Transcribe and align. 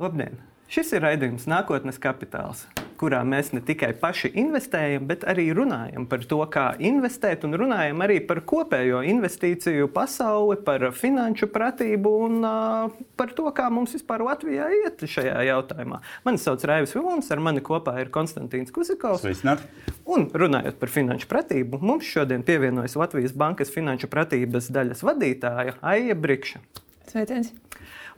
Labdien! 0.00 0.38
Šis 0.72 0.94
ir 0.96 1.02
raidījums 1.04 1.42
Nākotnes 1.50 1.98
kapitāls, 2.00 2.62
kurā 2.96 3.18
mēs 3.26 3.50
ne 3.52 3.60
tikai 3.60 3.90
paši 4.00 4.30
investējam, 4.40 5.04
bet 5.10 5.26
arī 5.28 5.50
runājam 5.52 6.06
par 6.08 6.22
to, 6.30 6.38
kā 6.54 6.70
investēt, 6.80 7.44
un 7.44 7.58
runājam 7.60 8.00
arī 8.06 8.16
par 8.24 8.40
kopējo 8.48 9.02
investīciju 9.10 9.90
pasauli, 9.92 10.56
par 10.64 10.86
finanšu 10.96 11.50
pratību 11.52 12.14
un 12.30 12.40
uh, 12.48 12.96
par 13.20 13.34
to, 13.36 13.44
kā 13.52 13.68
mums 13.68 13.92
vispār 13.98 14.24
Latvijā 14.24 14.70
iet 14.78 15.04
šajā 15.04 15.44
jautājumā. 15.50 16.00
Mani 16.24 16.40
sauc 16.40 16.64
Raivis 16.70 16.96
Vilons, 16.96 17.28
ar 17.28 17.44
mani 17.44 17.60
kopā 17.60 17.98
ir 18.00 18.08
Konstantīns 18.14 18.72
Kuzikovs. 18.72 19.26
Sveicināt! 19.26 19.68
Un 20.08 20.30
runājot 20.32 20.80
par 20.80 20.96
finanšu 20.96 21.28
pratību, 21.28 21.82
mums 21.84 22.08
šodien 22.08 22.46
pievienojas 22.46 22.96
Latvijas 22.96 23.36
Bankas 23.36 23.74
finanšu 23.76 24.08
pratības 24.08 24.72
daļas 24.72 25.04
vadītāja 25.10 25.76
Aija 25.92 26.16
Brikša. 26.16 26.64
Sveiciens! 27.10 27.52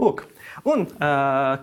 Lūk, 0.00 0.24
un, 0.68 0.84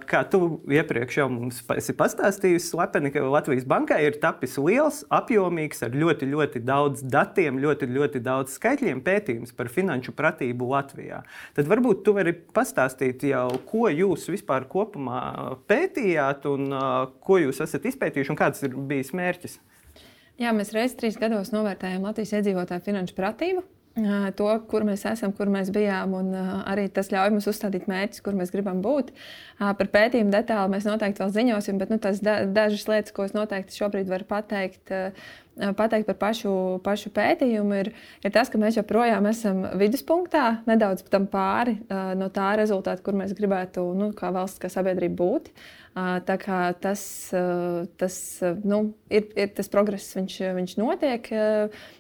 kā 0.10 0.22
tu 0.32 0.60
iepriekš 0.70 1.20
jau 1.22 1.28
mums 1.32 1.62
esi 1.76 1.96
pastāstījis, 1.98 2.70
slepeni, 2.72 3.12
ka 3.14 3.24
Latvijas 3.26 3.68
bankai 3.70 4.02
ir 4.08 4.20
tapis 4.22 4.58
liels, 4.62 5.02
apjomīgs, 5.14 5.84
ar 5.86 5.96
ļoti, 5.96 6.30
ļoti 6.34 6.64
daudz 6.68 7.06
datiem, 7.06 7.62
ļoti, 7.62 7.90
ļoti 7.96 8.24
daudz 8.26 8.58
skaitļiem 8.58 9.02
pētījums 9.06 9.56
par 9.58 9.72
finanšu 9.74 10.14
pratību 10.18 10.70
Latvijā. 10.74 11.24
Tad 11.58 11.72
varbūt 11.72 12.04
tu 12.06 12.16
vari 12.18 12.34
pastāstīt 12.34 13.26
jau, 13.30 13.48
ko 13.70 13.88
jūs 13.94 14.30
vispār 14.34 14.68
kopumā 14.70 15.24
pētījāt 15.70 16.48
un 16.52 16.70
ko 17.24 17.42
jūs 17.42 17.64
esat 17.66 17.90
izpētījuši 17.92 18.34
un 18.36 18.40
kāds 18.40 18.64
ir 18.68 18.78
bijis 18.90 19.14
mērķis. 19.18 19.60
Jā, 20.40 20.54
mēs 20.56 20.72
reizes 20.72 20.96
trīs 20.96 21.20
gados 21.20 21.52
novērtējam 21.52 22.06
Latvijas 22.08 22.38
iedzīvotāju 22.40 22.86
finanšu 22.86 23.18
pratību 23.18 23.66
to, 24.38 24.50
kur 24.70 24.86
mēs 24.88 25.04
esam, 25.10 25.34
kur 25.36 25.50
mēs 25.52 25.72
bijām, 25.76 26.14
un 26.20 26.32
arī 26.38 26.88
tas 26.94 27.12
ļauj 27.12 27.34
mums 27.34 27.50
uzstādīt 27.52 27.90
mērķus, 27.90 28.22
kur 28.26 28.38
mēs 28.38 28.54
gribam 28.54 28.84
būt. 28.86 29.12
Par 29.60 29.92
pētījumu 29.92 30.32
detāli 30.34 30.76
mēs 30.76 30.88
noteikti 30.88 31.24
vēl 31.24 31.34
ziņosim, 31.36 31.82
bet 31.82 31.92
nu, 31.94 32.00
tas 32.00 32.22
da 32.24 32.42
dažas 32.46 32.88
lietas, 32.88 33.16
ko 33.16 33.28
es 33.28 33.36
noteikti 33.36 33.76
šobrīd 33.76 34.10
varu 34.12 34.28
pateikt. 34.30 34.94
Pateikt 35.60 36.08
par 36.08 36.16
pašu, 36.22 36.52
pašu 36.86 37.12
pētījumu, 37.12 37.76
ir, 37.82 37.92
ir 38.24 38.32
tas, 38.32 38.48
ka 38.52 38.60
mēs 38.62 38.78
joprojām 38.80 39.28
esam 39.28 39.66
viduspunktā, 39.80 40.62
nedaudz 40.70 41.04
pāri 41.32 41.76
no 42.16 42.30
tā 42.32 42.54
rezultāta, 42.60 43.04
kur 43.04 43.18
mēs 43.20 43.36
gribētu, 43.36 43.84
nu, 43.98 44.12
kā 44.16 44.32
valsts, 44.36 44.62
kā 44.62 44.72
sabiedrība 44.72 45.20
būt. 45.20 45.52
Tā 46.00 46.36
kā 46.40 46.60
tas, 46.80 47.02
tas 48.00 48.18
nu, 48.64 48.82
ir, 49.12 49.26
ir 49.36 49.50
tas 49.58 49.68
progress, 49.74 50.14
viņš, 50.16 50.36
viņš 50.56 50.76
notiek. 50.80 51.28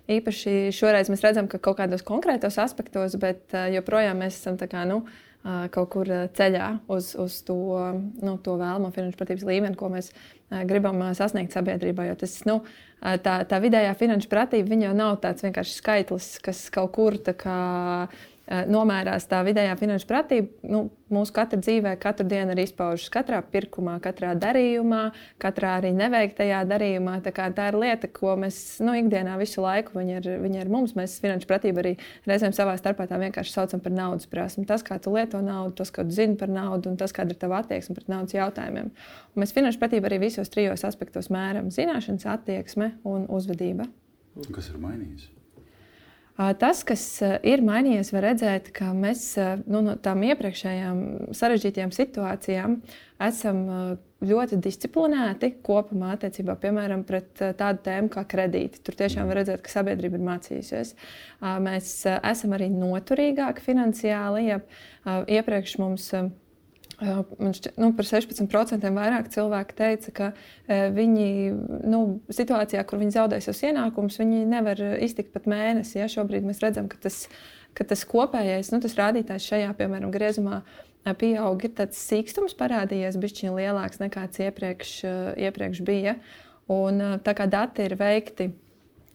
Īpaši 0.07 0.69
šoreiz 0.75 1.11
mēs 1.11 1.25
redzam, 1.25 1.49
ka 1.51 1.59
kaut 1.59 1.81
kādos 1.81 2.05
konkrētos 2.07 2.61
aspektos, 2.63 3.17
bet 3.19 3.57
joprojām 3.73 4.23
mēs 4.23 4.39
esam 4.39 4.59
kā, 4.61 4.85
nu, 4.87 5.03
kaut 5.43 5.89
kur 5.93 6.09
ceļā 6.35 6.67
uz, 6.91 7.13
uz 7.19 7.39
to, 7.47 7.55
nu, 8.19 8.35
to 8.43 8.57
vēlamo 8.59 8.91
finanšu 8.95 9.19
pratības 9.19 9.45
līmeni, 9.47 9.77
ko 9.79 9.87
mēs 9.93 10.11
gribam 10.67 11.01
sasniegt 11.15 11.55
sabiedrībā. 11.55 12.09
Jo 12.09 12.17
tas, 12.19 12.33
nu, 12.49 12.59
tā, 12.99 13.39
tā 13.47 13.61
vidējā 13.63 13.93
finanšu 13.99 14.29
pratība 14.31 14.79
jau 14.83 14.91
nav 14.97 15.19
tāds 15.23 15.45
vienkārši 15.45 15.77
skaitlis, 15.79 16.31
kas 16.43 16.65
kaut 16.73 16.91
kur 16.97 17.19
kā, 17.23 17.59
nomērās 18.49 19.27
tā 19.29 19.43
vidējā 19.45 19.75
finanšu 19.77 20.07
pratība. 20.09 20.49
Nu, 20.65 20.81
mūsu 21.13 21.33
katra 21.33 21.59
dzīvē 21.61 21.95
katru 22.01 22.25
dienu 22.29 22.53
ir 22.53 22.61
izpaužas 22.63 23.09
katrā 23.13 23.39
pirkumā, 23.45 23.95
katrā 24.01 24.31
darījumā, 24.37 25.01
katrā 25.41 25.75
arī 25.79 25.91
neveiktajā 25.97 26.63
darījumā. 26.69 27.19
Tā, 27.25 27.33
tā 27.55 27.69
ir 27.71 27.77
lieta, 27.81 28.09
ko 28.13 28.35
mēs 28.41 28.79
nu, 28.85 28.95
ikdienā 28.97 29.37
visu 29.41 29.63
laiku 29.63 29.97
viņi 29.99 30.17
ir, 30.17 30.29
viņi 30.45 30.61
ir 30.63 30.73
mums. 30.73 30.95
Mēs 30.97 31.19
finanšu 31.21 31.49
pratību 31.49 31.83
arī 31.83 31.95
reizēm 32.29 32.53
savā 32.57 32.75
starpā 32.81 33.05
tā 33.09 33.21
vienkārši 33.21 33.55
saucam 33.55 33.83
par 33.85 33.95
naudas 33.95 34.29
prasmu. 34.29 34.65
Tas, 34.69 34.85
kā 34.85 34.97
tu 35.01 35.13
lieto 35.13 35.41
naudu, 35.45 35.77
tas, 35.81 35.93
ko 35.93 36.05
tu 36.07 36.17
zini 36.17 36.37
par 36.39 36.51
naudu 36.53 36.93
un 36.93 36.99
tas, 36.99 37.13
kāda 37.15 37.35
ir 37.35 37.41
tava 37.41 37.61
attieksme 37.63 37.97
pret 37.97 38.09
naudas 38.11 38.37
jautājumiem. 38.37 38.93
Un 39.35 39.43
mēs 39.43 39.53
finanšu 39.55 39.81
pratību 39.81 40.09
arī 40.09 40.23
visos 40.25 40.49
trijos 40.53 40.85
aspektos 40.89 41.29
mēram- 41.33 41.69
zināšanas, 41.77 42.25
attieksme 42.25 42.95
un 43.05 43.27
uzvedība. 43.27 43.89
Kas 44.53 44.69
ir 44.69 44.81
mainījies? 44.81 45.38
Tas, 46.39 46.85
kas 46.87 47.01
ir 47.43 47.59
mainījies, 47.67 48.13
var 48.15 48.29
redzēt, 48.29 48.69
ka 48.71 48.93
mēs 48.95 49.33
nu, 49.67 49.81
no 49.83 49.97
tām 49.99 50.21
iepriekšējām 50.23 51.01
sarežģītajām 51.35 51.91
situācijām 51.91 52.77
esam 53.27 53.65
ļoti 54.23 54.59
disciplinēti 54.63 55.51
kopumā 55.67 56.13
attiecībā 56.15 56.55
piemēram 56.61 57.03
pret 57.07 57.43
tādu 57.59 57.83
tēmu 57.83 58.11
kā 58.13 58.23
kredīti. 58.31 58.79
Tur 58.83 58.95
tiešām 59.01 59.27
var 59.27 59.41
redzēt, 59.41 59.65
ka 59.65 59.73
sabiedrība 59.73 60.15
ir 60.15 60.25
mācījusies. 60.29 60.93
Mēs 61.67 61.93
esam 62.07 62.55
arī 62.55 62.71
noturīgāki 62.71 63.65
finansiāli. 63.67 64.45
Ja 64.47 64.61
iepriekš 65.27 65.75
mums 65.83 66.07
Man 66.99 67.53
šķiet, 67.55 67.77
nu, 67.79 67.91
par 67.95 68.07
16% 68.07 68.89
vairāk 68.95 69.29
cilvēku 69.31 69.75
teica, 69.77 70.11
ka 70.15 70.27
viņi 70.67 71.27
nu, 71.87 72.01
situācijā, 72.33 72.83
kur 72.87 72.99
viņi 72.99 73.15
zaudē 73.15 73.39
savus 73.43 73.63
ienākumus, 73.69 74.19
viņi 74.19 74.43
nevar 74.49 74.81
iztikt 74.99 75.31
pat 75.35 75.47
mēnesi. 75.47 75.99
Ja? 76.01 76.09
Šobrīd 76.11 76.47
mēs 76.47 76.59
redzam, 76.63 76.89
ka 76.91 76.99
tas, 77.07 77.23
ka 77.77 77.87
tas 77.87 78.03
kopējais 78.09 78.73
nu, 78.73 78.81
tas 78.83 78.97
rādītājs 78.99 79.47
šajā 79.47 79.71
piemēram, 79.79 80.11
griezumā 80.11 80.61
pieaug. 81.19 81.63
Ir 81.63 81.75
tāds 81.77 82.03
sīkstums 82.09 82.57
parādījies, 82.59 83.19
bišķiņ 83.21 83.55
lielāks 83.55 84.03
nekā 84.03 84.27
tas 84.27 84.43
iepriekš, 84.49 84.95
iepriekš 85.39 85.83
bija. 85.87 86.17
Un, 86.69 87.21
tā 87.23 87.33
kā 87.37 87.47
dati 87.49 87.87
ir 87.87 87.95
veikti 87.97 88.51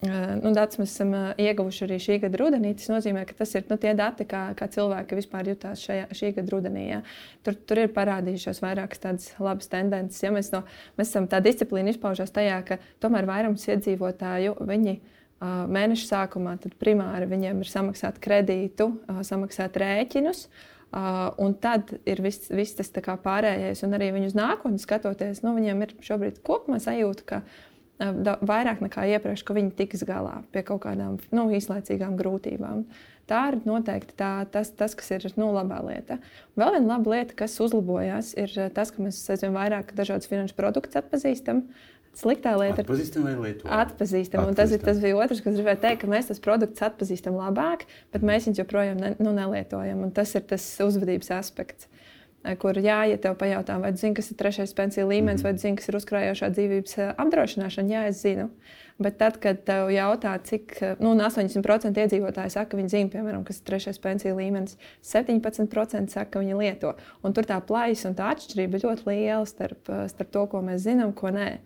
nu, 0.05 0.51
datus 0.55 0.79
mēs 0.81 0.93
esam 0.93 1.13
ieguvuši 1.41 1.83
arī 1.85 1.97
šī 2.03 2.17
gada 2.25 2.39
rudenī. 2.41 2.73
Tas 2.77 2.91
nozīmē, 2.91 3.23
ka 3.29 3.37
tas 3.39 3.55
ir 3.55 3.65
nu, 3.69 3.77
tie 3.81 3.93
dati, 3.97 4.27
kā, 4.29 4.47
kā 4.57 4.67
cilvēki 4.71 5.19
vispār 5.19 5.49
jutās 5.51 5.83
šajā, 5.85 6.09
šī 6.15 6.31
gada 6.37 6.53
rudenī. 6.53 6.85
Jā. 6.89 7.01
Tur, 7.45 7.57
tur 7.69 7.83
ir 7.85 7.95
parādījušās 7.95 8.61
vairākas 8.63 9.03
tādas 9.03 9.31
labas 9.39 9.71
tendences. 9.71 10.21
Ja 10.23 10.33
mēs, 10.35 10.51
no, 10.55 10.63
mēs 10.99 11.11
esam 11.13 11.29
tā 11.31 11.41
disciplīna 11.45 11.93
izpaužās 11.95 12.33
tajā, 12.35 12.61
ka 12.67 12.79
tomēr 13.03 13.27
vairums 13.29 13.67
iedzīvotāju 13.71 14.57
viņi 14.65 14.99
mēneša 15.43 16.07
sākumā 16.07 16.55
primāri 16.79 17.27
viņiem 17.29 17.59
ir 17.61 17.69
samaksāt 17.69 18.21
kredītu, 18.23 18.93
samaksāt 19.27 19.77
rēķinus. 19.81 20.47
Uh, 20.47 20.71
un 21.43 21.55
tad 21.59 21.91
ir 22.07 22.21
viss, 22.23 22.47
viss 22.53 22.77
tas 22.77 22.91
pārējais, 22.93 23.83
un 23.83 23.97
arī 23.97 24.13
viņu 24.15 24.29
uz 24.31 24.35
nākotni 24.37 24.79
skatoties, 24.79 25.41
nu, 25.43 25.55
viņiem 25.57 25.81
ir 25.83 25.95
šobrīd 26.05 26.39
kopumā 26.45 26.79
sajūta, 26.79 27.25
ka 27.27 27.41
vairāk 27.99 28.81
nekā 28.83 29.05
iepriekš, 29.15 29.43
ka 29.47 29.55
viņi 29.55 29.73
tiks 29.77 30.03
galā 30.07 30.41
pie 30.51 30.63
kaut 30.67 30.83
kādām 30.83 31.19
nu, 31.31 31.47
īslaicīgām 31.55 32.17
grūtībām. 32.19 32.85
Tā 33.25 33.39
ir 33.49 33.57
noteikti 33.65 34.13
tā, 34.19 34.45
tas, 34.51 34.69
tas, 34.77 34.93
kas 34.97 35.09
ir 35.15 35.25
nu, 35.39 35.49
labā 35.55 35.79
lieta. 35.81 36.19
Vēl 36.59 36.75
viena 36.75 36.91
laba 36.93 37.15
lieta, 37.15 37.33
kas 37.39 37.57
uzlabojās, 37.63 38.35
ir 38.37 38.51
tas, 38.75 38.91
ka 38.93 39.01
mēs 39.01 39.23
aizvien 39.33 39.55
vairāk 39.55 39.95
dažādus 39.97 40.29
finanšu 40.29 40.57
produktus 40.59 40.99
atpazīstam. 41.01 41.63
Sliktā 42.15 42.53
lieta 42.55 42.83
ir 42.83 42.85
atpazīstam 42.85 43.25
vai 43.25 43.33
lietojam? 43.33 43.71
Atpazīstam. 43.75 44.45
atpazīstam. 44.45 44.59
Tas, 44.59 44.75
ir, 44.75 44.83
tas 44.85 45.01
bija 45.03 45.17
otrs, 45.19 45.41
kas 45.43 45.57
gribēja 45.57 45.81
teikt, 45.87 46.03
ka 46.03 46.11
mēs 46.11 46.29
tos 46.29 46.43
produktus 46.43 46.85
atpazīstam 46.85 47.35
labāk, 47.39 47.87
bet 48.15 48.23
mēs 48.23 48.47
viņus 48.47 48.61
joprojām 48.61 49.01
ne, 49.01 49.15
nu, 49.19 49.33
nelietojam. 49.35 50.05
Un 50.05 50.13
tas 50.15 50.31
ir 50.37 50.45
tas 50.47 50.67
uzvedības 50.85 51.33
aspekts 51.35 51.89
kur 52.61 52.77
jā, 52.77 53.01
ja 53.09 53.17
tev 53.21 53.37
pajautā, 53.39 53.77
vai 53.81 53.93
zini, 53.97 54.15
kas 54.17 54.31
ir 54.31 54.37
trešais 54.39 54.73
pensiju 54.77 55.07
līmenis, 55.07 55.41
mm 55.41 55.47
-hmm. 55.47 55.51
vai 55.51 55.63
zini, 55.63 55.75
kas 55.75 55.89
ir 55.89 55.95
uzkrājošā 55.99 56.49
dzīvības 56.53 56.97
apdrošināšana, 57.17 57.93
jā, 57.93 58.07
es 58.07 58.21
zinu. 58.21 58.49
Bet 58.95 59.17
tad, 59.19 59.35
kad 59.43 59.57
tev 59.67 59.89
jautā, 59.91 60.37
cik 60.39 60.77
nu, 61.03 61.09
80% 61.19 61.99
iedzīvotāji 61.99 62.53
saka, 62.53 62.69
ka 62.71 62.77
viņi 62.79 62.93
zina, 62.93 63.09
piemēram, 63.11 63.41
kas 63.43 63.57
ir 63.59 63.65
trešais 63.67 63.99
pensiju 63.99 64.37
līmenis, 64.37 64.77
17% 65.03 66.13
saka, 66.13 66.29
ka 66.31 66.39
viņi 66.39 66.55
lieto. 66.55 66.93
Un 67.21 67.35
tur 67.35 67.43
tā 67.43 67.57
plaisa 67.59 68.07
un 68.07 68.15
tā 68.15 68.29
atšķirība 68.31 68.79
ir 68.79 68.85
ļoti 68.87 69.03
liela 69.09 69.43
starp, 69.49 69.91
starp 70.13 70.31
to, 70.31 70.45
ko 70.47 70.63
mēs 70.63 70.87
zinām, 70.87 71.11
ko 71.11 71.33
nē. 71.35 71.57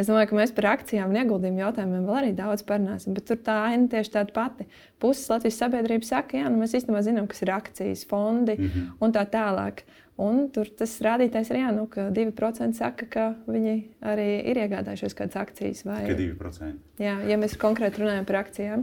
Es 0.00 0.08
domāju, 0.08 0.30
ka 0.30 0.40
mēs 0.40 0.56
par 0.56 0.70
akcijām 0.72 1.12
un 1.12 1.20
ieguldījumu 1.20 1.60
jautājumiem 1.60 2.08
vēl 2.08 2.20
arī 2.22 2.32
daudz 2.40 2.64
parunāsim, 2.64 3.12
bet 3.12 3.28
tur 3.28 3.36
tā 3.36 3.58
aina 3.68 3.92
tieši 3.92 4.14
tāda 4.16 4.32
pati. 4.32 4.64
Puses 4.98 5.28
Latvijas 5.28 5.60
sabiedrības 5.60 6.08
saka, 6.08 6.38
ka 6.38 6.48
nu, 6.48 6.62
mēs 6.62 6.72
īstenībā 6.72 7.04
zinām, 7.04 7.28
kas 7.28 7.44
ir 7.44 7.52
akcijas, 7.52 8.08
fondi 8.08 8.56
mm 8.56 8.64
-hmm. 8.64 8.90
un 9.04 9.12
tā 9.12 9.28
tālāk. 9.28 9.84
Un 10.18 10.48
tur 10.50 10.66
tas 10.74 10.96
rādītājs 11.04 11.52
ir, 11.52 11.60
jā, 11.60 11.68
nu, 11.74 11.84
ka 11.90 12.08
2% 12.14 12.74
saka, 12.74 13.06
ka 13.06 13.26
viņi 13.46 13.74
arī 14.02 14.26
ir 14.50 14.58
iegādājušies 14.64 15.14
kādas 15.14 15.38
akcijas. 15.38 15.84
Vai, 15.86 16.00
Tikai 16.08 16.32
2%. 16.34 16.80
Jā, 16.98 17.14
ja 17.28 17.38
mēs 17.38 17.54
konkrēti 17.60 18.02
runājam 18.02 18.26
par 18.26 18.40
akcijām. 18.40 18.82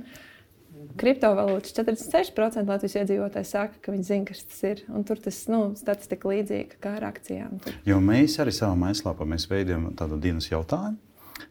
Kriptovalūtas 0.99 1.75
46% 1.75 2.67
Latvijas 2.67 2.95
iedzīvotāji 3.01 3.47
saka, 3.49 3.79
ka 3.83 3.91
viņi 3.91 4.07
zina, 4.07 4.27
kas 4.29 4.43
tas 4.47 4.61
ir. 4.67 4.83
Un 4.91 5.03
tur 5.07 5.19
tas 5.23 5.41
nu, 5.51 5.61
statistika 5.79 6.31
līdzīga 6.31 6.79
kā 6.83 6.95
ar 6.99 7.09
akcijām. 7.09 7.59
Jo 7.87 7.99
mēs 8.03 8.37
arī 8.43 8.55
savā 8.55 8.75
mājaslapā 8.79 9.27
veidojam 9.51 9.89
tādu 9.99 10.19
dienas 10.23 10.47
jautājumu. 10.51 10.99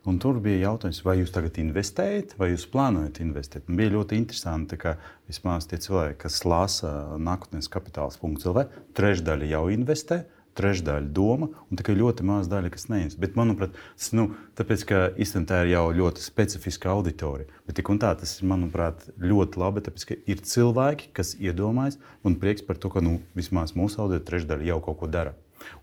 Un 0.09 0.19
tur 0.21 0.39
bija 0.45 0.71
jautājums, 0.71 1.01
vai 1.05 1.19
jūs 1.21 1.33
tagad 1.33 1.59
investējat, 1.61 2.35
vai 2.41 2.51
jūs 2.53 2.67
plānojat 2.73 3.21
investēt. 3.25 3.67
Un 3.69 3.79
bija 3.81 3.93
ļoti 3.95 4.17
interesanti, 4.21 4.79
ka 4.81 4.97
vismaz 5.29 5.69
tie 5.69 5.79
cilvēki, 5.81 6.19
kas 6.25 6.43
lasa 6.49 6.93
nākotnes 7.21 7.69
kapitāls.cl, 7.73 8.65
trešdaļa 8.97 9.51
jau 9.53 9.63
investē, 9.73 10.23
trešdaļa 10.55 11.11
doma, 11.15 11.49
un 11.69 11.79
tikai 11.81 11.97
ļoti 11.99 12.27
maza 12.27 12.53
daļa, 12.53 12.71
kas 12.73 12.87
neinvestē. 12.91 13.21
Bet, 13.25 13.39
manuprāt, 13.39 13.75
tas 13.99 14.13
nu, 14.17 14.29
tāpēc, 14.59 14.85
īstenībā 15.21 15.51
tā 15.51 15.63
ir 15.65 15.73
jau 15.75 15.87
ļoti 16.01 16.25
specifiska 16.25 16.93
auditorija. 16.93 17.49
Bet 17.67 17.81
tik 17.81 17.91
un 17.93 18.01
tā 18.03 18.13
tas 18.21 18.37
ir, 18.39 18.49
manuprāt, 18.51 19.09
ļoti 19.21 19.61
labi, 19.61 19.85
tāpēc, 19.89 20.07
ka 20.11 20.19
ir 20.31 20.45
cilvēki, 20.53 21.11
kas 21.17 21.35
iedomājas, 21.41 21.99
un 22.25 22.39
prieks 22.41 22.65
par 22.67 22.79
to, 22.81 22.93
ka 22.95 23.03
nu, 23.05 23.19
vismaz 23.37 23.75
mūsu 23.79 24.05
auditorija 24.05 24.29
trešdaļa 24.31 24.71
jau 24.71 24.79
kaut 24.87 25.01
ko 25.03 25.11
dara. 25.11 25.35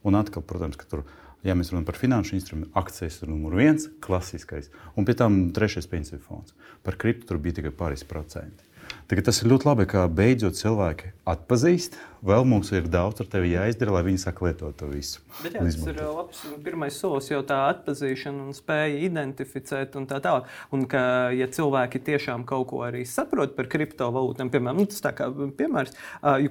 Un 0.07 0.17
atkal, 0.19 0.45
protams, 0.45 0.79
ka 0.79 0.87
tur, 0.87 1.03
ja 1.47 1.55
mēs 1.57 1.71
runājam 1.71 1.87
par 1.89 1.99
finanšu 1.99 2.35
instrumentu, 2.37 2.71
akcijas 2.77 3.21
ir 3.21 3.31
numur 3.31 3.55
viens, 3.57 3.87
klasiskais, 4.03 4.69
un 4.95 5.07
pie 5.07 5.15
tam 5.17 5.43
trešais 5.55 5.89
pensiju 5.89 6.21
fonds. 6.25 6.53
Par 6.85 6.97
kriptu 7.01 7.29
tur 7.29 7.41
bija 7.41 7.59
tikai 7.59 7.73
pāris 7.75 8.05
procenti. 8.07 8.67
Tagad 9.07 9.27
tas 9.27 9.41
ir 9.41 9.51
ļoti 9.51 9.67
labi, 9.69 9.87
ka 9.89 10.05
beidzot 10.11 10.57
cilvēki 10.59 11.13
atpazīst. 11.31 11.97
Vēl 12.21 12.43
mums 12.45 12.69
ir 12.69 12.85
daudz 12.91 13.23
ar 13.23 13.27
tevi 13.31 13.55
jāizdara, 13.55 13.95
lai 13.95 14.03
viņi 14.05 14.19
sāk 14.21 14.43
lietot 14.45 14.75
to 14.77 14.85
visu. 14.91 15.23
Bet 15.41 15.55
jā, 15.57 15.63
tas 15.65 15.77
ir 15.89 16.01
labs 16.05 16.41
pirmais 16.61 16.93
solis, 16.93 17.31
jau 17.31 17.39
tā 17.47 17.57
atpazīšana 17.71 18.43
un 18.45 18.53
spēja 18.53 18.99
identificēt 19.07 19.97
un 19.97 20.05
tā 20.09 20.19
tālāk. 20.21 20.49
Un 20.75 20.85
ka, 20.89 21.01
ja 21.33 21.47
cilvēki 21.49 22.01
tiešām 22.05 22.43
kaut 22.45 22.67
ko 22.69 22.83
arī 22.85 23.01
saprot 23.09 23.55
par 23.57 23.65
kriptovalūtām, 23.73 24.51
piemēram, 24.53 24.83
nu, 24.83 24.85
tas 24.91 25.01
tā 25.01 25.15
kā 25.17 25.31
piemērs, 25.33 25.97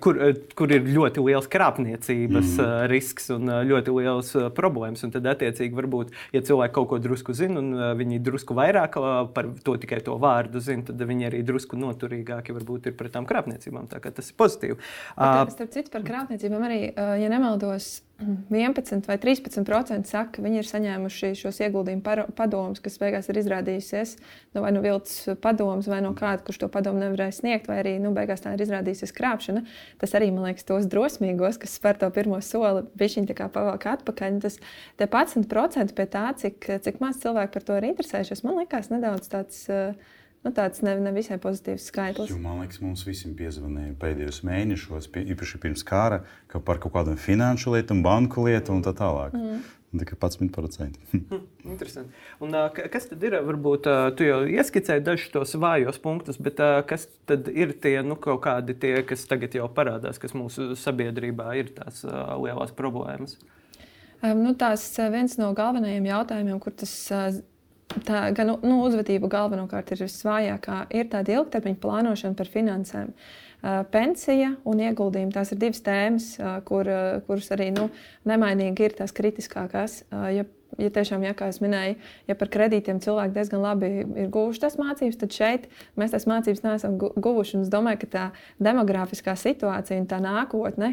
kur, 0.03 0.19
kur 0.59 0.75
ir 0.75 0.91
ļoti 0.91 1.23
liels 1.29 1.47
krāpniecības 1.53 2.57
mm. 2.57 2.75
risks 2.91 3.31
un 3.37 3.55
ļoti 3.71 3.95
liels 3.95 4.35
problēmas, 4.59 5.07
un 5.07 5.15
tad 5.15 5.31
attiecīgi 5.37 5.79
varbūt, 5.79 6.11
ja 6.35 6.43
cilvēki 6.51 6.77
kaut 6.81 6.91
ko 6.91 6.99
drusku 7.07 7.37
zina 7.39 7.63
un 7.63 7.71
viņi 8.01 8.19
drusku 8.27 8.59
vairāk 8.59 8.99
par 9.39 9.53
to 9.63 9.79
tikai 9.87 10.03
to 10.03 10.19
vārdu 10.19 10.59
zina, 10.67 10.89
tad 10.91 11.07
viņi 11.07 11.31
arī 11.31 11.47
drusku 11.47 11.79
noturīgāki 11.79 12.59
varbūt 12.59 12.91
ir 12.91 12.99
pret 12.99 13.15
tām 13.15 13.31
krāpniecībām. 13.31 13.87
Tā 13.95 14.03
kā 14.03 14.11
tas 14.19 14.35
ir 14.35 14.39
pozitīvi. 14.41 14.81
Bet, 15.15 15.60
starp 15.61 15.75
citu, 15.77 15.93
par 15.93 16.07
krāpniecībām 16.07 16.63
arī, 16.65 16.79
ja 17.21 17.29
nemaldos, 17.29 18.01
11 18.21 19.07
vai 19.09 19.17
13% 19.21 20.09
saka, 20.09 20.35
ka 20.37 20.43
viņi 20.45 20.61
ir 20.61 20.69
saņēmuši 20.69 21.31
šos 21.41 21.61
ieguldījumu 21.65 22.33
padomus, 22.37 22.83
kas 22.85 22.99
beigās 23.01 23.31
ir 23.33 23.41
izrādījusies 23.41 24.13
nu, 24.55 24.61
vai 24.61 24.73
nu 24.77 24.83
viltus 24.85 25.31
padomus, 25.41 25.89
vai 25.89 26.03
no 26.05 26.13
kāda, 26.17 26.45
kurš 26.45 26.61
to 26.61 26.69
padomu 26.73 27.01
nevarēja 27.01 27.39
sniegt, 27.39 27.71
vai 27.71 27.79
arī 27.81 27.95
nu, 28.03 28.13
beigās 28.17 28.45
tā 28.45 28.53
ir 28.57 28.65
izrādījusies 28.65 29.17
krāpšana. 29.17 29.65
Tas 30.01 30.13
arī, 30.17 30.29
man 30.37 30.51
liekas, 30.51 30.69
tos 30.69 30.89
drosmīgos, 30.93 31.61
kas 31.61 31.77
spēr 31.81 32.01
to 32.01 32.13
pirmo 32.13 32.43
soli, 32.45 32.85
viņi 33.01 33.31
tā 33.33 33.39
kā 33.41 33.49
pavalk 33.53 33.89
atpakaļ. 33.95 34.41
Tas 34.45 34.61
11% 35.01 35.97
pie 35.97 36.09
tā, 36.13 36.29
cik, 36.45 36.73
cik 36.85 37.01
maz 37.01 37.21
cilvēku 37.25 37.57
par 37.57 37.69
to 37.69 37.81
ir 37.81 37.89
interesējušies, 37.95 38.45
man 38.45 38.61
liekas 38.61 38.93
nedaudz 38.93 39.33
tāds. 39.33 39.65
Uh, 39.73 40.17
nu, 40.47 40.53
tāds 40.57 40.85
ne, 40.87 40.95
ne 41.03 41.13
visai 41.17 41.41
pozitīvs 41.43 41.89
skaitlis. 41.91 42.31
Jo, 42.33 42.39
man 42.43 42.63
liekas, 42.63 42.81
mums 42.85 43.05
visiem 43.09 43.35
piezvanīja 43.39 43.97
pēdējos 44.01 44.41
mēnešos, 44.47 45.11
pie, 45.13 45.27
īpaši 45.35 45.61
pirms 45.63 45.85
kara, 45.87 46.23
ka 46.51 46.63
par 46.65 46.81
kaut 46.83 46.95
kādām 46.97 47.21
finanšu 47.21 47.77
lietām, 47.77 48.05
banku 48.07 48.47
lietām 48.49 48.81
un 48.81 48.87
tā 48.87 48.95
tālāk. 48.97 49.37
Mm. 49.37 49.61
Tikai 49.91 50.15
11%. 50.23 50.99
Interesanti. 51.73 52.15
Un, 52.39 52.55
kas 52.93 53.09
tad 53.11 53.25
ir? 53.27 53.35
Varbūt 53.43 53.89
tu 54.15 54.27
jau 54.29 54.37
ieskicēji 54.47 55.03
dažus 55.03 55.33
tos 55.35 55.57
vājos 55.59 55.99
punktus, 56.03 56.39
bet 56.39 56.63
kas 56.87 57.09
tad 57.27 57.51
ir 57.51 57.75
tie 57.83 57.97
nu, 58.07 58.15
kaut 58.15 58.45
kādi 58.45 58.77
tie, 58.79 59.01
kas 59.07 59.27
tagad 59.27 59.57
jau 59.59 59.67
parādās, 59.75 60.23
kas 60.23 60.37
mūsu 60.39 60.77
sabiedrībā 60.79 61.57
ir 61.59 61.73
tās 61.75 62.05
lielās 62.07 62.71
problēmas? 62.79 63.35
Nu, 64.23 64.55
tās 64.55 64.85
viens 65.11 65.35
no 65.41 65.51
galvenajiem 65.59 66.07
jautājumiem, 66.07 66.63
kur 66.63 66.77
tas 66.77 66.95
tā 68.07 68.23
gan 68.37 68.55
nu, 68.63 68.81
uzvedība 68.85 69.31
galvenokārt 69.33 69.93
ir 69.95 70.05
visvājākā, 70.05 70.85
ir 70.95 71.11
tāda 71.13 71.39
ilgtermiņa 71.39 71.81
plānošana 71.83 72.39
par 72.39 72.51
finansēm. 72.51 73.13
Pensija 73.93 74.55
un 74.69 74.81
ieguldījumi 74.81 75.35
tās 75.35 75.53
ir 75.53 75.61
divas 75.61 75.83
tēmas, 75.85 76.31
kur, 76.69 76.89
kuras 77.27 77.51
arī 77.57 77.69
nu, 77.77 77.91
nemainīgi 78.29 78.87
ir 78.87 78.97
tās 79.03 79.13
kritiskākās. 79.17 80.01
Ja 80.33 80.47
ja 80.81 80.91
tiešām, 80.95 81.25
ja, 81.27 81.35
kā 81.37 81.51
jau 81.51 81.65
minēju, 81.65 81.97
ja 82.31 82.37
par 82.39 82.51
kredītiem 82.53 83.01
cilvēki 83.05 83.35
diezgan 83.37 83.63
labi 83.65 83.91
ir 84.05 84.31
guvuši 84.33 84.63
tās 84.65 84.79
mācības, 84.81 85.19
tad 85.21 85.37
šeit 85.37 85.69
mēs 86.01 86.15
tās 86.15 86.27
mācības 86.31 86.65
neesam 86.65 86.97
guvuši. 86.99 87.61
Es 87.65 87.73
domāju, 87.73 88.03
ka 88.05 88.11
tā 88.15 88.25
demogrāfiskā 88.63 89.37
situācija 89.39 90.01
un 90.01 90.09
tā 90.11 90.21
nākotne, 90.25 90.93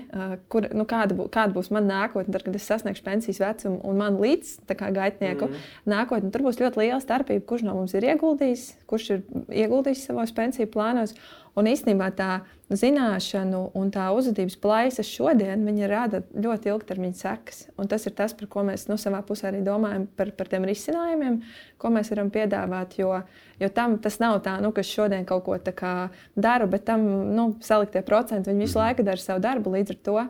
kur, 0.52 0.70
nu, 0.76 0.88
kāda, 0.90 1.18
bū, 1.18 1.30
kāda 1.34 1.56
būs 1.56 1.72
mana 1.74 2.04
nākotne, 2.04 2.36
tad, 2.36 2.46
kad 2.48 2.60
es 2.60 2.68
sasniegšu 2.70 3.06
pensijas 3.06 3.42
vecumu 3.44 3.82
un 3.88 4.00
man 4.02 4.20
līdz 4.22 4.54
gaitnieku 4.68 5.50
mm. 5.50 5.66
nākotne, 5.90 6.32
tur 6.34 6.48
būs 6.48 6.62
ļoti 6.62 6.84
liela 6.84 7.02
starpība, 7.04 7.46
kurš 7.48 7.68
no 7.68 7.78
mums 7.78 7.96
ir 7.98 8.08
ieguldījis, 8.12 8.70
kurš 8.90 9.12
ir 9.16 9.28
ieguldījis 9.66 10.08
savos 10.10 10.34
pensiju 10.36 10.70
plānos. 10.74 11.16
Un 11.58 11.66
īstenībā 11.66 12.12
tā 12.14 12.42
zināšanu 12.70 13.62
un 13.80 13.90
tā 13.94 14.06
uzvedības 14.14 14.58
plaisa 14.62 15.06
šodien 15.06 15.64
rada 15.90 16.20
ļoti 16.36 16.70
ilgtermiņa 16.70 17.18
sekas. 17.18 17.64
Un 17.82 17.90
tas 17.90 18.06
ir 18.06 18.14
tas, 18.14 18.36
par 18.38 18.50
ko 18.52 18.62
mēs 18.68 18.86
nu, 18.92 18.98
savā 19.02 19.24
pusē 19.26 19.50
arī 19.50 19.64
domājam 19.66 20.06
par, 20.20 20.30
par 20.38 20.52
tiem 20.52 20.68
risinājumiem, 20.70 21.40
ko 21.82 21.90
mēs 21.96 22.12
varam 22.14 22.30
piedāvāt. 22.30 23.00
Jo, 23.00 23.24
jo 23.58 23.70
tam 23.74 23.98
tas 24.04 24.20
nav 24.22 24.42
tā, 24.46 24.60
nu, 24.62 24.70
ka 24.76 24.84
es 24.86 24.92
šodien 24.92 25.26
kaut 25.26 25.48
ko 25.48 25.58
daru, 26.36 26.68
bet 26.70 26.86
tam 26.86 27.08
nu, 27.34 27.48
saliktie 27.66 28.06
procenti 28.06 28.54
visu 28.54 28.78
laiku 28.78 29.08
dara 29.08 29.18
savu 29.18 29.42
darbu 29.42 29.74
līdz 29.74 29.96
ar 29.96 30.00
to. 30.10 30.28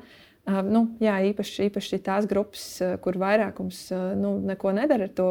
Nu, 0.47 0.85
jā, 1.03 1.17
īpaši, 1.27 1.65
īpaši 1.67 1.99
tās 2.05 2.23
grupas, 2.29 2.63
kur 3.03 3.17
vairākums 3.19 3.81
nu, 4.15 4.37
neko 4.47 4.71
nedara 4.77 5.09
ar 5.09 5.11
to 5.17 5.29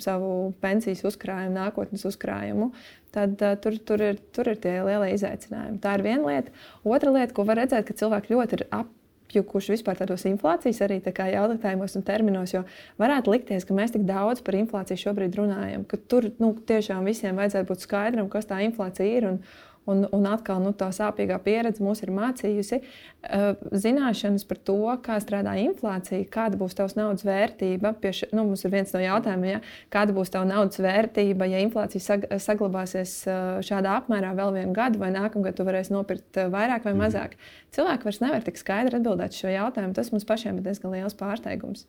savu 0.00 0.54
pensijas 0.62 1.04
uzkrājumu, 1.04 1.52
nākotnes 1.58 2.06
uzkrājumu, 2.08 2.70
tad 3.12 3.36
uh, 3.44 3.58
tur, 3.60 3.76
tur, 3.84 4.00
ir, 4.00 4.22
tur 4.32 4.48
ir 4.48 4.56
tie 4.64 4.78
lielie 4.86 5.12
izaicinājumi. 5.18 5.82
Tā 5.84 5.98
ir 5.98 6.06
viena 6.06 6.32
lieta. 6.32 6.54
Otra 6.80 7.12
lieta, 7.12 7.36
ko 7.36 7.44
var 7.44 7.60
redzēt, 7.60 7.84
ka 7.90 7.98
cilvēki 8.00 8.32
ļoti 8.32 8.56
ir 8.56 8.64
ap 8.72 8.88
apjukuši 9.34 9.74
vispār 9.74 9.98
tādos 9.98 10.24
inflācijas 10.28 10.80
arī 10.84 11.00
tā 11.02 11.26
jautājumos 11.32 11.96
un 11.98 12.04
terminos, 12.06 12.54
jo 12.54 12.62
varētu 13.00 13.32
likties, 13.34 13.64
ka 13.66 13.74
mēs 13.74 13.94
tik 13.94 14.04
daudz 14.06 14.42
par 14.44 14.54
inflāciju 14.58 15.00
šobrīd 15.00 15.38
runājam, 15.38 15.84
ka 15.88 15.98
tur 15.98 16.30
nu, 16.38 16.54
tiešām 16.54 17.04
visiem 17.04 17.36
vajadzētu 17.36 17.70
būt 17.70 17.86
skaidram, 17.86 18.28
kas 18.30 18.46
tā 18.46 18.60
inflācija 18.66 19.18
ir. 19.18 19.28
Un, 19.32 19.40
Un, 19.84 20.06
un 20.16 20.24
atkal 20.24 20.62
nu, 20.64 20.70
tā 20.72 20.86
sāpīgā 20.96 21.36
pieredze 21.44 21.84
mūs 21.84 22.00
ir 22.00 22.12
mācījusi 22.16 22.78
uh, 22.80 23.50
zināšanas 23.76 24.46
par 24.48 24.60
to, 24.64 24.78
kā 25.04 25.18
strādā 25.20 25.58
inflācija, 25.60 26.24
kāda 26.32 26.56
būs 26.60 26.76
tavs 26.78 26.96
naudas 26.96 27.26
vērtība. 27.28 27.92
Š, 28.00 28.30
nu, 28.32 28.46
mums 28.48 28.64
ir 28.64 28.72
viens 28.72 28.94
no 28.96 29.02
jautājumiem, 29.02 29.58
ja, 29.58 29.60
kāda 29.92 30.16
būs 30.16 30.32
tava 30.32 30.48
naudas 30.48 30.80
vērtība, 30.80 31.50
ja 31.52 31.60
inflācija 31.66 32.00
sag, 32.00 32.24
saglabāsies 32.46 33.12
uh, 33.28 33.60
šādā 33.66 33.98
apmērā 34.00 34.32
vēl 34.38 34.56
vienu 34.56 34.72
gadu, 34.76 35.02
vai 35.04 35.12
nākamgad 35.12 35.60
tu 35.60 35.68
varēsi 35.68 35.92
nopirkt 35.92 36.40
uh, 36.40 36.48
vairāk 36.54 36.88
vai 36.88 36.96
mhm. 36.96 37.04
mazāk. 37.04 37.36
Cilvēki 37.76 38.08
vairs 38.08 38.24
nevar 38.24 38.48
tik 38.48 38.60
skaidri 38.60 39.02
atbildēt 39.02 39.36
šo 39.36 39.52
jautājumu. 39.52 39.92
Tas 40.00 40.14
mums 40.14 40.24
pašiem 40.28 40.62
ir 40.62 40.68
diezgan 40.70 40.96
liels 40.96 41.16
pārsteigums. 41.18 41.84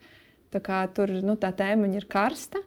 Tā 0.51 0.59
kā 0.63 0.83
tur 0.91 1.15
nu, 1.23 1.39
tā 1.39 1.55
tēma 1.55 1.87
ir 1.95 2.11
karsta. 2.11 2.59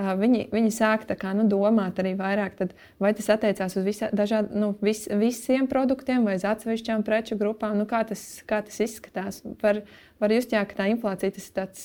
Viņi, 0.00 0.46
viņi 0.48 0.70
sāk 0.72 1.04
kā, 1.20 1.34
nu, 1.36 1.44
domāt 1.50 1.98
arī 2.00 2.14
vairāk, 2.16 2.54
tad, 2.56 2.70
vai 3.02 3.10
tas 3.16 3.28
attiecās 3.34 3.76
uz 3.76 3.84
visa, 3.84 4.08
dažād, 4.16 4.48
nu, 4.56 4.70
vis, 4.80 5.04
visiem 5.20 5.68
produktiem 5.68 6.24
vai 6.24 6.38
uz 6.38 6.46
atsevišķām 6.48 7.04
preču 7.04 7.36
grupām. 7.36 7.76
Nu, 7.76 7.84
kā, 7.88 8.00
tas, 8.08 8.22
kā 8.48 8.62
tas 8.64 8.80
izskatās? 8.80 9.42
Var, 9.60 9.82
var 10.22 10.32
just, 10.32 10.54
jā, 10.56 10.64
ka 10.68 10.80
tā 10.80 10.88
inflācija 10.94 11.36
tas 11.36 11.50
tāds, 11.52 11.84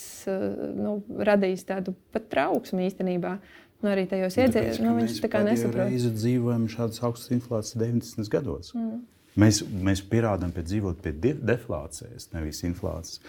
nu, 0.77 1.01
radīs 1.19 1.67
tādu 1.67 1.97
pat 2.15 2.29
trauksmu 2.31 2.87
īstenībā. 2.87 3.35
Nu, 3.83 3.91
arī 3.91 4.07
tajos 4.09 4.39
iedzīvotājos 4.39 4.81
nu, 4.81 4.95
viņš 5.01 5.19
tā 5.21 5.33
kā 5.35 5.43
nesaprot. 5.45 5.91
Mēs 5.91 6.07
dzīvojam 6.15 6.65
šādas 6.71 7.03
augstas 7.03 7.35
inflācijas 7.35 7.77
90. 7.77 8.31
gados. 8.33 8.71
Mm. 8.73 9.03
Mēs, 9.37 9.61
mēs 9.69 9.99
pierādām, 10.01 10.49
ka 10.55 10.63
dzīvot 10.65 11.03
pie 11.03 11.11
deflācijas, 11.35 12.31
nevis 12.33 12.63
inflācijas. 12.65 13.19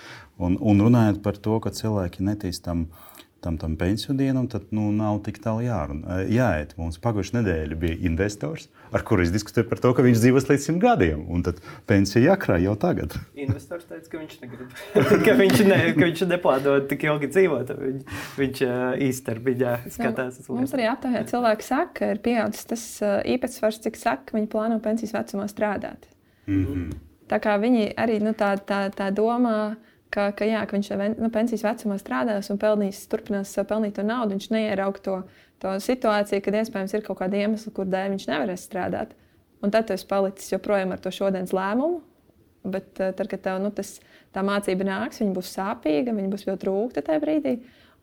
Un, 0.41 0.57
un 0.57 0.81
runājot 0.87 1.19
par 1.27 1.37
to, 1.37 1.59
ka 1.61 1.75
cilvēki 1.77 2.25
netīstam 2.25 2.87
uh, 2.87 3.19
tam, 3.41 3.59
tam 3.59 3.77
pensiju 3.77 4.17
dienam, 4.19 4.49
tad 4.51 4.63
nu, 4.75 4.89
nav 4.93 5.21
tik 5.27 5.39
tālu 5.43 5.63
jārunā. 5.63 6.23
Jāiet. 6.33 6.75
Mums 6.79 6.99
pagājušajā 7.03 7.39
nedēļā 7.39 7.79
bija 7.79 7.99
investors, 8.09 8.67
ar 8.95 9.05
kuru 9.07 9.23
es 9.23 9.33
diskutēju 9.35 9.69
par 9.71 9.83
to, 9.83 9.93
ka 9.95 10.05
viņš 10.07 10.19
dzīvos 10.25 10.49
līdz 10.51 10.67
simt 10.67 10.83
gadiem. 10.83 11.23
Un 11.31 11.45
tad 11.47 11.63
pensija 11.89 12.33
jākrāj 12.33 12.67
jau 12.67 12.75
tagad. 12.81 13.15
Investors 13.39 13.87
teica, 13.87 14.11
ka 14.11 14.23
viņš 14.23 14.37
negrib, 14.43 14.77
ka 15.27 15.37
viņš, 15.39 15.65
ne, 15.71 15.81
ka 15.95 16.05
viņš 16.05 16.25
neplāno 16.35 16.77
tik 16.91 17.07
ilgi 17.07 17.33
dzīvot. 17.35 17.75
Viņš, 17.83 18.15
viņš 18.43 18.63
īstermiņā 19.09 19.75
skatās 19.87 20.41
uz 20.43 20.49
to. 20.49 20.59
Mums 20.59 20.75
arī 20.79 20.89
aptaujā 20.91 21.27
cilvēki 21.31 21.69
saka, 21.69 21.93
ka 22.01 22.15
ir 22.15 22.23
pieaudzis 22.25 22.71
tas 22.75 22.87
īpatsvars, 23.37 23.83
cik 23.87 24.01
saka, 24.01 24.39
viņi 24.39 24.51
plāno 24.51 24.81
pensijas 24.83 25.15
vecumā 25.15 25.47
strādāt. 25.51 26.11
Mm 26.49 26.65
-hmm. 26.65 26.97
Tā 27.29 27.39
kā 27.45 27.59
viņi 27.61 27.93
arī 28.01 28.19
nu, 28.25 28.33
tā, 28.33 28.57
tā, 28.57 28.89
tā 28.95 29.11
domā 29.13 29.77
ka, 30.15 30.31
ka, 30.37 30.49
jā, 30.49 30.65
ka 30.67 30.77
viņš 30.77 30.91
nu, 31.19 31.31
pensijas 31.35 31.65
vecumā 31.67 31.99
strādās 32.01 32.51
un 32.53 32.61
pelnīs, 32.61 33.05
turpinās 33.11 33.55
pelnīt 33.69 33.97
to 33.99 34.05
naudu. 34.07 34.37
Viņš 34.37 34.51
neierauga 34.55 35.05
to, 35.05 35.17
to 35.63 35.75
situāciju, 35.85 36.43
kad 36.45 36.61
iespējams 36.61 36.95
ir 36.97 37.07
kaut 37.07 37.21
kāda 37.23 37.41
iemesla, 37.41 37.73
kur 37.77 37.89
dēļ 37.91 38.15
viņš 38.17 38.29
nevarēs 38.31 38.69
strādāt. 38.69 39.17
Un 39.63 39.75
tad 39.75 39.89
tu 39.89 39.97
esi 39.97 40.07
palicis 40.07 40.53
joprojām 40.53 40.95
ar 40.95 41.03
to 41.03 41.13
šodienas 41.15 41.55
lēmumu. 41.57 42.03
Bet 42.69 43.01
eh, 43.01 43.13
tad, 43.17 43.29
kad 43.31 43.43
tev 43.45 43.61
nu, 43.63 43.71
tas, 43.75 43.97
tā 44.35 44.43
mācība 44.45 44.87
nāks, 44.87 45.23
viņa 45.23 45.35
būs 45.37 45.53
sāpīga, 45.57 46.15
viņa 46.15 46.33
būs 46.33 46.47
ļoti 46.49 46.69
rūkta 46.69 47.05
tajā 47.07 47.23
brīdī. 47.23 47.55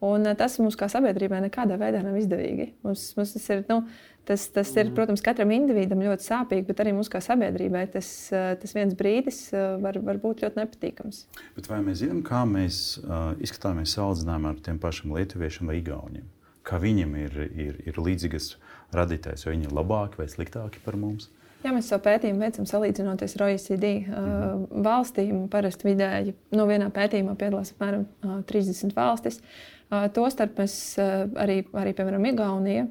Un 0.06 0.26
eh, 0.28 0.36
tas 0.40 0.58
mums 0.62 0.78
kā 0.80 0.90
sabiedrībai 0.92 1.42
nekādā 1.46 1.78
veidā 1.82 2.02
nav 2.06 2.18
izdevīgi. 2.20 2.72
Mums, 2.86 3.08
mums 3.20 3.36
tas 3.36 3.50
ir, 3.54 3.66
nu, 3.70 3.82
Tas, 4.26 4.48
tas 4.50 4.72
ir, 4.74 4.88
mm. 4.88 4.96
protams, 4.98 5.22
katram 5.22 5.52
individam 5.54 6.00
ļoti 6.02 6.26
sāpīgi, 6.26 6.66
bet 6.66 6.80
arī 6.82 6.96
mums 6.98 7.12
kā 7.14 7.20
sabiedrībai 7.22 7.84
tas, 7.94 8.08
eh, 8.34 8.56
tas 8.58 8.74
viens 8.74 8.96
brīdis 8.98 9.42
eh, 9.54 9.76
var, 9.84 10.00
var 10.02 10.18
būt 10.24 10.42
ļoti 10.42 10.58
nepatīkams. 10.64 11.20
Bet 11.58 11.70
vai 11.70 11.84
mēs 11.86 12.02
zinām, 12.02 12.24
kā 12.26 12.42
mēs 12.50 12.80
uh, 13.04 13.36
izskatāmies 13.46 13.94
salīdzinājumā 13.94 14.56
ar 14.56 14.64
tiem 14.66 14.82
pašiem 14.82 15.14
lietuviešiem 15.14 15.70
vai 15.70 15.78
igauniem? 15.84 16.26
Kā 16.66 16.82
viņiem 16.82 17.14
ir, 17.22 17.40
ir, 17.54 17.80
ir 17.86 18.02
līdzīgas 18.02 18.56
radītājs, 18.98 19.46
vai 19.46 19.54
viņi 19.54 19.70
ir 19.70 19.78
labāki 19.78 20.24
vai 20.24 20.30
sliktāki 20.32 20.82
par 20.82 20.98
mums? 20.98 21.30
Jā, 21.62 21.72
mēs 21.74 21.88
savu 21.90 22.04
pētījumu 22.06 22.42
veicam 22.46 22.66
salīdzinoties 22.70 23.38
ar 23.38 23.48
OECD 23.48 23.88
uh, 23.94 24.10
mhm. 24.10 24.84
valstīm. 24.86 25.48
Parasti 25.54 25.92
vidēji 25.92 26.34
no 26.58 26.66
vienā 26.70 26.90
pētījumā 26.94 27.38
piedalās 27.38 27.76
apmēram 27.76 28.10
uh, 28.26 28.40
30 28.50 28.98
valstis. 28.98 29.38
Uh, 29.86 30.08
Tostarp 30.14 30.58
mēs 30.58 30.80
uh, 30.98 31.28
arī, 31.42 31.62
arī, 31.78 31.94
piemēram, 31.98 32.26
Igaunija. 32.34 32.90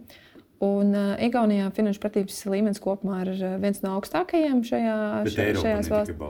Un 0.63 0.95
uh, 0.95 1.15
Igaunijā 1.19 1.67
finanšu 1.75 2.01
pratības 2.03 2.37
līmenis 2.47 2.83
kopumā 2.83 3.25
ir 3.25 3.33
uh, 3.35 3.57
viens 3.63 3.81
no 3.83 3.97
augstākajiem 3.99 4.63
šajā, 4.67 4.99
Bet 5.27 5.35
šajās 5.35 5.91
valstīs. 5.91 6.21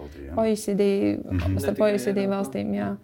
OECD, 0.41 0.87
mm 1.21 1.39
-hmm. 1.39 1.59
starp 1.61 1.83
OECD 1.85 2.25
valstīm. 2.31 2.73
Jā. 2.75 2.95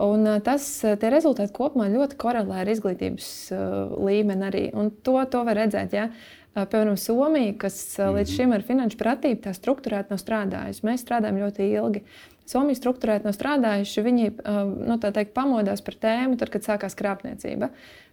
Un 0.00 0.24
tas, 0.40 0.64
tie 0.80 1.10
rezultāti 1.10 1.52
kopumā 1.52 1.90
ļoti 1.92 2.16
korelē 2.16 2.62
ar 2.62 2.68
izglītības 2.68 3.52
uh, 3.52 3.96
līmeni 4.06 4.46
arī. 4.46 4.64
Un 4.72 4.90
to, 5.02 5.18
to 5.30 5.44
var 5.44 5.56
redzēt. 5.56 5.92
Ja? 5.92 6.08
Piemēram, 6.54 6.96
Somija, 6.96 7.52
kas 7.58 7.98
līdz 7.98 8.30
mhm. 8.30 8.36
šim 8.36 8.52
ar 8.52 8.62
finanšu 8.62 8.98
pratību 8.98 9.42
tā 9.44 9.52
struktūrēti 9.54 10.10
nav 10.10 10.18
strādājusi. 10.18 10.86
Mēs 10.86 11.04
strādājam 11.04 11.38
ļoti 11.38 11.68
ilgi. 11.76 12.02
Somija 12.50 12.78
struktūrēti 12.78 13.28
nav 13.28 13.36
strādājuši. 13.36 14.02
Viņi 14.02 14.30
nu, 14.88 14.96
teikt, 14.98 15.34
pamodās 15.36 15.82
par 15.86 15.94
tēmu, 15.94 16.38
tad, 16.40 16.50
kad 16.50 16.66
sākās 16.66 16.98
krāpniecība. 16.98 17.70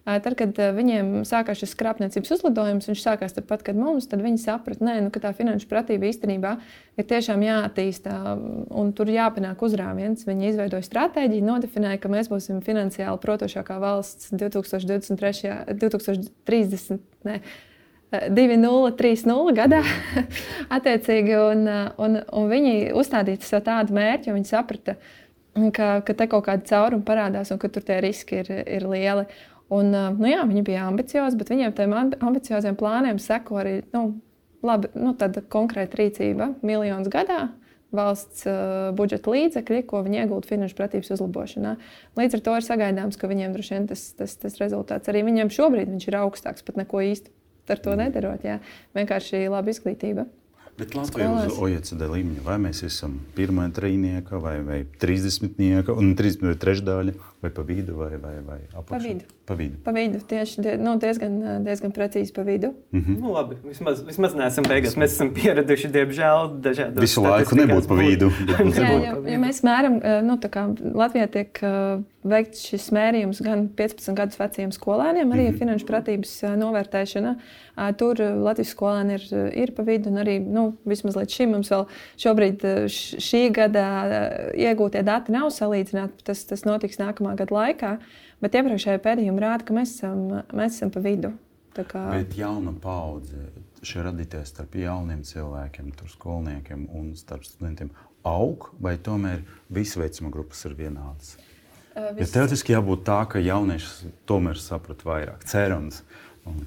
Tad, 0.08 0.38
kad 0.40 0.56
viņiem 0.56 1.26
sākās 1.28 1.60
šis 1.60 1.74
krāpniecības 1.76 2.30
uzlidojums, 2.38 2.86
viņš 2.88 3.02
sākās 3.04 3.34
tāpat, 3.36 3.66
kad 3.68 3.76
mums, 3.76 4.06
tad 4.08 4.22
viņi 4.24 4.40
saprata, 4.40 4.86
nē, 4.88 4.94
nu, 5.04 5.12
ka 5.12 5.20
tā 5.26 5.34
finanšu 5.36 5.68
pratība 5.68 6.08
īstenībā 6.08 6.54
ir 6.96 7.08
tiešām 7.10 7.44
jāattīstā 7.44 8.16
un 8.72 8.94
tur 8.96 9.12
jāpanāk 9.12 9.60
uzrāviens. 9.68 10.24
Viņi 10.30 10.54
izveidoja 10.54 10.88
stratēģiju, 10.88 11.48
nodefinēja, 11.50 12.00
ka 12.00 12.12
mēs 12.14 12.32
būsim 12.32 12.62
finansiāli 12.64 13.20
protošākā 13.26 13.82
valsts 13.84 14.32
2023. 14.32 15.76
2030. 15.76 17.04
Ne, 17.28 17.42
2-0-3-0 18.32 19.54
gadā. 19.58 19.82
attiecīgi, 20.78 21.36
un, 21.36 21.68
un, 22.00 22.18
un 22.24 22.50
viņi 22.52 22.94
uzstādīja 22.96 23.44
sev 23.44 23.66
tādu 23.68 23.98
mērķi, 23.98 24.32
jo 24.32 24.38
viņi 24.38 24.52
saprata, 24.54 24.96
ka, 25.76 25.92
ka 26.08 26.16
te 26.16 26.30
kaut 26.32 26.48
kāda 26.48 26.64
cauruma 26.70 27.04
parādās 27.08 27.52
un 27.52 27.60
ka 27.62 27.70
tur 27.74 27.84
tie 27.84 28.00
riski 28.04 28.42
ir, 28.44 28.52
ir 28.64 28.88
lieli. 28.88 29.28
Un, 29.74 29.92
nu 29.92 30.30
jā, 30.30 30.46
viņi 30.48 30.64
bija 30.64 30.86
ambiciozi, 30.88 31.38
bet 31.40 31.52
viņiem 31.52 31.74
tam 31.76 31.96
ambicioziem 32.00 32.78
plāniem 32.80 33.20
seko 33.20 33.60
arī 33.60 33.82
nu, 33.92 34.14
labi, 34.64 34.92
nu, 34.96 35.12
konkrēta 35.52 36.00
rīcība 36.00 36.54
miljonus 36.66 37.12
gadā. 37.12 37.50
Valsts 37.96 38.44
uh, 38.44 38.90
budžeta 38.96 39.32
līdzekļi, 39.32 39.86
ko 39.88 40.02
viņi 40.04 40.20
iegūta 40.20 40.50
finanšu 40.50 40.76
pratības 40.76 41.14
uzlabošanā. 41.16 41.78
Līdz 42.20 42.36
ar 42.36 42.42
to 42.44 42.56
ir 42.60 42.66
sagaidāms, 42.66 43.20
ka 43.20 43.30
viņiem 43.32 43.54
droši 43.56 43.78
vien 43.78 43.86
tas, 43.88 44.02
tas, 44.20 44.34
tas 44.42 44.58
rezultāts 44.60 45.08
arī 45.08 45.22
viņiem 45.24 45.52
šobrīd 45.56 45.94
ir 45.96 46.18
augstāks, 46.20 46.68
pat 46.68 46.82
neko 46.82 47.00
īsti 47.08 47.32
ar 47.72 47.80
to 47.84 47.96
nedarot. 48.00 48.44
Jā. 48.44 48.60
Vienkārši 48.98 49.48
laba 49.52 49.72
izglītība. 49.72 50.28
Bet 50.78 50.94
Latvijā 50.94 51.32
uz 51.48 51.56
OECD 51.58 52.06
līmeņa 52.06 52.44
vai 52.46 52.60
mēs 52.68 52.84
esam 52.86 53.16
pirmā 53.34 53.66
trīnieka, 53.74 54.38
vai, 54.44 54.60
vai 54.62 54.84
trīsdesmitnieka, 55.02 55.96
un 55.98 56.12
trīsdesmit 56.20 56.60
trešdaļa, 56.62 57.16
vai 57.42 57.52
pa 57.54 57.62
vidu, 57.62 57.96
vai, 57.96 58.18
vai, 58.18 58.36
vai 58.42 58.60
apakšā? 58.74 58.90
Pa 58.90 58.98
vidu. 59.04 59.26
Pa 59.46 59.56
vidu. 59.56 59.78
Pa 59.86 59.94
vidu. 59.96 60.20
Tieši 60.28 60.64
die, 60.66 60.74
nu, 60.82 60.96
diezgan, 61.02 61.38
diezgan 61.66 61.94
precīzi 61.94 62.34
pa 62.34 62.42
vidu. 62.48 62.74
Mm 62.92 63.02
-hmm. 63.02 63.20
nu, 63.22 63.34
labi, 63.34 63.56
vismaz, 63.64 64.02
vismaz 64.08 64.36
neesam 64.36 64.66
beigās. 64.66 64.98
Mēs 64.98 65.14
esam 65.16 65.34
pieraduši, 65.34 65.88
diemžēl, 65.94 66.58
dažādos. 66.62 67.02
Visu 67.02 67.22
laiku 67.22 67.56
nebūt 67.56 67.88
pa 67.88 67.96
vidu. 67.96 68.32
Jā, 68.78 68.92
ja, 69.04 69.14
ja 69.32 69.40
mēs 69.40 69.64
mēram, 69.64 70.02
nu, 70.26 70.38
tā 70.42 70.50
kā 70.50 70.68
Latvijā 70.94 71.28
tiek 71.28 71.62
veikts 72.28 72.66
šis 72.72 72.90
mērījums 72.96 73.40
gan 73.46 73.68
15 73.78 74.16
gadus 74.18 74.40
veciem 74.40 74.72
skolēniem, 74.76 75.32
arī 75.32 75.48
mm 75.48 75.54
-hmm. 75.54 75.60
finanšu 75.60 75.86
pratības 75.86 76.34
novērtēšana. 76.58 77.36
Tur 77.98 78.20
Latvijas 78.20 78.74
skolēni 78.74 79.14
ir, 79.14 79.26
ir 79.64 79.72
pa 79.76 79.84
vidu, 79.84 80.10
un 80.10 80.18
arī 80.24 80.40
nu, 80.42 80.74
vismaz 80.86 81.16
līdz 81.16 81.36
šim 81.36 81.52
mums 81.52 81.72
vēl 81.72 81.86
šobrīd 82.18 82.66
šī 83.28 83.44
gada 83.54 83.86
iegūtie 84.54 85.04
dati 85.04 85.32
nav 85.32 85.50
salīdzināti. 85.54 86.24
Tas, 86.24 86.46
tas 86.46 86.66
notiks 86.66 87.00
nākamā 87.00 87.27
gada 87.38 87.56
laikā, 87.58 87.92
bet 88.44 88.58
iepriekšējā 88.60 89.02
pētījuma 89.04 89.44
rāda, 89.44 89.68
ka 89.68 89.76
mēs 89.76 89.98
esam, 89.98 90.24
mēs 90.56 90.80
esam 90.80 90.94
pa 90.94 91.04
vidu. 91.04 91.34
Kā... 91.78 92.08
Bet 92.10 92.34
jauna 92.34 92.72
paudze, 92.82 93.52
šie 93.86 94.02
radīties 94.08 94.50
starp 94.50 94.74
jauniem 94.80 95.22
cilvēkiem, 95.28 95.92
skolniekiem 96.10 96.88
un 96.98 97.12
starp 97.20 97.46
studentiem, 97.46 97.92
aug 98.26 98.72
vai 98.82 98.96
tomēr 98.98 99.44
visas 99.70 100.00
vecuma 100.02 100.32
grupas 100.34 100.64
ir 100.66 100.74
vienādas? 100.80 101.36
Vis... 101.98 102.24
ja 102.24 102.30
teorētiski 102.34 102.74
jābūt 102.74 103.06
tā, 103.08 103.20
ka 103.30 103.42
jaunieši 103.42 104.12
tomēr 104.30 104.60
saprot 104.62 105.06
vairāk, 105.06 105.46
cerams. 105.50 106.04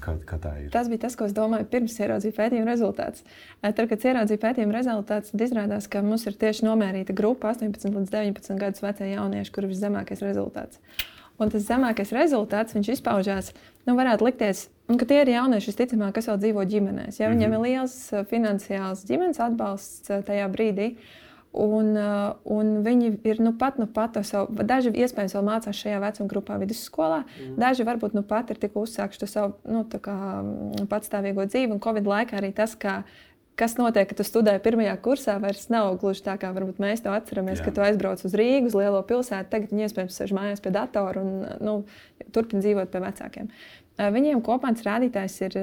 Kā, 0.01 0.15
kā 0.27 0.37
tas 0.73 0.89
bija 0.89 1.03
tas, 1.05 1.15
ko 1.17 1.27
es 1.27 1.35
domāju, 1.37 1.67
pirms 1.71 1.95
ieraudzīju 1.99 2.35
pētījuma 2.37 2.67
rezultātus. 2.69 3.23
Tad, 3.61 3.79
kad 3.91 4.05
ieraudzīju 4.11 4.41
pētījuma 4.41 4.75
rezultātus, 4.75 5.33
tad 5.33 5.45
izrādās, 5.45 5.87
ka 5.91 6.03
mums 6.05 6.27
ir 6.29 6.37
tieši 6.41 6.67
nomērīta 6.67 7.15
grupa 7.17 7.53
18 7.53 7.95
līdz 7.97 8.13
19 8.13 8.61
gadus 8.61 8.83
vecie 8.83 9.09
jaunieši, 9.13 9.53
kur 9.55 9.67
ir 9.67 9.73
viszemākais 9.73 10.23
rezultāts. 10.25 10.81
Un 11.41 11.49
tas 11.49 11.65
zemākais 11.65 12.13
rezultāts 12.13 12.77
izpaužās, 12.77 13.53
nu, 13.87 13.95
varētu 13.97 14.27
likties, 14.27 14.67
ka 14.91 15.07
tie 15.09 15.23
ir 15.23 15.33
jaunieši, 15.33 15.71
visticamāk, 15.71 16.13
kas 16.17 16.29
vēl 16.29 16.37
dzīvo 16.43 16.67
ģimenēs. 16.75 17.17
Ja? 17.21 17.31
Viņiem 17.31 17.49
mm 17.49 17.55
-hmm. 17.55 17.65
ir 17.65 17.79
liels 17.79 18.29
finansiāls 18.29 19.05
ģimenes 19.09 19.41
atbalsts 19.41 20.11
tajā 20.27 20.47
brīdī. 20.53 20.91
Uh, 20.91 21.30
un 22.47 22.77
viņi 22.85 23.09
ir 23.27 23.41
nu 23.43 23.51
pat, 23.59 23.79
nu 23.79 23.87
pat 23.91 24.15
savu, 24.27 24.63
daži 24.67 24.93
iespējams 25.03 25.35
vēl 25.35 25.47
mācās 25.47 25.81
šajā 25.83 25.97
vecuma 26.03 26.31
grupā, 26.31 26.59
vidusskolā. 26.61 27.23
Mm. 27.25 27.57
Daži 27.59 27.87
varbūt 27.87 28.15
nu 28.15 28.23
pat 28.27 28.53
ir 28.53 28.61
tikko 28.61 28.85
uzsākuši 28.85 29.19
to 29.19 29.27
savu 29.27 29.57
nu, 29.67 29.83
kā, 29.91 30.15
mm, 30.39 30.87
patstāvīgo 30.91 31.45
dzīvi. 31.49 31.73
Un 31.75 31.83
Covid 31.83 32.07
laikā 32.07 32.39
arī 32.39 32.53
tas, 32.55 32.77
kā, 32.79 33.01
kas 33.59 33.75
notiek, 33.75 34.07
kad 34.07 34.21
tu 34.21 34.27
studē 34.27 34.55
pirmajā 34.63 34.95
kursā, 35.03 35.35
vairs 35.43 35.67
nav 35.73 35.97
gluži 35.99 36.23
tā, 36.23 36.37
kā 36.39 36.53
mēs 36.55 37.03
to 37.03 37.11
atceramies, 37.11 37.59
Jā. 37.59 37.67
kad 37.67 37.75
tu 37.75 37.83
aizbrauc 37.83 38.23
uz 38.23 38.37
Rīgas, 38.39 38.77
lielo 38.77 39.03
pilsētu. 39.03 39.51
Tagad 39.51 39.75
viņi 39.75 39.89
iespējams 39.89 40.19
sēž 40.21 40.31
mājās 40.37 40.63
pie 40.63 40.71
datora 40.71 41.19
un 41.19 41.33
nu, 41.59 41.77
turpina 42.31 42.63
dzīvot 42.63 42.93
pie 42.93 43.03
vecākiem. 43.03 43.51
Uh, 43.51 44.07
viņiem 44.15 44.39
kopienas 44.41 44.85
rādītājs 44.87 45.35
ir, 45.43 45.57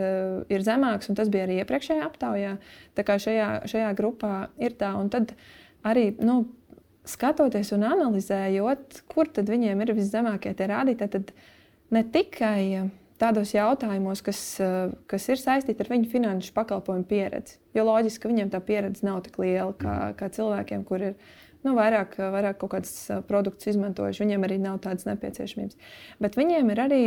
ir 0.53 0.67
zemāks, 0.67 1.09
un 1.09 1.17
tas 1.17 1.33
bija 1.33 1.49
arī 1.49 1.63
iepriekšējā 1.63 2.05
aptaujā. 2.05 2.59
Tā 2.95 3.07
kā 3.09 3.17
šajā, 3.25 3.49
šajā 3.73 3.95
grupā 3.99 4.35
ir 4.61 4.77
tā. 4.79 4.93
Un 5.01 5.09
tad, 5.11 5.33
uh, 5.33 5.57
arī 5.87 6.11
nu, 6.25 6.43
skatoties 7.09 7.73
un 7.77 7.87
analizējot, 7.89 9.03
kur 9.11 9.31
tad 9.33 9.51
viņiem 9.51 9.85
ir 9.85 9.95
viszemākie 9.97 10.55
tie 10.57 10.69
rādītāji, 10.71 11.13
tad 11.17 11.33
ne 11.95 12.05
tikai 12.05 12.61
eh, 12.77 12.93
tādos 13.21 13.55
jautājumos, 13.55 14.23
kas, 14.25 14.43
eh, 14.63 14.95
kas 15.11 15.29
ir 15.33 15.41
saistīti 15.41 15.85
ar 15.85 15.93
viņu 15.95 16.13
finanšu 16.13 16.55
pakalpojumu 16.57 17.09
pieredzi. 17.09 17.59
Jo 17.77 17.89
loģiski, 17.89 18.25
ka 18.25 18.33
viņiem 18.33 18.55
tā 18.55 18.63
pieredze 18.65 19.07
nav 19.07 19.23
tik 19.27 19.39
liela 19.41 19.75
kā, 19.79 19.99
kā 20.19 20.31
cilvēkiem, 20.35 20.85
kuriem 20.89 21.15
ir 21.15 21.37
nu, 21.67 21.75
vairāk, 21.79 22.15
vairāk 22.35 22.61
kaut 22.61 22.75
kādas 22.77 22.93
eh, 23.09 23.23
produktus 23.29 23.73
izmantojuši. 23.73 24.25
Viņiem 24.27 24.45
arī 24.49 24.61
nav 24.63 24.83
tādas 24.85 25.09
nepieciešamības. 25.09 25.81
Bet 26.23 26.37
viņiem 26.39 26.75
ir 26.75 26.85
arī 26.85 27.03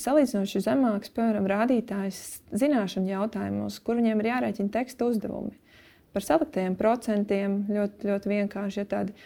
salīdzinoši 0.00 0.64
zemāks, 0.64 1.12
piemēram, 1.16 1.50
rādītājs 1.52 2.24
zināšanu 2.56 3.12
jautājumos, 3.12 3.78
kur 3.84 4.00
viņiem 4.00 4.24
ir 4.24 4.32
jārēķina 4.32 4.74
teksta 4.80 5.10
uzdevumi 5.12 5.54
par 6.16 6.24
saliktiem 6.24 6.76
procentiem. 6.78 7.60
Ļoti, 7.68 8.08
ļoti 8.08 8.32
vienkārši 8.32 8.82
ja 8.82 8.88
tādi 8.96 9.16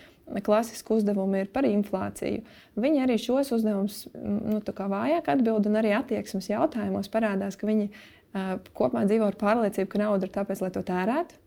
klasiski 0.44 0.94
uzdevumi 0.94 1.44
ir 1.44 1.50
par 1.54 1.66
inflāciju. 1.66 2.44
Viņi 2.78 3.02
arī 3.04 3.18
šos 3.18 3.50
uzdevumus 3.56 4.04
nu, 4.14 4.60
vājāk 4.62 5.30
atbild, 5.32 5.66
un 5.66 5.78
arī 5.80 5.94
attieksmes 5.96 6.50
jautājumos 6.52 7.10
parādās, 7.10 7.58
ka 7.58 7.66
viņi 7.66 7.88
uh, 7.90 8.56
kopumā 8.76 9.06
dzīvo 9.10 9.30
ar 9.30 9.38
pārliecību, 9.40 9.90
ka 9.90 10.02
nauda 10.04 10.28
ir 10.28 10.34
tāpēc, 10.34 10.62
lai 10.62 10.72
to 10.74 10.84
tērētu. 10.86 11.40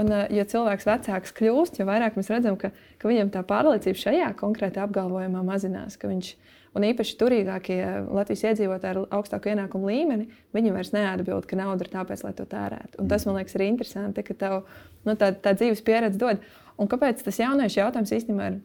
Un, 0.00 0.12
uh, 0.12 0.26
jo 0.30 0.44
cilvēks 0.52 0.86
vecāks 0.86 1.34
kļūst, 1.38 1.80
jo 1.80 1.88
vairāk 1.88 2.18
mēs 2.20 2.30
redzam, 2.30 2.60
ka, 2.60 2.74
ka 3.00 3.10
viņam 3.10 3.32
tā 3.34 3.44
pārliecība 3.46 4.04
šajā 4.04 4.30
konkrētā 4.40 4.84
apgalvojumā 4.84 5.42
mazinās. 5.46 5.96
Viņš, 6.04 6.34
un 6.76 6.86
īpaši 6.86 7.16
turīgākie 7.20 7.80
Latvijas 8.06 8.44
iedzīvotāji 8.50 8.94
ar 8.94 9.16
augstāku 9.18 9.52
ienākumu 9.52 9.90
līmeni, 9.90 10.28
viņi 10.56 10.74
vairs 10.74 10.92
neatbild, 10.94 11.48
ka 11.50 11.58
nauda 11.58 11.86
ir 11.86 11.92
tāpēc, 11.92 12.24
lai 12.26 12.32
to 12.38 12.46
tērētu. 12.50 13.00
Un 13.02 13.10
tas 13.10 13.26
man 13.26 13.40
liekas, 13.40 13.56
ir 13.58 13.66
interesanti, 13.66 14.24
ka 14.26 14.36
tev 14.38 14.58
nu, 15.08 15.16
tā, 15.18 15.32
tā 15.34 15.54
dzīves 15.58 15.84
pieredze 15.86 16.20
dod. 16.20 16.42
Un 16.80 16.90
kāpēc 16.90 17.22
tas 17.26 17.40
jauniešu 17.42 17.82
jautājums 17.82 18.14
īstenībā 18.16 18.50
ir? 18.52 18.60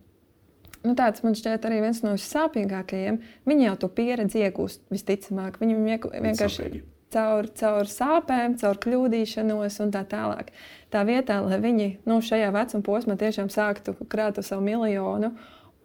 Nu, 0.85 0.93
tāds 0.93 1.23
man 1.25 1.33
šķiet 1.37 1.65
arī 1.65 1.81
viens 1.81 2.03
no 2.05 2.13
sāpīgākajiem. 2.21 3.17
Viņi 3.49 3.71
jau 3.71 3.77
to 3.81 3.89
pieredzi 3.97 4.43
iegūst 4.45 4.85
visticamāk. 4.93 5.57
Viņi 5.57 5.79
vienkārši 5.81 6.83
caur, 7.15 7.49
caur 7.57 7.89
sāpēm, 7.89 8.57
caur 8.61 8.79
kļūdīšanos 8.83 9.79
un 9.81 9.93
tā 9.95 10.03
tālāk. 10.11 10.51
Tā 10.93 11.01
vietā, 11.07 11.39
lai 11.41 11.59
viņi 11.63 11.89
nu, 12.05 12.19
šajā 12.23 12.51
vecuma 12.53 12.85
posmā 12.85 13.17
tiešām 13.19 13.49
sāktu 13.53 13.95
krāt 14.11 14.41
savu 14.45 14.63
miljonu 14.65 15.33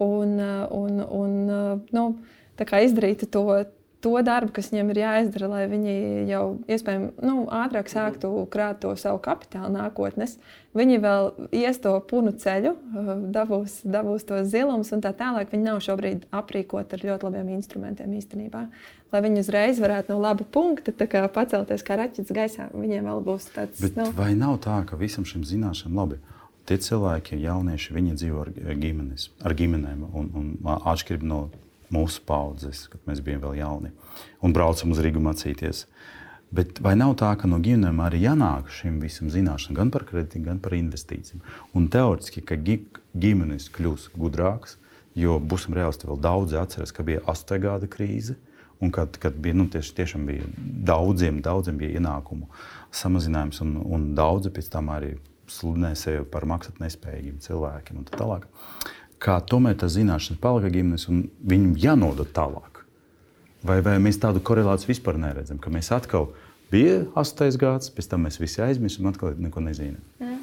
un, 0.05 0.39
un, 0.77 1.03
un 1.21 1.37
nu, 1.97 2.07
izdarītu 2.61 3.29
to 3.31 3.45
to 4.01 4.17
darbu, 4.25 4.53
kas 4.57 4.71
viņiem 4.73 4.93
ir 4.93 5.01
jāizdara, 5.03 5.49
lai 5.51 5.65
viņi 5.69 5.95
jau 6.31 6.45
iespējami 6.71 7.11
nu, 7.27 7.45
ātrāk 7.53 7.91
sāktu 7.93 8.31
krāt 8.53 8.81
to 8.85 8.95
savu 9.01 9.21
kapitālu 9.23 9.73
nākotnes. 9.75 10.39
Viņi 10.77 11.01
vēl 11.03 11.29
ies 11.57 11.81
to 11.83 11.93
punu 12.09 12.33
ceļu, 12.33 12.73
uh, 12.73 13.11
dabūs, 13.35 13.81
dabūs 13.85 14.25
to 14.29 14.41
zilumus 14.49 14.93
un 14.97 15.05
tā 15.05 15.13
tālāk. 15.17 15.51
Viņi 15.53 15.67
nav 15.67 15.83
šobrīd 15.85 16.29
aprīkoti 16.33 16.97
ar 16.97 17.07
ļoti 17.11 17.29
labiem 17.29 17.53
instrumentiem 17.59 18.17
īstenībā. 18.21 18.65
Lai 19.11 19.23
viņi 19.25 19.43
uzreiz 19.43 19.81
varētu 19.83 20.15
no 20.15 20.21
laba 20.23 20.47
punkta 20.47 20.95
kā 20.95 21.27
pacelties 21.35 21.85
kā 21.85 21.99
raķetes 22.01 22.33
gaisā, 22.35 22.71
viņiem 22.73 23.11
vēl 23.11 23.25
būs 23.27 23.51
tāds. 23.53 23.83
Bet 23.83 23.99
nu... 23.99 24.09
Vai 24.17 24.33
nav 24.39 24.61
tā, 24.65 24.81
ka 24.89 24.97
visam 25.01 25.27
šim 25.29 25.45
zināšanām 25.45 25.99
labi? 25.99 26.23
Tie 26.71 26.77
cilvēki, 26.79 27.35
jaunieši, 27.43 27.95
viņi 27.97 28.13
dzīvo 28.15 28.45
ar, 28.45 28.49
ģimenes, 28.79 29.25
ar 29.43 29.55
ģimenēm 29.59 30.05
un, 30.07 30.27
un 30.39 30.51
atšķirīgi 30.63 31.27
no 31.27 31.41
mūsu 31.91 32.23
paudzes, 32.23 32.85
kad 32.93 33.01
mēs 33.11 33.19
bijām 33.27 33.41
vēl 33.43 33.57
jauni 33.59 33.89
un 34.39 34.53
braucam 34.55 34.93
uz 34.95 35.01
Rīgu 35.03 35.19
mācīties. 35.25 35.81
Bet 36.55 36.79
vai 36.83 36.93
nav 36.95 37.17
tā, 37.19 37.33
ka 37.39 37.51
no 37.51 37.59
ģimenēm 37.63 37.99
arī 38.05 38.21
jānāk 38.23 38.71
šim 38.71 39.01
visam 39.03 39.33
zināšanām, 39.35 39.81
gan 39.81 39.91
par 39.91 40.05
kredītu, 40.07 40.45
gan 40.45 40.61
par 40.63 40.77
investīcijām? 40.79 41.43
Un 41.75 41.89
teorētiski, 41.91 42.45
ka 42.47 42.59
ģimenes 43.25 43.67
kļūs 43.75 44.07
gudrākas, 44.15 44.77
jo 45.19 45.41
būsim 45.43 45.75
reāli, 45.75 46.07
vēl 46.07 46.23
daudzi 46.23 46.59
atceras, 46.61 46.95
ka 46.95 47.03
bija 47.07 47.25
8 47.27 47.59
gada 47.67 47.91
krīze. 47.91 48.37
Un 48.81 48.95
kad, 48.95 49.19
kad 49.21 49.35
bija, 49.37 49.59
nu, 49.59 49.67
tieši, 49.69 49.91
tiešām 49.99 50.23
bija 50.25 50.47
daudziem, 50.89 51.43
daudziem 51.45 51.83
bija 51.83 51.99
ienākumu 51.99 52.47
samazinājums, 52.97 53.59
un, 53.67 53.75
un 53.83 54.07
daudzi 54.17 54.55
pēc 54.55 54.71
tam 54.73 54.89
arī 54.95 55.17
sludināja 55.51 55.99
sevi 55.99 56.25
par 56.31 56.47
maksāt 56.49 56.81
nespējīgiem 56.83 57.43
cilvēkiem 57.45 58.01
un 58.01 58.09
tā 58.09 58.21
tālāk 58.21 58.49
kā 59.21 59.37
tomēr 59.45 59.77
tas 59.81 59.95
zināšanas 59.97 60.41
palika 60.41 60.71
ģimenes 60.73 61.07
un 61.13 61.25
viņam 61.47 61.75
jānodod 61.81 62.33
tālāk. 62.37 62.83
Vai, 63.67 63.81
vai 63.85 63.99
mēs 64.01 64.17
tādu 64.21 64.41
korelāciju 64.45 64.89
vispār 64.89 65.19
neredzam, 65.21 65.59
ka 65.61 65.73
mēs 65.73 65.91
atkal 65.93 66.31
bija 66.73 67.03
8. 67.19 67.59
gads, 67.61 67.93
pēc 67.93 68.09
tam 68.09 68.25
mēs 68.25 68.41
visi 68.41 68.63
aizmirsām 68.65 69.05
un 69.05 69.13
atkal 69.13 69.37
neko 69.37 69.65
nezinām. 69.67 70.01
Mm. 70.23 70.39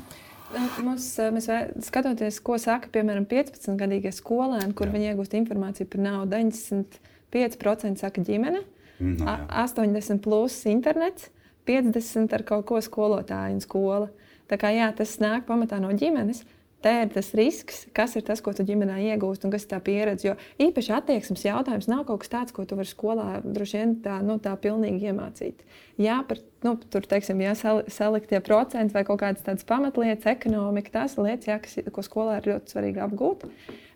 Mums, 0.86 1.10
mēs 1.34 1.50
skatoties, 1.84 2.38
ko 2.46 2.56
saka 2.62 2.88
piemēram 2.94 3.26
15-gadīgie 3.28 4.14
skolēni, 4.16 4.72
kur 4.78 4.88
jā. 4.88 4.94
viņi 4.94 5.10
iegūst 5.12 5.34
informāciju 5.36 5.90
par 5.92 6.04
naudu, 6.06 6.38
95% 6.38 8.00
saka 8.00 8.24
ģimene, 8.24 8.62
mm, 8.62 9.18
no, 9.18 9.26
jā. 9.28 9.50
80% 9.66 10.24
plus 10.24 10.62
internets, 10.72 11.28
50% 11.68 12.38
ar 12.38 12.46
kaut 12.48 12.64
ko 12.70 12.80
skolotāju 12.86 13.58
un 13.58 13.66
skola. 13.66 14.08
Tā 14.48 14.60
kā 14.60 14.72
jā, 14.76 14.92
tas 14.96 15.18
nāk 15.24 15.48
pamatā 15.48 15.82
no 15.84 15.92
ģimenes. 15.96 16.46
Te 16.78 16.92
ir 17.02 17.10
tas 17.10 17.32
risks, 17.34 17.80
kas 17.96 18.12
ir 18.20 18.22
tas, 18.28 18.38
ko 18.46 18.52
tu 18.54 18.62
ģimenē 18.64 19.00
iegūsti 19.10 19.48
un 19.48 19.54
kas 19.54 19.64
ir 19.66 19.72
tā 19.72 19.80
pieredze. 19.82 20.28
Jo 20.28 20.36
īpaši 20.62 20.92
attieksmes 20.94 21.46
jautājums 21.48 21.88
nav 21.90 22.04
kaut 22.06 22.22
kas 22.22 22.32
tāds, 22.32 22.54
ko 22.54 22.68
tu 22.70 22.78
vari 22.78 22.90
skolā 22.90 23.26
droši 23.42 23.80
vien 23.80 23.96
tā, 24.04 24.20
nu, 24.26 24.36
tā 24.44 24.54
pilnīgi 24.62 25.10
iemācīt. 25.10 25.66
Jā, 25.98 26.20
par, 26.30 26.44
nu, 26.68 26.76
tur 26.78 27.10
teiksim, 27.10 27.42
jā, 27.42 27.56
salikt 27.58 28.30
tie 28.30 28.44
procenti 28.46 28.94
vai 28.94 29.04
kaut 29.10 29.24
kādas 29.24 29.42
tādas 29.48 29.66
pamatlietas, 29.68 30.30
ekonomika, 30.38 30.94
tās 31.00 31.18
lietas, 31.18 31.50
jā, 31.50 31.58
kas, 31.66 31.80
ko 31.96 32.06
skolā 32.06 32.38
ir 32.38 32.52
ļoti 32.54 32.76
svarīgi 32.76 33.04
apgūt. 33.08 33.48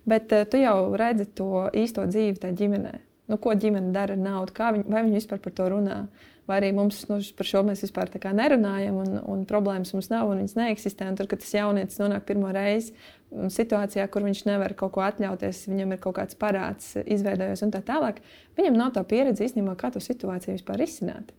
Bet 0.10 0.34
uh, 0.34 0.50
tu 0.50 0.58
jau 0.64 0.76
redzi 0.98 1.30
to 1.38 1.68
īsto 1.78 2.08
dzīvi 2.10 2.42
tajā 2.42 2.58
ģimenē. 2.64 2.98
Nu, 3.30 3.38
ko 3.38 3.54
ģimene 3.54 3.94
dara 3.94 4.18
ar 4.18 4.26
naudu, 4.26 4.58
viņi, 4.58 4.90
vai 4.90 5.06
viņi 5.06 5.20
vispār 5.22 5.40
par 5.40 5.54
to 5.56 5.70
runā 5.72 6.02
vai 6.52 6.60
arī 6.60 6.74
mums 6.76 7.02
nu, 7.10 7.18
par 7.38 7.48
šo 7.48 7.64
mēs 7.68 7.86
vispār 7.86 8.12
nerunājam, 8.36 9.00
un, 9.02 9.18
un 9.34 9.44
problēmas 9.50 9.96
mums 9.96 10.12
nav, 10.12 10.30
un 10.30 10.44
viņas 10.44 10.58
neeksistē. 10.60 11.08
Un 11.10 11.18
tur, 11.20 11.30
kad 11.32 11.42
tas 11.42 11.56
jaunietis 11.56 12.00
nonāk 12.02 12.28
pirmo 12.28 12.52
reizi 12.54 12.94
situācijā, 13.32 14.06
kur 14.12 14.28
viņš 14.28 14.46
nevar 14.50 14.76
kaut 14.78 14.92
ko 14.98 15.06
atļauties, 15.08 15.66
viņam 15.72 15.96
ir 15.96 16.02
kaut 16.04 16.18
kāds 16.20 16.38
parāds, 16.40 16.94
izveidojies 17.02 17.64
un 17.64 17.72
tā 17.72 17.80
tālāk, 17.88 18.20
viņam 18.60 18.80
nav 18.80 18.92
tā 18.98 19.06
pieredze 19.08 19.48
īstenībā, 19.48 19.78
kā 19.80 19.94
to 19.94 20.04
situāciju 20.04 20.58
vispār 20.58 20.84
izsināt. 20.84 21.32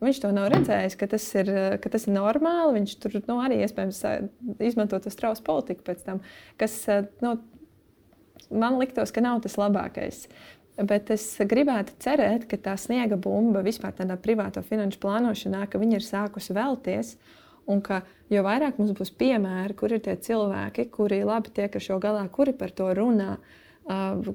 Viņš 0.00 0.22
to 0.22 0.30
nav 0.32 0.46
redzējis, 0.48 0.96
ka 0.96 1.10
tas 1.12 1.24
ir, 1.36 1.50
ka 1.82 1.90
tas 1.92 2.06
ir 2.08 2.14
normāli. 2.14 2.78
Viņš 2.78 2.92
tur 3.02 3.18
nu, 3.18 3.36
arī 3.44 3.58
iespējams 3.66 3.98
izmanto 4.64 4.96
to 5.02 5.12
strausu 5.12 5.44
politiku 5.44 5.84
pēc 5.90 6.06
tam, 6.06 6.22
kas 6.60 6.78
nu, 7.20 7.34
man 8.48 8.78
liktos, 8.80 9.12
ka 9.12 9.20
nav 9.24 9.42
tas 9.44 9.58
labākais. 9.60 10.24
Bet 10.86 11.10
es 11.12 11.24
gribētu 11.44 11.92
cerēt, 12.00 12.46
ka 12.48 12.56
tā 12.56 12.76
sniega 12.80 13.18
bumba 13.20 13.60
vispār 13.64 13.92
tādā 13.98 14.16
privāto 14.20 14.62
finanšu 14.64 15.00
plānošanā, 15.02 15.66
ka 15.68 15.80
viņi 15.80 15.98
ir 15.98 16.06
sākusi 16.06 16.56
vēlties. 16.56 17.16
Un 17.70 17.82
ka 17.84 18.00
jo 18.32 18.42
vairāk 18.46 18.78
mums 18.80 18.94
būs 18.96 19.12
piemēri, 19.20 19.76
kur 19.78 19.92
ir 19.92 20.00
tie 20.04 20.16
cilvēki, 20.16 20.88
kuri 20.94 21.20
labi 21.26 21.52
tiek 21.54 21.74
ar 21.76 21.84
šo 21.84 21.98
galā, 22.02 22.24
kuri 22.32 22.54
par 22.56 22.72
to 22.74 22.88
runā, 22.96 23.36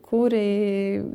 kuri, 0.05 0.43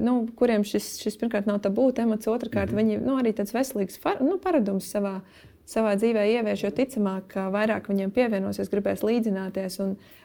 nu, 0.00 0.16
kuriem 0.36 0.64
šis, 0.66 0.96
šis 1.02 1.18
pirmkārt 1.20 1.48
nav 1.48 1.60
tabū 1.64 1.90
temats, 1.96 2.28
otrkārt 2.30 2.72
mm 2.72 2.78
-hmm. 2.78 2.98
viņi 2.98 3.06
nu, 3.06 3.18
arī 3.20 3.34
tāds 3.36 3.54
veselīgs 3.54 4.00
nu, 4.20 4.38
paradums 4.38 4.90
savā, 4.94 5.20
savā 5.66 5.94
dzīvē 5.96 6.26
ievieš, 6.34 6.64
jo 6.64 6.70
ticamāk, 6.70 7.28
ka 7.28 7.50
vairāk 7.50 7.88
viņiem 7.88 8.10
pievienosies, 8.10 8.70
gribēs 8.70 9.04
līdzināties. 9.06 9.78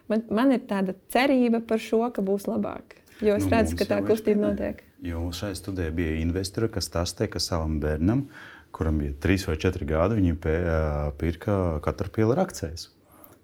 Man, 0.08 0.24
man 0.30 0.52
ir 0.52 0.60
tāda 0.60 0.96
cerība 1.10 1.60
par 1.60 1.80
šo, 1.80 2.10
ka 2.12 2.22
būs 2.22 2.48
labāk. 2.48 2.98
Jo 3.22 3.36
es 3.36 3.46
nu, 3.46 3.52
redzu, 3.52 3.78
ka 3.80 3.86
tā 3.86 4.02
kustība 4.02 4.50
notiek. 4.50 4.85
Jo 5.04 5.28
šai 5.36 5.56
studijai 5.56 5.92
bija 5.92 6.16
investori, 6.22 6.70
kas 6.72 6.88
stāstīja, 6.88 7.34
ka 7.36 7.40
savam 7.44 7.80
bērnam, 7.84 8.26
kuram 8.76 9.00
bija 9.02 9.16
3 9.24 9.50
vai 9.50 9.58
4 9.60 9.88
gadi, 9.90 10.20
viņi 10.22 10.38
pirka 11.20 11.58
katru 11.84 12.12
pielu 12.16 12.38
akcijas. 12.40 12.90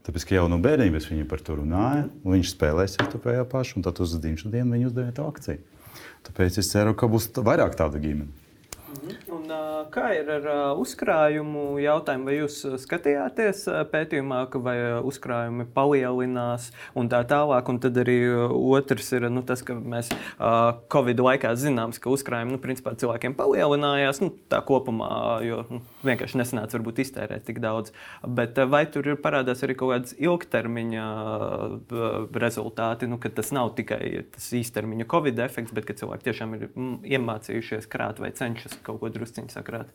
Tāpēc, 0.01 0.25
ka 0.25 0.37
jau 0.39 0.47
no 0.49 0.57
bērnības 0.63 1.11
viņi 1.11 1.27
par 1.29 1.43
to 1.45 1.59
runāja, 1.59 2.07
viņš 2.25 2.55
spēlēs 2.55 2.97
ar 3.03 3.11
to 3.11 3.19
pašu, 3.21 3.77
un 3.77 3.85
tad 3.85 3.99
uz 4.01 4.15
dzimšanas 4.15 4.55
dienu 4.55 4.73
viņi 4.73 4.87
uzdeva 4.89 5.13
to 5.13 5.27
akciju. 5.29 5.61
Tāpēc 6.25 6.57
es 6.61 6.71
ceru, 6.71 6.95
ka 6.97 7.09
būs 7.11 7.29
vairāk 7.37 7.77
tādu 7.77 8.01
ģimeni. 8.01 8.31
Kā 9.91 10.05
ir 10.15 10.29
ar 10.31 10.45
uzkrājumu 10.79 11.75
jautājumu? 11.81 12.27
Vai 12.29 12.37
jūs 12.37 12.61
skatījāties 12.83 13.65
pētījumā, 13.91 14.43
ka 14.51 14.61
uzkrājumi 15.07 15.67
palielinās 15.75 16.69
un 16.97 17.09
tā 17.11 17.21
tālāk? 17.27 17.71
Un 17.71 17.81
tad 17.83 17.99
arī 18.01 18.19
otrs 18.31 19.11
ir 19.17 19.27
nu, 19.33 19.43
tas, 19.47 19.63
ka 19.65 19.75
mēs 19.75 20.11
Covid 20.93 21.23
laikā 21.27 21.53
zinām, 21.59 21.91
ka 21.91 22.13
uzkrājumi 22.13 22.55
nu, 22.55 22.61
principā, 22.63 22.95
cilvēkiem 22.99 23.35
palielinājās 23.39 24.23
nu, 24.23 24.31
kopumā, 24.67 25.11
jo 25.45 25.65
nu, 25.69 25.81
vienkārši 26.05 26.39
nesanāca 26.41 26.77
varbūt 26.77 27.01
iztērēt 27.05 27.45
tik 27.47 27.61
daudz. 27.63 27.93
Bet 28.25 28.59
vai 28.71 28.83
tur 28.91 29.13
parādās 29.21 29.63
arī 29.65 29.77
kaut 29.79 29.93
kādas 29.95 30.15
ilgtermiņa 30.19 31.07
rezultāti, 32.43 33.09
nu, 33.11 33.19
ka 33.21 33.33
tas 33.33 33.51
nav 33.55 33.73
tikai 33.79 34.27
tas 34.35 34.51
īstermiņa 34.57 35.09
Covid 35.11 35.41
efekts, 35.47 35.75
bet 35.75 35.89
ka 35.89 35.97
cilvēki 35.97 36.29
tiešām 36.29 36.55
ir 36.57 36.69
iemācījušies 37.17 37.89
krāt 37.91 38.21
vai 38.23 38.33
cenšas 38.37 38.79
kaut 38.85 39.01
ko 39.01 39.11
drusciņu 39.13 39.53
sakrāt? 39.53 39.91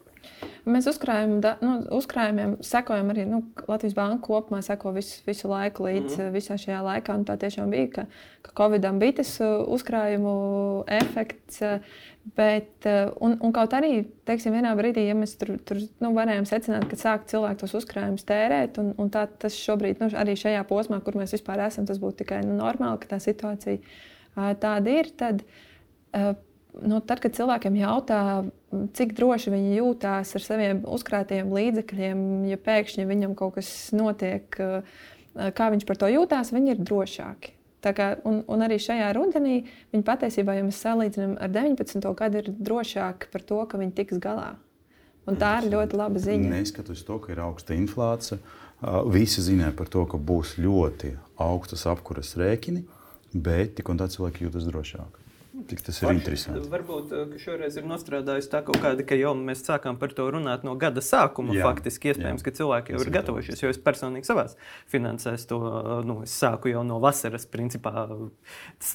Mēs 0.67 0.89
uzkrājum, 0.91 1.37
da, 1.45 1.53
nu, 1.63 1.77
uzkrājumiem 1.95 2.57
sekojam 2.67 3.13
arī 3.13 3.27
nu, 3.31 3.43
Latvijas 3.69 3.95
Banka 3.95 4.19
kopumā, 4.27 4.59
seko 4.67 4.91
visu, 4.97 5.21
visu 5.27 5.47
laiku 5.51 5.87
līdz 5.87 6.17
mm. 6.17 6.33
visā 6.35 6.57
šajā 6.59 6.81
laikā. 6.83 7.15
Tā 7.29 7.37
tiešām 7.45 7.71
bija, 7.71 7.87
ka, 7.93 8.07
ka 8.47 8.55
Covid-am 8.63 9.01
bija 9.03 9.19
tas 9.21 9.33
uh, 9.43 9.59
uzkrājumu 9.77 10.37
efekts. 10.99 11.61
Uh, 11.65 12.05
bet, 12.35 12.87
uh, 12.87 13.13
un, 13.23 13.37
un 13.43 13.53
kaut 13.55 13.75
arī, 13.77 14.01
teiksim, 14.27 14.55
vienā 14.57 14.73
brīdī, 14.79 15.05
ja 15.07 15.15
mēs 15.19 15.37
tur, 15.39 15.53
tur 15.67 15.79
nu, 16.03 16.11
varējām 16.17 16.49
secināt, 16.49 16.89
ka 16.91 16.99
sāk 16.99 17.29
cilvēki 17.31 17.61
tos 17.63 17.77
uzkrājumus 17.79 18.27
tērēt, 18.27 18.81
un, 18.83 18.93
un 18.99 19.13
tā 19.15 19.27
tas 19.31 19.55
šobrīd, 19.55 20.03
nu, 20.03 20.11
arī 20.19 20.35
šajā 20.39 20.65
posmā, 20.67 20.99
kur 21.05 21.19
mēs 21.19 21.37
vispār 21.37 21.63
esam, 21.69 21.87
tas 21.87 22.01
būtu 22.03 22.25
tikai 22.25 22.43
nu, 22.47 22.57
normāli, 22.59 22.99
ka 23.03 23.15
tā 23.15 23.21
situācija 23.23 23.79
tāda 24.61 24.97
ir. 24.99 25.11
Tad, 25.17 25.45
nu, 26.83 27.01
tad, 27.01 27.23
kad 27.23 27.37
cilvēkiem 27.39 27.79
jautā, 27.79 28.21
cik 28.99 29.15
droši 29.17 29.55
viņi 29.55 29.77
jūtās 29.79 30.35
ar 30.37 30.45
saviem 30.45 30.83
uzkrātajiem 30.97 31.53
līdzekļiem, 31.55 32.25
ja 32.51 32.59
pēkšņi 32.61 33.07
viņam 33.09 33.37
kaut 33.39 33.61
kas 33.61 33.71
notiek, 33.97 34.51
kā 34.57 35.71
viņš 35.73 35.87
par 35.89 36.03
to 36.03 36.11
jūtās, 36.11 36.53
viņi 36.57 36.75
ir 36.75 36.83
drošāki. 36.83 37.56
Kā, 37.95 38.07
un, 38.27 38.41
un 38.51 38.65
arī 38.67 38.79
šajā 38.83 39.13
rudenī 39.15 39.61
viņi 39.93 40.07
patiesībā, 40.07 40.57
ja 40.57 40.65
mēs 40.67 40.81
salīdzinām 40.83 41.37
ar 41.43 41.53
19. 41.55 42.07
gadu, 42.19 42.43
ir 42.43 42.55
drošāki 42.57 43.31
par 43.33 43.45
to, 43.47 43.61
ka 43.71 43.79
viņi 43.79 43.95
tiks 44.01 44.23
galā. 44.23 44.55
Un 45.27 45.39
tā 45.39 45.57
ir 45.61 45.73
ļoti 45.73 45.99
laba 45.99 46.23
ziņa. 46.23 46.51
Neskatoties 46.55 47.03
to, 47.07 47.19
ka 47.23 47.33
ir 47.35 47.43
augsta 47.43 47.75
inflācija, 47.75 48.39
visi 49.11 49.43
zināja 49.43 49.75
par 49.77 49.91
to, 49.91 50.05
ka 50.07 50.19
būs 50.19 50.55
ļoti 50.63 51.17
augstas 51.43 51.87
apkuras 51.91 52.37
rēķini, 52.39 52.85
bet 53.35 53.75
tik 53.79 53.91
un 53.91 53.99
tā 54.01 54.09
cilvēki 54.13 54.47
jūtas 54.47 54.69
drošāk. 54.71 55.26
Cik 55.57 55.81
tas 55.87 55.97
ir 55.97 56.05
Varbūt, 56.05 56.19
interesanti. 56.21 56.69
Varbūt 56.69 57.13
eh, 57.17 57.31
šoreiz 57.41 57.77
ir 57.81 57.87
nostrādājusi 57.89 58.51
tā 58.53 58.61
kaut 58.67 58.77
kāda, 58.83 59.05
ka 59.09 59.17
jau 59.17 59.33
mēs 59.39 59.63
sākām 59.65 59.97
par 59.97 60.13
to 60.17 60.27
runāt 60.35 60.67
no 60.69 60.75
gada 60.77 61.01
sākuma. 61.01 61.55
Jā, 61.57 61.65
faktiski 61.65 62.11
iespējams, 62.13 62.43
jā. 62.43 62.45
ka 62.45 62.53
cilvēki 62.59 62.93
jau 62.93 63.01
ir 63.01 63.11
gatavojušies. 63.15 63.63
Jo 63.65 63.71
es 63.73 63.81
personīgi 63.81 64.29
savā 64.29 64.45
finansēs 64.93 65.47
to 65.49 65.61
nu, 66.05 66.19
sāku 66.29 66.75
jau 66.75 66.83
no 66.85 66.99
vasaras, 67.01 67.49
principā 67.49 68.05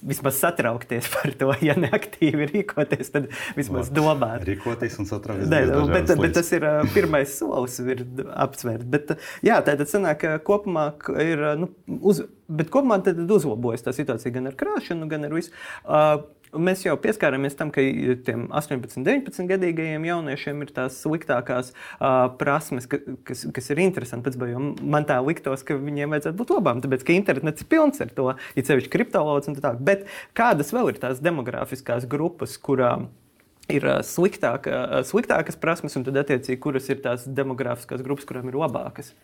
vismaz 0.05 0.37
satraukties 0.37 1.09
par 1.15 1.33
to. 1.39 1.49
Ja 1.65 1.73
neaktīvi 1.81 2.51
rīkoties, 2.51 3.09
tad 3.15 3.31
vismaz 3.57 3.89
domāt. 3.93 4.45
Rīkoties 4.45 4.99
un 5.01 5.09
satraukties. 5.09 5.49
Nē, 5.49 5.63
bet, 5.89 6.13
bet 6.21 6.37
tas 6.37 6.53
ir 6.53 6.67
eh, 6.67 6.83
pirmais 6.93 7.33
solis, 7.41 7.79
ir 7.81 8.05
apsvērt. 8.29 8.85
Bet, 8.91 9.15
jā, 9.45 9.57
tātad 9.65 9.89
sanāk, 9.89 10.27
kopumā 10.45 10.91
ir 11.25 11.43
nu, 11.57 11.73
uz 12.05 12.21
bet 12.51 12.69
kopumā 12.73 12.99
tad 13.05 13.19
uzlabojas 13.23 13.85
tā 13.87 13.95
situācija 13.95 14.35
gan 14.35 14.51
ar 14.51 14.59
krāšanu, 14.59 15.09
gan 15.11 15.27
ar 15.27 15.35
visu. 15.37 15.53
Uh, 15.85 16.21
Mēs 16.51 16.81
jau 16.83 16.97
pieskārāmies 16.99 17.53
tam, 17.55 17.69
ka 17.71 17.79
tiem 18.27 18.41
18, 18.51 19.05
19 19.07 19.47
gadīgajiem 19.47 20.03
jauniešiem 20.03 20.65
ir 20.65 20.73
tās 20.75 20.97
sliktākās 20.99 21.69
uh, 21.71 22.25
prasmes, 22.41 22.89
ka, 22.91 22.99
kas, 23.23 23.45
kas 23.55 23.71
ir 23.71 23.79
interesanti. 23.79 24.27
Pēc, 24.27 24.57
man 24.83 25.07
tā 25.07 25.21
liktos, 25.23 25.63
ka 25.63 25.79
viņiem 25.79 26.11
vajadzētu 26.11 26.39
būt 26.41 26.51
labām, 26.57 26.83
tāpēc 26.83 27.07
ka 27.07 27.15
internets 27.15 27.63
ir 27.63 27.71
pilns 27.71 28.03
ar 28.03 28.11
to, 28.17 28.27
ir 28.59 28.67
sevišķi 28.67 28.91
kriptovalūtas 28.91 29.53
un 29.53 29.55
tā 29.55 29.63
tālāk. 29.63 29.81
Bet 29.87 30.03
kādas 30.35 30.75
vēl 30.75 30.91
ir 30.91 30.99
tās 30.99 31.23
demogrāfiskās 31.23 32.09
grupas, 32.11 32.57
kurām 32.59 33.07
ir 33.71 33.87
sliktāka, 34.03 35.03
sliktākas 35.07 35.55
prasmes, 35.61 35.95
un 35.95 36.03
tad, 36.03 36.19
attiecīgi, 36.19 36.59
kuras 36.59 36.91
ir 36.91 36.99
tās 37.05 37.23
demogrāfiskās 37.31 38.03
grupas, 38.03 38.27
kurām 38.27 38.51
ir 38.51 38.59
labākas? 38.59 39.15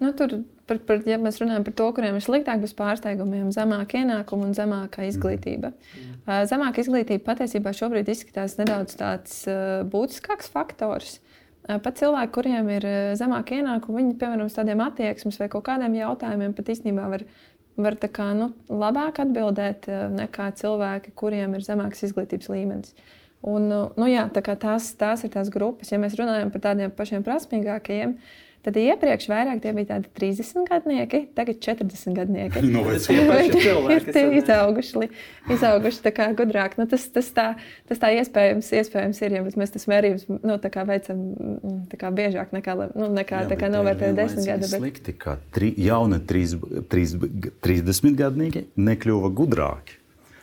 Nu, 0.00 0.12
tur, 0.12 0.32
par, 0.64 0.78
par, 0.88 1.02
ja 1.04 1.18
mēs 1.20 1.36
runājam 1.42 1.64
par 1.66 1.74
to, 1.76 1.86
kuriem 1.92 2.16
ir 2.16 2.24
sliktāk 2.24 2.62
bez 2.62 2.72
pārsteigumiem, 2.78 3.50
zemāka 3.52 4.00
ienākuma 4.00 4.46
un 4.48 4.54
zemāka 4.56 5.04
izglītība. 5.04 5.74
Mm. 5.74 6.14
Uh, 6.24 6.38
zemāka 6.48 6.80
izglītība 6.80 7.26
patiesībā 7.26 7.74
šobrīd 7.76 8.08
izskatās 8.08 8.56
nedaudz 8.56 8.96
tāds 8.96 9.42
uh, 9.44 9.82
būtiskāks 9.92 10.48
faktors. 10.54 11.18
Uh, 11.68 11.76
pat 11.84 12.00
cilvēki, 12.00 12.32
kuriem 12.38 12.72
ir 12.78 12.88
zemāka 13.20 13.60
ienākuma, 13.60 14.00
viņi, 14.00 14.16
piemēram, 14.24 14.48
tādiem 14.56 14.80
attieksmes 14.86 15.36
vai 15.42 15.52
kaut 15.52 15.68
kādiem 15.68 16.00
jautājumiem 16.00 16.56
pat 16.56 16.72
īstenībā 16.72 17.12
var, 17.12 17.28
var 17.76 18.00
kā, 18.08 18.32
nu, 18.40 18.54
labāk 18.72 19.20
atbildēt 19.26 19.92
nekā 20.16 20.52
cilvēki, 20.64 21.12
kuriem 21.12 21.60
ir 21.60 21.66
zemāks 21.68 22.06
izglītības 22.08 22.54
līmenis. 22.56 22.96
Un, 23.44 23.68
nu, 23.68 24.06
jā, 24.08 24.30
tā 24.32 24.40
tās, 24.48 24.94
tās 25.00 25.28
ir 25.28 25.36
tās 25.36 25.52
grupas. 25.52 25.92
Ja 25.92 26.00
mēs 26.00 26.16
runājam 26.16 26.48
par 26.52 26.70
tādiem 26.72 26.92
pašiem 26.92 27.22
prasmīgākajiem, 27.24 28.16
uh, 28.16 28.49
Tad 28.60 28.76
iepriekš 28.76 29.24
vairāk 29.30 29.62
tie 29.64 29.70
bija 29.72 29.94
tādi 29.94 30.10
30 30.18 30.66
gadnieki, 30.68 31.20
tagad 31.36 31.62
40 31.64 32.16
gadnieki. 32.16 32.60
No, 32.70 32.82
ir 33.94 34.04
tie 34.12 34.24
izauguši, 34.36 35.08
izauguši 35.50 36.12
kā 36.14 36.26
gudrāk. 36.36 36.76
Nu, 36.76 36.84
tas, 36.90 37.06
tas, 37.14 37.30
tā, 37.34 37.46
tas 37.88 38.02
tā 38.02 38.10
iespējams, 38.18 38.68
iespējams 38.82 39.22
ir, 39.24 39.38
ja 39.38 39.44
mēs 39.44 39.72
tas 39.74 39.88
mērījums 39.90 40.26
nu, 40.28 40.58
veicam 40.88 41.22
kā 42.00 42.12
biežāk 42.14 42.52
nekā, 42.56 42.76
nu, 42.92 43.08
nekā 43.16 43.46
Jā, 43.48 43.70
novērtējam 43.72 44.20
desmit 44.20 44.50
gadu. 44.52 44.68
Bet... 44.68 44.76
Slikti, 44.76 45.16
ka 45.16 45.38
tri, 45.56 45.72
jauni 45.80 46.20
30 46.28 48.20
gadnieki 48.20 48.66
nekļuva 48.76 49.32
gudrāki. 49.40 49.96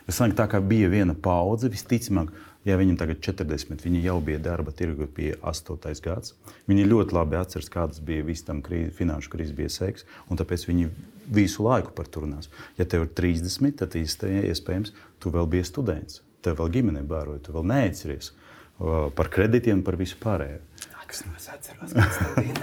Es 0.07 0.17
domāju, 0.17 0.37
tā 0.39 0.47
kā 0.49 0.61
bija 0.63 0.89
viena 0.89 1.13
paudze, 1.13 1.69
visticamāk, 1.71 2.31
Ja 2.67 2.75
viņam 2.75 2.97
tagad 2.99 3.21
ir 3.21 3.23
40, 3.23 3.79
viņi 3.85 4.01
jau 4.03 4.17
bija 4.23 4.41
darba 4.43 4.73
tirgu 4.75 5.07
pie 5.07 5.29
8. 5.39 5.77
gads. 6.03 6.33
Viņi 6.67 6.87
ļoti 6.89 7.15
labi 7.15 7.37
atceras, 7.39 7.69
kādas 7.71 8.01
bija 8.03 8.25
visas 8.27 8.43
tam 8.49 8.59
krīze, 8.65 8.91
finanšu 8.97 9.31
krīzes, 9.31 9.55
bija 9.55 9.71
seks, 9.71 10.03
un 10.27 10.39
tāpēc 10.41 10.65
viņi 10.67 10.89
visu 11.31 11.63
laiku 11.63 11.95
par 11.95 12.09
to 12.11 12.25
runās. 12.25 12.51
Ja 12.75 12.83
tev 12.83 13.05
ir 13.07 13.13
30, 13.15 13.77
tad 13.79 13.95
iespējams, 13.95 14.91
tu 15.23 15.31
vēl 15.31 15.47
biji 15.53 15.69
students, 15.69 16.19
tev 16.43 16.59
vēl 16.59 16.73
ģimene 16.75 17.05
bāroja, 17.07 17.45
tu 17.47 17.55
vēl 17.55 17.67
neatceries 17.71 18.33
par 19.15 19.31
kredītiem, 19.33 19.79
par 19.87 19.95
visu 19.97 20.19
pārējo 20.21 20.59
kas 21.07 21.23
no 21.25 21.33
es 21.37 21.47
atceros. 21.51 21.93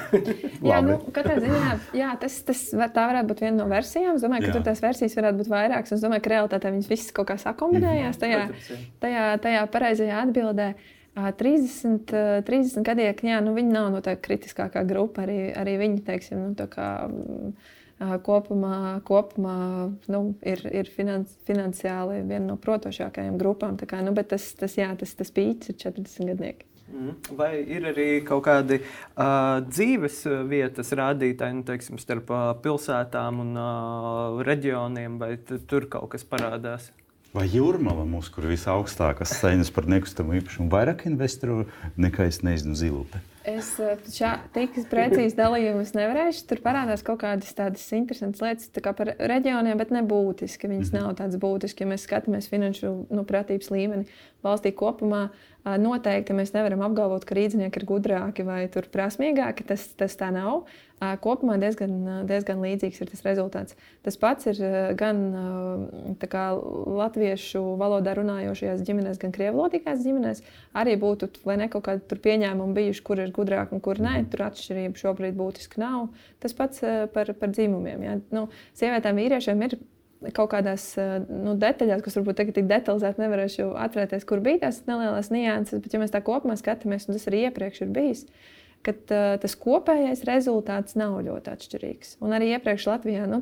jā, 0.70 0.80
nu, 0.84 0.98
katrā 1.16 1.36
ziņā 1.42 1.74
jā, 1.96 2.10
tas, 2.20 2.36
tas 2.46 2.64
var, 2.76 2.90
tā 2.94 3.06
varētu 3.10 3.30
būt 3.30 3.44
viena 3.46 3.56
no 3.62 3.68
versijām. 3.70 4.18
Es 4.18 4.24
domāju, 4.24 4.46
ka 4.46 4.50
jā. 4.50 4.56
tur 4.56 4.66
tās 4.66 4.82
versijas 4.84 5.16
varētu 5.18 5.40
būt 5.42 5.52
vairākas. 5.52 5.94
Es 5.96 6.04
domāju, 6.04 6.24
ka 6.24 6.34
realitātē 6.34 6.72
viņas 6.74 6.90
visas 6.90 7.14
kaut 7.16 7.30
kā 7.30 7.38
sakombinējās 7.40 8.20
tajā, 8.20 8.42
tajā, 9.04 9.30
tajā 9.44 9.64
pareizajā 9.74 10.26
atbildē. 10.26 10.74
30, 11.14 12.10
30 12.42 12.82
gadieki, 12.82 13.28
jā, 13.30 13.38
nu, 13.44 13.52
viņi 13.54 13.70
nav 13.70 13.92
no 13.94 14.00
tā 14.02 14.16
kritiskākā 14.18 14.82
grupa. 14.88 15.22
Arī, 15.22 15.38
arī 15.54 15.76
viņi, 15.78 16.02
teiksim, 16.08 16.40
nu, 16.50 16.66
kā, 16.72 16.88
kopumā, 18.26 18.78
kopumā 19.06 19.58
nu, 20.10 20.22
ir, 20.42 20.64
ir 20.74 20.90
finans, 20.90 21.36
finansiāli 21.46 22.24
viena 22.26 22.48
no 22.48 22.58
protošākajām 22.58 23.38
grupām. 23.38 23.78
Kā, 23.78 24.02
nu, 24.02 24.14
bet 24.16 24.32
tas, 24.34 24.50
tas, 24.58 24.74
jā, 24.80 24.90
tas, 24.98 25.14
tas 25.14 25.30
pīķis 25.34 25.70
ir 25.70 25.82
40 25.86 26.32
gadnieki. 26.34 26.73
Mhm. 26.92 27.36
Vai 27.38 27.52
ir 27.64 27.86
arī 27.88 28.08
kaut 28.26 28.44
kādi 28.44 28.80
uh, 28.80 29.62
dzīves 29.64 30.20
vietas 30.50 30.92
rādītāji 30.92 31.60
nu, 31.60 31.64
teiksim, 31.66 32.00
starp 32.02 32.28
uh, 32.30 32.50
pilsētām 32.64 33.40
un 33.40 33.54
uh, 33.56 34.42
reģioniem, 34.44 35.16
vai 35.22 35.32
tur 35.40 35.88
kaut 35.90 36.12
kas 36.14 36.28
parādās? 36.28 36.90
Vai 37.34 37.48
jūrmala 37.50 38.04
mums, 38.06 38.28
kur 38.30 38.46
visaugstākās 38.46 39.32
cenas 39.40 39.72
par 39.74 39.88
nekustamo 39.90 40.36
īpašumu, 40.38 40.68
vairāk 40.70 41.08
investoru 41.08 41.64
nekā 41.98 42.28
es 42.30 42.44
nezinu, 42.46 42.76
zilupe? 42.78 43.18
Es 43.44 43.72
tik 44.54 44.76
precīzi 44.88 45.34
dalījumus 45.36 45.90
nevarēšu. 45.96 46.44
Tur 46.48 46.62
parādās 46.64 47.02
kaut 47.04 47.18
kādas 47.20 47.50
tādas 47.58 47.82
interesantas 47.92 48.40
lietas 48.40 48.70
tā 48.72 48.94
par 48.96 49.10
reģioniem, 49.18 49.76
bet 49.82 49.90
ne 49.92 50.00
būtiski. 50.06 50.70
Viņas 50.70 50.92
mm 50.92 50.96
-hmm. 50.96 51.02
nav 51.02 51.18
tādas 51.18 51.42
būtiskas. 51.42 51.82
Ja 51.82 51.90
mēs 51.90 52.06
skatāmies 52.06 52.48
finanšu 52.48 52.94
nu, 53.10 53.24
pratības 53.26 53.68
līmeni 53.74 54.06
valstī 54.46 54.72
kopumā, 54.72 55.28
Noteikti 55.64 56.34
mēs 56.36 56.50
nevaram 56.52 56.82
apgalvot, 56.84 57.22
ka 57.24 57.36
rīznieki 57.38 57.80
ir 57.80 57.86
gudrāki 57.88 58.44
vai 58.44 58.66
prasmīgāki. 58.68 59.64
Tas, 59.64 59.86
tas 59.96 60.12
tā 60.20 60.28
nav. 60.34 60.66
Kopumā 61.24 61.56
diezgan, 61.60 61.94
diezgan 62.28 62.60
līdzīgs 62.60 63.00
ir 63.00 63.08
tas 63.08 63.24
rezultāts. 63.24 63.76
Tas 64.04 64.18
pats 64.20 64.50
ir 64.52 64.60
gan 65.00 65.22
kā, 66.20 66.44
latviešu 67.00 67.62
valodā 67.80 68.12
runājošajās 68.20 68.84
ģimenēs, 68.84 69.22
gan 69.24 69.32
krievlodīgās 69.32 70.04
ģimenēs. 70.04 70.44
Arī 70.76 70.98
būtu 71.00 71.30
ne 71.56 71.70
kaut 71.72 71.88
kādi 71.88 72.20
pieņēmumi 72.28 72.76
bijuši, 72.76 73.04
kur 73.08 73.24
ir 73.24 73.32
gudrāki 73.32 73.76
un 73.76 73.84
kur 73.84 74.00
nē. 74.04 74.18
Tur 74.32 74.44
atšķirība 74.50 75.00
šobrīd 75.00 75.40
būtiski 75.40 75.80
nav. 75.80 76.10
Tas 76.44 76.56
pats 76.56 76.84
par, 77.16 77.32
par 77.40 77.56
dzimumiem. 77.56 78.04
Ja? 78.04 78.20
Nu, 78.36 78.46
sievietēm, 78.76 79.24
vīriešiem 79.24 79.64
ir 79.64 79.80
kaut 80.34 80.50
kādās 80.54 80.86
eh, 81.00 81.16
nu, 81.28 81.54
detaļās, 81.60 82.02
kas 82.04 82.18
varbūt 82.18 82.40
tagad 82.40 82.58
tik 82.58 82.68
detalizēti 82.70 83.22
nevarēšu 83.22 83.68
atcerēties, 83.84 84.26
kur 84.28 84.42
bija 84.44 84.66
tās 84.66 84.82
nelielas 84.88 85.30
nianses, 85.34 85.82
bet 85.84 85.94
ja 85.94 86.02
mēs 86.02 86.14
tā 86.14 86.22
kopumā 86.24 86.56
skatāmies, 86.60 87.08
un 87.08 87.18
tas 87.18 87.28
arī 87.30 87.44
iepriekš 87.48 87.84
ir 87.84 87.94
bijis, 87.94 88.24
ka 88.84 88.94
uh, 88.94 89.36
tas 89.40 89.56
kopējais 89.60 90.26
rezultāts 90.28 90.96
nav 91.00 91.16
ļoti 91.24 91.52
atšķirīgs. 91.54 92.18
Un 92.24 92.36
arī 92.36 92.52
iepriekš 92.52 92.88
Latvijā 92.90 93.28
nu, 93.30 93.40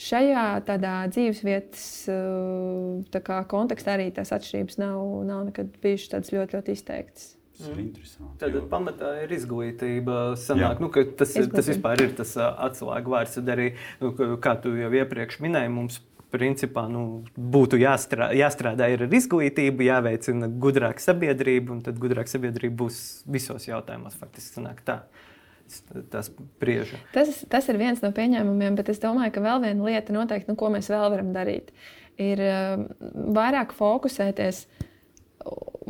šajā 0.00 0.46
tādā 0.68 0.94
dzīvesvietas 1.12 1.84
uh, 2.12 3.44
kontekstā 3.50 3.98
arī 3.98 4.08
tās 4.16 4.32
atšķirības 4.36 4.80
nav, 4.80 5.02
nav 5.28 5.44
nekad 5.50 5.76
bijušas 5.84 6.14
tādas 6.14 6.32
ļoti, 6.36 6.56
ļoti 6.56 6.78
izteiktas. 6.78 7.28
Tas 7.60 7.72
ir 7.74 7.80
interesanti. 7.82 8.36
Tad 8.40 8.54
jo... 8.56 8.62
pamatā 8.70 9.10
ir 9.24 9.32
izglītība. 9.36 10.20
Sanāk, 10.40 10.80
nu, 10.80 10.88
tas, 10.90 11.34
Izglītība. 11.34 11.56
tas 11.58 11.68
vispār 11.68 12.04
ir 12.06 12.14
tas 12.16 12.32
atslēgu 12.40 13.12
vārds. 13.12 13.36
Tad 13.36 13.50
arī, 13.52 13.66
nu, 14.00 14.12
kā 14.42 14.54
tu 14.62 14.72
jau 14.78 14.88
iepriekš 15.00 15.40
minēji, 15.44 15.72
mums 15.74 16.00
principā 16.30 16.86
nu, 16.90 17.24
būtu 17.34 17.80
jāstrādā, 17.80 18.30
jāstrādā 18.38 18.88
ar 18.94 19.04
izglītību, 19.04 19.84
jāveicina 19.88 20.48
gudrāka 20.62 21.02
sabiedrība, 21.02 21.74
un 21.74 21.82
tad 21.84 21.98
gudrāka 22.00 22.32
sabiedrība 22.32 22.84
būs 22.84 23.00
visos 23.28 23.66
jautājumos. 23.68 24.16
Faktiski 24.20 24.60
sanāk 24.60 24.84
tā. 24.86 25.02
Tas, 25.70 25.82
tas, 27.14 27.42
tas 27.50 27.68
ir 27.70 27.78
viens 27.78 28.00
no 28.02 28.10
pieņēmumiem, 28.14 28.78
bet 28.78 28.88
es 28.90 29.02
domāju, 29.02 29.36
ka 29.36 29.42
vēl 29.44 29.66
viena 29.66 29.90
lieta, 29.90 30.14
noteikti, 30.16 30.50
nu, 30.50 30.58
ko 30.58 30.70
mēs 30.72 30.88
vēl 30.90 31.10
varam 31.12 31.34
darīt, 31.34 31.70
ir 32.18 32.42
vairāk 33.36 33.74
fokusēties 33.78 34.64
uh, 34.64 34.86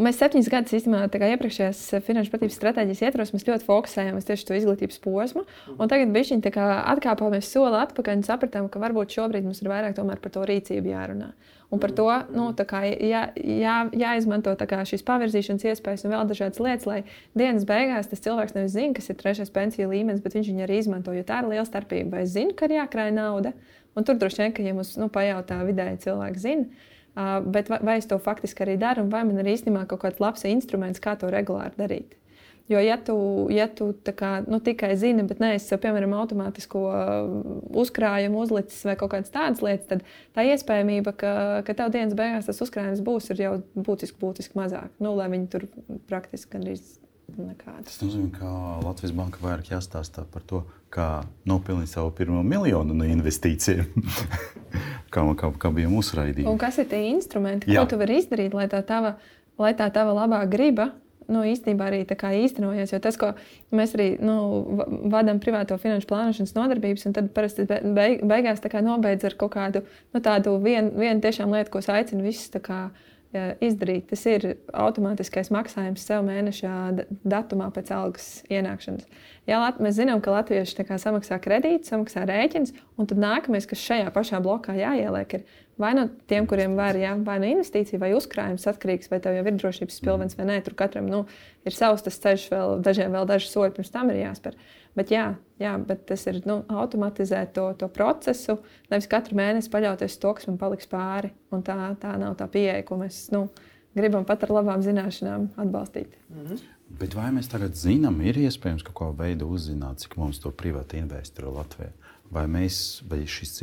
Mēs 0.01 0.17
septiņus 0.17 0.49
gadus 0.49 0.75
īstenībā 0.79 1.29
iepriekšējās 1.35 1.81
finanšu 2.07 2.33
pratības 2.33 2.57
stratēģijas 2.57 3.03
ietvaros 3.05 3.33
ļoti 3.51 3.67
fokusējāmies 3.67 4.29
tieši 4.29 4.47
uz 4.47 4.59
izglītības 4.63 5.01
posmu. 5.05 5.45
Tagad 5.77 6.15
viņi 6.15 6.53
atkāpāmies 6.95 7.51
soli 7.53 7.77
atpakaļ 7.83 8.21
un 8.21 8.25
sapratām, 8.25 8.69
ka 8.73 8.81
varbūt 8.81 9.17
šobrīd 9.19 9.45
mums 9.45 9.61
ir 9.61 9.69
vairāk 9.73 10.01
par 10.01 10.33
to 10.33 10.45
rīcību 10.49 10.95
jārunā. 10.95 11.33
Un 11.71 11.79
par 11.79 11.93
to 11.95 12.07
nu, 12.35 12.49
jā, 12.59 13.21
jā, 13.37 13.75
jāizmanto 13.95 14.57
šīs 14.59 15.05
pavirzīšanas 15.07 15.67
iespējas 15.71 16.03
un 16.07 16.15
vēl 16.17 16.31
dažādas 16.33 16.63
lietas, 16.65 16.87
lai 16.89 17.03
dienas 17.39 17.67
beigās 17.69 18.11
tas 18.11 18.25
cilvēks 18.25 18.57
nevis 18.57 18.75
zina, 18.75 18.97
kas 18.97 19.07
ir 19.13 19.19
trešais 19.21 19.53
pensiju 19.55 19.93
līmenis, 19.93 20.23
bet 20.25 20.35
viņš 20.35 20.51
viņu 20.51 20.65
arī 20.67 20.81
izmanto. 20.81 21.15
Jo 21.15 21.23
tā 21.29 21.45
ir 21.45 21.53
liela 21.53 21.67
starpība. 21.69 22.25
Es 22.25 22.35
zinu, 22.35 22.57
ka 22.59 22.67
ir 22.67 22.81
jākrāj 22.81 23.13
nauda? 23.15 23.55
Un 23.95 24.07
tur 24.07 24.19
droši 24.19 24.43
vien, 24.43 24.57
ka 24.57 24.67
ja 24.67 24.75
mums 24.75 24.97
nu, 24.99 25.07
pajautā 25.15 25.61
vidēji 25.67 26.03
cilvēki 26.09 26.43
zina, 26.43 26.91
bet 27.15 27.71
vai, 27.73 27.99
es 27.99 28.09
to 28.11 28.19
faktiski 28.23 28.65
arī 28.67 28.79
daru, 28.81 29.07
vai 29.11 29.25
man 29.29 29.43
ir 29.43 29.53
īstenībā 29.55 29.87
kaut 29.91 30.05
kāds 30.05 30.23
labs 30.23 30.47
instruments, 30.49 31.03
kā 31.03 31.17
to 31.19 31.31
regulāri 31.33 31.77
darīt? 31.79 32.17
Jo, 32.71 32.79
ja 32.79 32.95
tu, 33.03 33.15
ja 33.51 33.65
tu 33.67 33.89
kā, 34.15 34.45
nu, 34.47 34.61
tikai 34.63 34.93
zini, 34.95 35.25
bet 35.27 35.41
neesi 35.43 35.67
sev, 35.67 35.81
piemēram, 35.83 36.13
automātisko 36.15 36.83
uzkrājumu 37.83 38.45
uzlicis 38.45 38.85
vai 38.87 38.95
kaut 39.01 39.11
kādas 39.11 39.35
tādas 39.35 39.59
lietas, 39.67 39.89
tad 39.91 40.05
tā 40.39 40.45
iespējamība, 40.53 41.17
ka, 41.19 41.33
ka 41.67 41.75
tev 41.75 41.91
dienas 41.97 42.15
beigās 42.15 42.47
tas 42.47 42.63
uzkrājums 42.63 43.03
būs, 43.03 43.27
ir 43.35 43.43
jau 43.43 43.53
būtiski, 43.75 44.21
būtiski 44.23 44.55
mazāk. 44.61 44.95
Nu, 45.03 45.17
lai 45.19 45.27
viņi 45.35 45.51
tur 45.51 45.67
praktiski 46.07 46.55
gandrīz 46.55 47.01
nekāda. 47.35 47.89
Tas 47.89 47.99
nozīmē, 48.05 48.31
ka 48.39 48.53
Latvijas 48.87 49.17
Banka 49.19 49.43
vairāk 49.43 49.75
jāstāsta 49.75 50.23
par 50.31 50.47
to, 50.47 50.63
kā 50.91 51.09
nopelnīt 51.49 51.91
savu 51.93 52.11
pirmo 52.17 52.43
miljonu 52.47 52.97
no 52.97 53.07
investīcijiem. 53.07 53.87
kā, 55.15 55.25
kā, 55.39 55.53
kā 55.61 55.71
bija 55.75 55.91
mūsu 55.91 56.19
raidījums. 56.19 56.51
Un 56.51 56.59
kas 56.61 56.81
ir 56.83 56.89
tie 56.91 57.05
instrumenti, 57.11 57.71
Jā. 57.71 57.85
ko 57.85 57.93
tu 57.93 58.01
vari 58.01 58.19
izdarīt, 58.21 58.57
lai 58.57 58.67
tā 58.71 58.83
tava, 58.87 59.17
lai 59.61 59.73
tā 59.79 59.91
tava 59.95 60.15
labā 60.17 60.43
griba 60.51 60.91
nu, 61.31 61.45
īstenībā 61.47 61.91
arī 61.91 62.01
īstenojies. 62.05 62.93
Jo 62.95 62.99
tas, 63.03 63.19
ko 63.21 63.33
mēs 63.75 63.95
arī 63.95 64.09
nu, 64.23 64.37
vadām 65.13 65.41
privāto 65.43 65.79
finanšu 65.79 66.09
plānošanas 66.11 66.57
nodarbības, 66.57 67.07
un 67.07 67.15
tad 67.17 67.31
parasti 67.37 67.67
beig, 67.69 68.25
beigās 68.27 68.63
nobeidz 68.83 69.29
ar 69.29 69.39
kaut 69.39 69.55
kādu 69.55 69.85
nu, 70.15 70.21
tādu 70.21 70.59
vienu 70.63 70.91
vien 70.99 71.23
tiešām 71.23 71.55
lietu, 71.55 71.71
ko 71.71 71.79
es 71.83 71.89
aicinu 71.89 72.27
visus 72.27 72.51
izdarīt. 73.63 74.09
Tas 74.11 74.25
ir 74.27 74.57
automātiskais 74.75 75.53
maksājums 75.55 76.03
sev 76.03 76.25
mēneša 76.27 76.73
datumā 77.23 77.71
pēc 77.75 77.93
algas 77.95 78.43
ienākšanas. 78.51 79.07
Jā, 79.51 79.59
mēs 79.83 79.97
zinām, 79.99 80.21
ka 80.23 80.31
latvieši 80.31 80.85
samaksā 81.03 81.41
kredītu, 81.43 81.89
samaksā 81.89 82.23
rēķinus, 82.29 82.71
un 83.01 83.09
tad 83.11 83.19
nākamais, 83.19 83.67
kas 83.67 83.83
šajā 83.83 84.13
pašā 84.15 84.39
blokā 84.45 84.77
jāieliek, 84.79 85.41
ir 85.41 85.65
vai 85.81 85.91
no 85.97 86.05
tiem, 86.31 86.47
kuriem 86.47 86.77
var, 86.79 86.95
jā, 86.99 87.17
vai 87.25 87.39
no 87.43 87.49
investīcija 87.49 87.99
vai 87.99 88.13
uzkrājums 88.15 88.69
atkarīgs, 88.71 89.11
vai 89.11 89.19
tev 89.25 89.39
jau 89.39 89.43
ir 89.47 89.57
drošības 89.59 89.99
pilvens 90.05 90.37
vai 90.39 90.47
nē. 90.51 90.61
Tur 90.67 90.77
katram 90.79 91.09
nu, 91.11 91.25
ir 91.67 91.75
savs 91.75 92.05
ceļš, 92.07 92.47
vēl 92.53 92.77
dažiem 92.85 93.17
vēl 93.17 93.29
daži 93.31 93.51
soļi 93.51 93.75
pirms 93.79 93.93
tam 93.95 94.13
ir 94.13 94.21
jāspēr. 94.21 94.59
Bet, 94.99 95.13
jā, 95.15 95.27
jā, 95.63 95.75
bet 95.87 96.05
tas 96.11 96.27
ir 96.31 96.43
nu, 96.47 96.61
automatizēt 96.71 97.55
to, 97.57 97.69
to 97.81 97.89
procesu, 97.95 98.59
nevis 98.91 99.09
katru 99.11 99.39
mēnesi 99.39 99.71
paļauties 99.73 100.17
uz 100.17 100.23
to, 100.23 100.35
kas 100.37 100.51
man 100.51 100.59
paliks 100.61 100.91
pāri. 100.91 101.33
Un 101.55 101.63
tā, 101.67 101.79
tā 102.03 102.17
nav 102.21 102.37
tā 102.39 102.51
pieeja, 102.51 102.83
ko 102.87 102.99
mēs 103.01 103.29
nu, 103.35 103.47
gribam 103.97 104.27
pat 104.29 104.45
ar 104.47 104.55
labām 104.61 104.83
zināšanām 104.85 105.53
atbalstīt. 105.63 106.19
Mm 106.29 106.45
-hmm. 106.45 106.69
Bet 106.99 107.15
vai 107.15 107.29
mēs 107.35 107.49
tagad 107.51 107.77
zinām, 107.79 108.19
ir 108.27 108.39
iespējams 108.43 108.83
kaut 108.87 108.97
kādā 108.99 109.25
veidā 109.25 109.47
uzzināt, 109.47 110.03
cik 110.03 110.17
mums 110.21 110.41
to 110.43 110.51
privāti 110.51 110.99
investoru 110.99 111.55
Latvijā? 111.55 111.93
Vai, 112.31 112.47
mēs, 112.51 113.01
vai 113.11 113.25
šis 113.27 113.57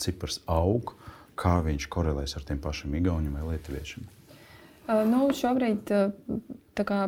cipars 0.00 0.40
aug, 0.48 0.94
kā 1.36 1.58
viņš 1.64 1.88
korelēs 1.92 2.36
ar 2.38 2.44
tiem 2.48 2.60
pašiem 2.62 2.94
igauniem 3.00 3.36
vai 3.36 3.54
lietuviešiem? 3.54 4.08
Nu, 5.08 5.26
šobrīd 5.36 5.90
tā 6.76 6.84
kā, 6.88 6.98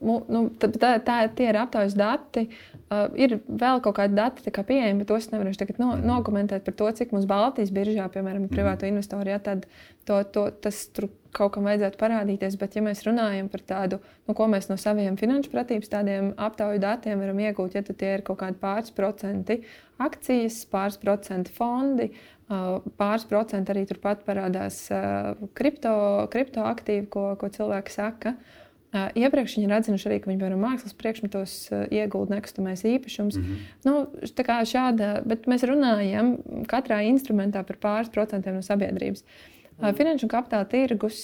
nu, 0.00 0.40
tā, 0.60 0.70
tā, 1.04 1.16
tie 1.36 1.48
ir 1.50 1.58
aptaujas 1.60 1.96
dati. 1.96 2.46
Uh, 2.86 3.10
ir 3.18 3.38
vēl 3.44 3.82
kaut 3.84 3.96
kādi 3.98 4.16
dati 4.16 4.52
kā 4.54 4.62
pieejami, 4.66 5.02
bet 5.02 5.10
tos 5.10 5.28
nevarēšu 5.32 5.62
tagad 5.62 5.80
no, 5.82 5.90
mm. 5.96 6.06
nokomentēt 6.06 6.64
par 6.66 6.76
to, 6.78 6.90
cik 7.00 7.12
mums 7.14 7.26
Baltijas 7.28 7.72
biržā, 7.74 8.06
piemēram, 8.14 8.46
ir 8.46 8.52
privātu 8.52 8.86
mm. 8.86 8.94
investoru. 8.94 9.32
Ja, 9.32 9.40
tad 9.42 9.66
to, 10.08 10.20
to, 10.32 10.48
tas 10.62 10.84
tur 10.94 11.10
kaut 11.36 11.54
kam 11.56 11.66
vajadzētu 11.68 12.00
parādīties. 12.00 12.56
Bet, 12.60 12.76
ja 12.78 12.84
mēs 12.84 13.04
runājam 13.06 13.50
par 13.52 13.64
tādu, 13.68 14.00
nu, 14.28 14.36
ko 14.36 14.48
mēs 14.52 14.70
no 14.70 14.78
saviem 14.80 15.18
finanšu 15.20 15.52
pratības 15.52 15.92
tādiem 15.92 16.32
aptauju 16.40 16.82
datiem 16.82 17.22
varam 17.22 17.42
iegūt, 17.44 17.76
ja 17.76 17.84
tie 17.86 18.16
ir 18.16 18.24
kaut 18.26 18.40
kādi 18.42 18.60
pāris 18.62 18.94
procenti 18.96 19.60
akcijas, 20.02 20.62
pāris 20.72 20.98
procenti 21.00 21.54
fondi, 21.56 22.10
uh, 22.50 22.76
pāris 23.00 23.24
procenti 23.28 23.72
arī 23.72 23.86
turpat 23.88 24.26
parādās 24.26 24.84
uh, 24.92 25.34
kripto, 25.56 25.96
kripto 26.32 26.66
aktīvi, 26.68 27.08
ko, 27.12 27.32
ko 27.40 27.52
cilvēki 27.52 27.96
saka. 27.96 28.36
Uh, 28.36 29.10
Iepriekš 29.18 29.56
viņi 29.58 29.66
ir 29.66 29.72
atzinuši 29.76 30.06
arī, 30.08 30.16
ka 30.22 30.30
viņi 30.30 30.38
piemēram 30.40 30.62
mākslas 30.62 30.94
priekšmetos 30.96 31.56
iegulda 31.92 32.36
nekustamais 32.36 32.84
īpašums. 32.86 33.36
Mm 33.36 33.42
-hmm. 33.42 33.66
nu, 33.84 34.30
tā 34.38 34.44
kā 34.46 34.60
šāda, 34.64 35.10
bet 35.26 35.44
mēs 35.50 35.66
runājam 35.68 36.36
katrā 36.70 37.02
instrumentā 37.04 37.64
par 37.66 37.76
pāris 37.82 38.12
procentiem 38.14 38.54
no 38.54 38.62
sabiedrības. 38.62 39.22
Mm. 39.22 39.55
Finanšu 39.76 40.24
un 40.24 40.32
kapitāla 40.32 40.64
tirgus 40.70 41.18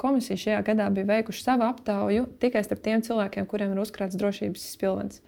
komisija 0.00 0.40
šajā 0.40 0.60
gadā 0.64 0.86
bija 0.94 1.10
veikuši 1.10 1.42
savu 1.44 1.66
aptauju 1.66 2.24
tikai 2.40 2.62
starp 2.64 2.80
tiem 2.84 3.02
cilvēkiem, 3.04 3.48
kuriem 3.50 3.74
ir 3.74 3.82
uzkrāts 3.82 4.16
drošības 4.16 4.64
spilvens. 4.72 5.20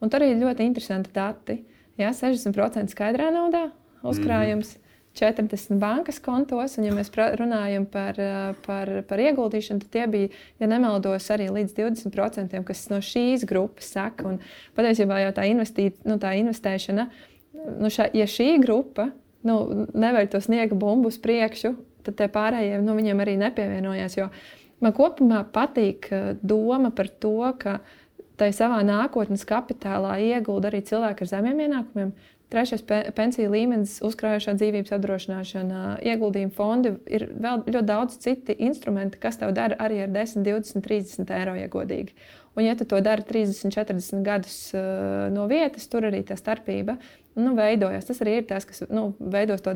Un 0.00 0.12
tur 0.12 0.22
ir 0.24 0.38
ļoti 0.38 0.64
interesanti 0.68 1.10
dati. 1.14 1.58
Jā, 1.98 2.12
60% 2.16 2.94
skaidrā 2.94 3.32
naudā 3.34 3.68
uzkrājums. 4.06 4.76
Mm. 4.76 4.86
40 5.14 5.78
bankas 5.82 6.20
kontos, 6.22 6.76
un, 6.78 6.86
ja 6.86 6.94
mēs 6.94 7.10
runājam 7.10 7.86
par, 7.90 8.14
eh, 8.22 8.52
par, 8.66 8.90
par 9.08 9.18
ieguldīšanu, 9.18 9.82
tad 9.82 9.90
tie 9.90 10.04
bija, 10.06 10.28
ja 10.62 10.68
nemaldos, 10.70 11.26
arī 11.34 11.48
līdz 11.50 11.74
20%, 11.74 12.62
kas 12.64 12.84
no 12.92 13.00
šīs 13.02 13.44
grupas 13.48 13.90
saka. 13.90 14.28
Un 14.30 14.38
patiesībā 14.78 15.18
jau 15.24 15.32
tā, 15.34 15.48
investī, 15.50 15.90
nu, 16.06 16.16
tā 16.22 16.36
investēšana, 16.38 17.08
nu, 17.80 17.90
šā, 17.90 18.06
ja 18.14 18.28
šī 18.30 18.60
grupa 18.62 19.10
nu, 19.42 19.88
nevar 19.98 20.30
to 20.30 20.38
sniega 20.40 20.78
bumbu 20.78 21.10
uz 21.10 21.18
priekšu, 21.18 21.74
tad 22.06 22.18
tie 22.18 22.28
pārējie 22.32 22.80
nu, 22.84 22.96
viņiem 22.98 23.22
arī 23.22 23.36
nepievienojās. 23.40 24.18
Jo 24.18 24.30
man 24.84 24.96
kopumā 24.96 25.44
patīk 25.54 26.10
eh, 26.12 26.34
doma 26.42 26.92
par 26.94 27.10
to, 27.22 27.38
ka 27.60 27.80
tai 28.40 28.50
savā 28.56 28.80
nākotnes 28.86 29.44
kapitālā 29.48 30.16
iegulda 30.30 30.70
arī 30.70 30.82
cilvēki 30.88 31.26
ar 31.26 31.32
zemiem 31.34 31.66
ienākumiem. 31.66 32.12
Trešais 32.50 32.82
pensiju 33.14 33.52
līmenis, 33.52 34.00
uzkrājušā 34.02 34.56
dzīvības 34.58 34.96
apdrošināšana, 34.96 35.82
ieguldījuma 36.02 36.50
fondi. 36.56 36.90
Ir 37.06 37.28
vēl 37.30 37.62
ļoti 37.62 37.86
daudz 37.86 38.16
citu 38.24 38.56
instrumentu, 38.58 39.20
kas 39.22 39.38
tev 39.38 39.52
dara 39.54 39.78
arī 39.78 40.00
ar 40.02 40.10
10, 40.10 40.42
20, 40.48 40.82
30 40.82 41.30
eiro 41.36 41.54
ieguldīgi. 41.60 42.16
Un, 42.56 42.64
ja 42.64 42.74
tu 42.74 42.88
to 42.90 42.98
dari 43.06 43.22
30, 43.22 43.70
40 43.70 44.26
gadus 44.26 44.56
uh, 44.74 45.28
no 45.30 45.46
vietas, 45.46 45.86
tur 45.86 46.08
arī 46.08 46.24
tā 46.26 46.34
starpība 46.34 46.98
nu, 47.40 47.54
veidojas. 47.58 48.06
Tas 48.08 48.20
arī 48.24 48.38
ir 48.38 48.46
tas, 48.48 48.66
kas 48.68 48.82
nu, 48.92 49.10
veidos 49.32 49.64
to 49.64 49.74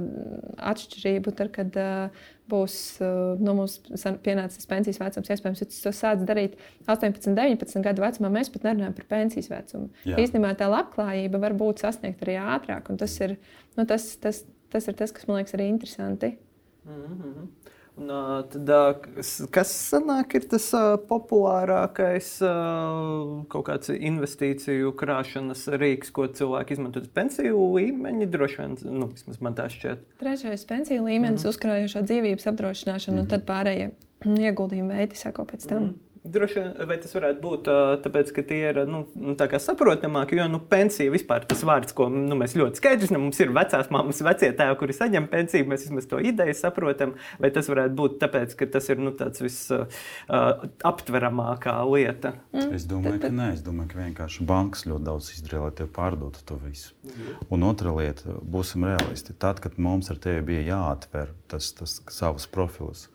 atšķirību, 0.72 1.34
tad, 1.38 1.50
kad 1.54 1.78
uh, 1.80 2.24
būs 2.50 2.76
uh, 3.00 3.40
nu, 3.40 3.56
mums 3.58 3.78
pienācis 4.24 4.68
pensijas 4.70 5.00
vecums. 5.02 5.30
Iespējams, 5.32 5.64
ja 5.64 5.68
tu 5.70 5.80
to 5.86 5.94
sāc 5.96 6.24
darīt 6.28 6.56
18, 6.86 7.32
19 7.36 7.84
gadu 7.86 8.04
vecumā, 8.04 8.32
mēs 8.34 8.52
pat 8.54 8.68
nerunājam 8.68 8.96
par 8.98 9.08
pensijas 9.14 9.50
vecumu. 9.52 9.90
Jā. 10.08 10.18
Īstenībā 10.20 10.54
tā 10.60 10.68
labklājība 10.72 11.42
var 11.42 11.56
būt 11.60 11.84
sasniegta 11.84 12.28
arī 12.28 12.38
ātrāk, 12.42 12.92
un 12.92 13.00
tas 13.00 13.16
ir, 13.24 13.38
nu, 13.78 13.86
tas, 13.88 14.10
tas, 14.22 14.44
tas, 14.74 14.90
ir 14.90 14.98
tas, 15.00 15.14
kas 15.14 15.28
man 15.30 15.40
liekas 15.40 15.56
arī 15.58 15.70
interesanti. 15.72 16.34
Mm 16.84 17.04
-hmm. 17.08 17.46
Un, 17.94 18.08
tad, 18.50 18.70
kas 19.54 19.70
sanāk, 19.70 20.34
ir 20.34 20.48
tas 20.50 20.66
populārākais 21.06 22.30
kaut 23.52 23.66
kāds 23.68 23.92
investīciju 23.94 24.90
krāšanas 24.98 25.68
rīks, 25.78 26.10
ko 26.14 26.26
cilvēki 26.26 26.74
izmanto 26.74 27.04
pensiju 27.14 27.68
līmeņi? 27.76 28.26
Droši 28.32 28.60
vien, 28.62 28.74
nu, 28.98 29.12
vismaz 29.14 29.38
man 29.46 29.54
tā 29.58 29.68
šķiet. 29.70 30.02
Trešais 30.22 30.66
pensiju 30.70 31.06
līmenis, 31.06 31.44
mm. 31.44 31.52
uzkrājošā 31.54 32.02
dzīvības 32.08 32.50
apdrošināšana, 32.50 33.20
mm. 33.20 33.22
un 33.22 33.30
tad 33.30 33.46
pārējie 33.46 33.92
ieguldījumi 34.50 34.98
veidi 34.98 35.20
sako 35.20 35.46
pēc 35.52 35.68
tam. 35.70 35.86
Mm. 35.92 36.03
Droši 36.24 36.62
vien 36.88 37.00
tas 37.02 37.10
varētu 37.12 37.40
būt 37.42 37.66
tāpēc, 38.00 38.30
ka 38.32 38.40
tie 38.48 38.70
ir 38.70 38.78
nu, 38.88 39.02
nu 39.12 39.34
saprotamāki. 39.36 40.38
Jo 40.38 40.46
nu, 40.48 40.56
pensija 40.70 41.12
vispār 41.12 41.42
ir 41.42 41.46
tas 41.50 41.60
vārds, 41.68 41.92
ko 41.96 42.06
nu, 42.08 42.36
mēs 42.40 42.56
ļoti 42.56 42.80
skaidri 42.80 43.08
zinām. 43.10 43.24
Mums 43.26 43.40
ir 43.44 43.50
vecās 43.52 43.90
mammas, 43.92 44.22
vecie 44.24 44.48
tēvi, 44.56 44.78
kuri 44.80 44.96
saņem 44.96 45.28
pensiju. 45.28 45.68
Mēs 45.68 45.84
vismaz 45.84 46.08
to 46.08 46.16
ideju 46.24 46.56
saprotam. 46.56 47.12
Vai 47.42 47.50
tas 47.52 47.68
varētu 47.68 47.94
būt 48.00 48.16
tāpēc, 48.24 48.56
ka 48.56 48.64
tas 48.72 48.88
ir 48.88 48.96
nu, 49.04 49.12
tāds 49.18 49.36
visaptveramākā 49.44 51.74
uh, 51.76 51.92
lieta? 51.92 52.32
Mm. 52.56 52.72
Es 52.80 52.84
domāju, 52.88 53.20
ka 53.26 53.28
nē. 53.28 53.52
Es 53.58 53.62
domāju, 53.66 53.88
ka 53.92 54.00
vienkārši 54.00 54.48
bankas 54.48 54.88
ļoti 54.88 55.04
daudz 55.10 55.28
izdarīja, 55.36 55.64
lai 55.66 55.74
te 55.76 55.84
pārdotu 56.00 56.40
to 56.48 56.56
visu. 56.64 56.96
Mm. 57.04 57.36
Un 57.52 57.58
otra 57.68 57.92
lieta, 58.00 58.40
būsim 58.40 58.80
realisti. 58.88 59.36
Tad, 59.36 59.60
kad 59.60 59.76
mums 59.76 60.08
ar 60.08 60.16
tevi 60.24 60.40
bija 60.54 60.64
jāatver 60.72 61.36
tas, 61.52 61.68
tas 61.76 62.00
savus 62.08 62.48
profilus 62.48 63.12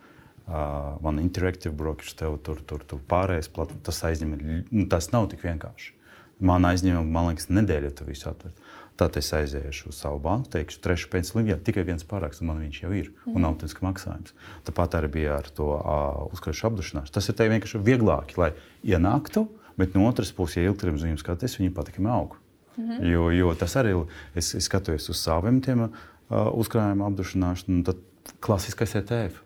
man 1.02 1.20
interactive 1.22 1.76
brokers, 1.76 2.16
tev 2.18 2.40
tur, 2.44 2.62
tur, 2.66 2.84
tur 2.88 3.02
pārējais 3.10 3.52
plats, 3.54 3.78
tas 3.86 4.02
aizņem. 4.10 4.36
Nu, 4.72 4.86
tas 4.90 5.12
nav 5.14 5.30
tik 5.32 5.46
vienkārši. 5.46 5.94
Man 6.40 6.66
aizņem, 6.66 7.00
man 7.12 7.30
liekas, 7.30 7.50
nedēļa, 7.52 7.92
tu 7.98 8.08
visu 8.08 8.30
atver. 8.32 8.56
Tad 9.00 9.16
es 9.20 9.30
aiziešu 9.36 9.92
uz 9.92 10.00
savu 10.02 10.20
banku, 10.24 10.50
teikšu, 10.52 10.82
trešā 10.84 11.08
pensiju 11.12 11.40
līnijā 11.40 11.58
tikai 11.64 11.86
viens 11.88 12.04
paraksts, 12.08 12.42
un 12.44 12.50
man 12.50 12.60
viņš 12.66 12.82
jau 12.82 12.92
ir, 12.96 13.12
mm. 13.14 13.36
un 13.36 13.48
automātiski 13.48 13.86
maksājums. 13.86 14.34
Tāpat 14.68 14.98
arī 15.00 15.12
bija 15.14 15.38
ar 15.40 15.48
to 15.56 15.70
uh, 15.78 16.20
uzkrājušu 16.36 16.68
apdušināšanu. 16.68 17.14
Tas 17.16 17.32
ir 17.32 17.38
tev 17.40 17.52
vienkārši 17.54 17.80
vieglāk, 17.86 18.36
lai 18.40 18.52
ienāktu, 18.84 19.46
bet 19.80 19.96
no 19.96 20.04
otras 20.10 20.34
puses, 20.36 20.60
ja 20.60 20.68
ilgtermiņā 20.68 21.06
zīmēs 21.06 21.24
skaties, 21.24 21.60
viņi 21.62 21.76
patīkami 21.76 22.12
aug. 22.12 22.36
Mm 22.76 22.90
-hmm. 22.90 23.12
jo, 23.12 23.30
jo 23.36 23.54
tas 23.60 23.76
arī 23.80 23.94
es, 24.36 24.56
es 24.56 24.68
skatos 24.68 25.10
uz 25.10 25.20
saviem 25.20 25.62
tiem 25.62 25.88
uh, 25.88 25.92
uzkrājumu 26.30 27.08
apdušināšanu, 27.08 27.84
tad 27.88 28.04
klasiskais 28.40 28.96
ETF 28.96 29.44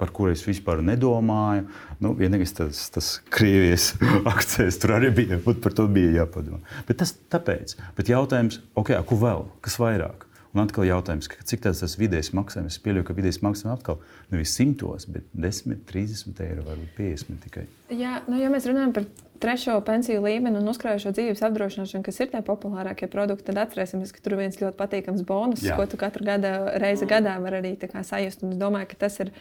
par 0.00 0.12
kuriem 0.16 0.36
es 0.36 0.46
vispār 0.46 0.80
nedomāju. 0.84 1.66
Nu, 2.00 2.14
vienīgais 2.18 2.56
tas, 2.56 2.86
tas 2.94 3.12
Krievijas 3.32 3.92
akcents 4.32 4.80
tur 4.80 4.96
arī 4.96 5.12
bija, 5.20 5.40
par 5.52 5.76
to 5.76 5.86
bija 5.92 6.22
jāpadomā. 6.22 6.62
Bet 6.88 7.02
tas 7.04 7.14
tāpēc. 7.32 7.76
Bet 7.98 8.10
jautājums, 8.12 8.62
okay, 8.80 8.98
ko 9.06 9.20
vēl? 9.20 9.46
Kas 9.64 9.78
vairāk? 9.82 10.26
Un 10.50 10.64
atkal 10.64 10.82
jautājums, 10.88 11.28
cik 11.46 11.60
tas 11.62 11.78
ir 11.84 11.92
vidējais 12.00 12.32
maksājums. 12.34 12.74
Es 12.74 12.82
pieļauju, 12.82 13.06
ka 13.06 13.14
vidējais 13.14 13.38
maksājums 13.44 13.76
atkal 13.76 14.00
nevis 14.32 14.56
simtos, 14.56 15.06
bet 15.06 15.28
10, 15.38 15.84
30 15.86 16.42
eiro, 16.42 16.64
varbūt 16.66 16.96
50 16.96 17.44
tikai. 17.44 17.68
Jā, 17.94 18.16
nu, 18.26 18.40
ja 18.40 18.50
mēs 18.50 18.66
runājam 18.66 18.96
par 18.96 19.06
trešo 19.40 19.76
pensiju 19.86 20.22
līmeni 20.24 20.60
un 20.60 20.68
uzkrājušo 20.70 21.12
dzīves 21.16 21.42
apdrošināšanu, 21.46 22.04
kas 22.06 22.20
ir 22.22 22.30
tie 22.32 22.42
populārākie 22.46 23.08
produkti, 23.10 23.48
tad 23.48 23.60
atcerēsimies, 23.64 24.12
ka 24.14 24.22
tur 24.22 24.36
ir 24.36 24.42
viens 24.44 24.58
ļoti 24.60 24.78
patīkams 24.78 25.24
bonus, 25.26 25.64
Jā. 25.66 25.76
ko 25.78 25.86
tu 25.90 25.98
katru 26.00 26.26
gada, 26.28 26.52
reizi 26.80 27.06
mm. 27.06 27.10
gadā 27.10 27.36
vari 27.42 27.60
arī 27.60 27.72
sajust. 28.06 28.44
Un 28.44 28.54
es 28.54 28.60
domāju, 28.60 28.90
ka 28.92 29.00
tas 29.06 29.18
ir 29.24 29.32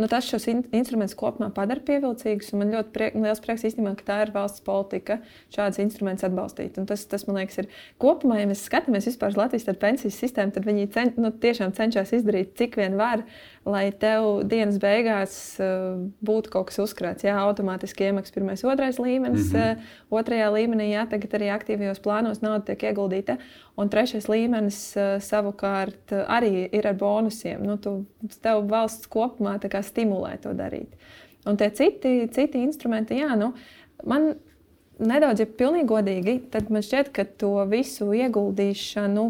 nu, 0.00 0.08
tas 0.10 0.28
šos 0.28 0.48
in 0.52 0.64
instrumentus 0.76 1.16
kopumā 1.18 1.50
padara 1.54 1.82
pievilcīgus. 1.84 2.52
Man 2.58 2.74
ļoti 2.74 2.94
priek, 2.94 3.16
liels 3.20 3.42
prieks 3.44 3.66
īstenībā, 3.70 3.94
ka 4.00 4.08
tā 4.10 4.18
ir 4.26 4.34
valsts 4.34 4.64
politika 4.64 5.20
šādus 5.54 5.82
instrumentus 5.84 6.26
atbalstīt. 6.28 6.80
Un 6.80 6.88
tas, 6.90 7.06
tas, 7.10 7.26
man 7.28 7.40
liekas, 7.40 7.62
ir 7.62 7.70
kopumā, 8.02 8.40
ja 8.42 8.50
mēs 8.50 8.66
skatāmies 8.68 9.08
vispār 9.10 9.34
uz 9.34 9.40
Latvijas 9.40 9.68
pensijas 9.80 10.20
sistēmu, 10.20 10.54
tad 10.56 10.68
viņi 10.68 10.90
cen, 10.94 11.14
nu, 11.20 11.32
tiešām 11.44 11.74
cenšas 11.76 12.14
izdarīt, 12.20 12.56
cik 12.58 12.78
vien 12.80 12.98
var 13.00 13.24
lai 13.64 13.86
tev 13.96 14.44
dienas 14.48 14.76
beigās 14.80 15.34
uh, 15.62 15.94
būtu 16.24 16.52
kaut 16.52 16.68
kas 16.68 16.82
uzkrāts. 16.84 17.24
Jā, 17.24 17.38
automātiski 17.40 17.74
automātiski 17.74 18.08
iemaksas 18.08 18.34
pirmais, 18.34 18.64
otrais 18.64 18.98
līmenis. 18.98 19.33
Mm 19.34 19.60
-hmm. 19.60 19.78
Otrajā 20.10 20.48
līmenī, 20.52 20.86
jā, 20.92 21.06
tagad 21.10 21.34
arī 21.34 21.50
aktīvajos 21.54 22.00
plānos 22.00 22.42
nauda 22.42 22.64
tiek 22.64 22.82
ieguldīta. 22.82 23.36
Un 23.76 23.88
trešais 23.88 24.28
līmenis 24.28 24.94
savukārt 25.20 26.12
arī 26.12 26.68
ir 26.72 26.86
ar 26.86 26.94
bonusiem. 26.94 27.62
Nu, 27.62 27.76
tu, 27.76 28.04
tev 28.42 28.68
valsts 28.68 29.08
kopumā 29.08 29.58
stimulē 29.82 30.38
to 30.40 30.50
darīt. 30.50 30.88
Un 31.46 31.56
tie 31.56 31.70
citi, 31.70 32.28
citi 32.32 32.58
instrumenti, 32.62 33.14
jā, 33.14 33.36
nu, 33.36 33.52
man 34.04 34.34
nedaudz, 34.98 35.42
ja 35.42 35.46
pilnīgi 35.46 35.88
godīgi, 35.90 36.34
tad 36.52 36.70
man 36.72 36.84
šķiet, 36.84 37.10
ka 37.14 37.24
to 37.40 37.52
visu 37.70 38.12
ieguldīšanu 38.14 39.26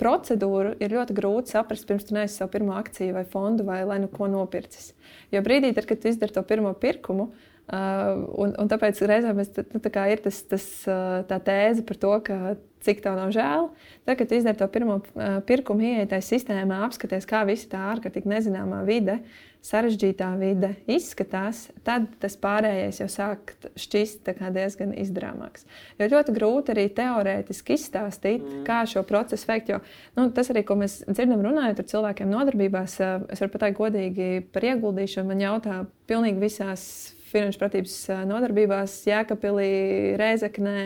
procedūru 0.00 0.76
ir 0.82 0.94
ļoti 0.94 1.16
grūti 1.18 1.54
saprast, 1.54 1.86
pirms 1.88 2.08
tu 2.08 2.16
neesi 2.16 2.38
savu 2.38 2.52
pirmo 2.54 2.76
akciju 2.78 3.16
vai 3.16 3.24
fondu 3.28 3.66
vai 3.66 3.82
lai 3.88 3.98
nu 4.02 4.10
ko 4.12 4.30
nopircis. 4.30 4.92
Jo 5.34 5.42
brīdī, 5.44 5.74
tad, 5.74 5.88
kad 5.90 6.02
tu 6.02 6.12
izdari 6.12 6.34
to 6.34 6.42
pirmo 6.46 6.72
pirkumu, 6.72 7.32
uh, 7.68 8.24
un, 8.40 8.54
un 8.58 8.70
tāpēc 8.70 9.00
reizēm 9.08 9.42
es, 9.44 9.52
nu, 9.74 9.82
tā 9.84 10.06
ir 10.12 10.22
tas, 10.24 10.40
tas, 10.50 10.66
uh, 10.88 11.20
tā 11.28 11.40
tēze 11.44 11.84
par 11.88 12.00
to, 12.00 12.14
ka 12.26 12.38
cik 12.84 13.02
tev 13.02 13.18
nav 13.18 13.32
žēl. 13.34 13.70
Tad, 14.06 14.18
kad 14.20 14.32
izdari 14.36 14.60
to 14.60 14.68
pirmo 14.72 15.00
uh, 15.00 15.38
pirkumu, 15.48 15.84
ieitais 15.98 16.30
sistēmā, 16.30 16.82
apskaties, 16.86 17.26
kā 17.28 17.42
visa 17.48 17.70
tā 17.74 17.82
ārkārtīgi 17.92 18.30
nezināmā 18.30 18.84
vide 18.88 19.18
uh, 19.18 19.36
sarežģītā 19.64 20.28
vide 20.38 20.70
izskatās, 20.90 21.66
tad 21.86 22.06
tas 22.22 22.36
pārējais 22.40 23.00
jau 23.02 23.08
sāk 23.10 23.54
šķist 23.78 24.30
diezgan 24.54 24.94
izdarāmāks. 25.02 25.66
Jo 25.98 26.08
ļoti 26.12 26.34
grūti 26.36 26.74
arī 26.74 26.86
teorētiski 26.94 27.76
izstāstīt, 27.76 28.44
mm. 28.44 28.62
kā 28.68 28.80
šo 28.88 29.02
procesu 29.08 29.50
veikt. 29.50 29.72
Jo, 29.74 29.80
nu, 30.16 30.28
tas 30.34 30.52
arī, 30.54 30.64
ko 30.66 30.78
mēs 30.80 31.00
dzirdam, 31.08 31.42
runājot 31.44 31.82
ar 31.82 31.90
cilvēkiem 31.92 32.32
nodarbībās, 32.32 32.98
eh, 33.02 33.14
es 33.34 33.42
varu 33.44 33.54
pateikt 33.56 33.80
godīgi 33.80 34.30
par 34.54 34.68
ieguldīšanu. 34.70 35.32
Man 35.32 35.44
jautā 35.44 35.82
pilnīgi 36.08 36.42
visās 36.42 36.84
finanšu 37.30 37.60
pratības 37.60 37.94
nodarbībās, 38.28 39.00
Jēkabīlī, 39.08 39.72
Reizeknē 40.20 40.78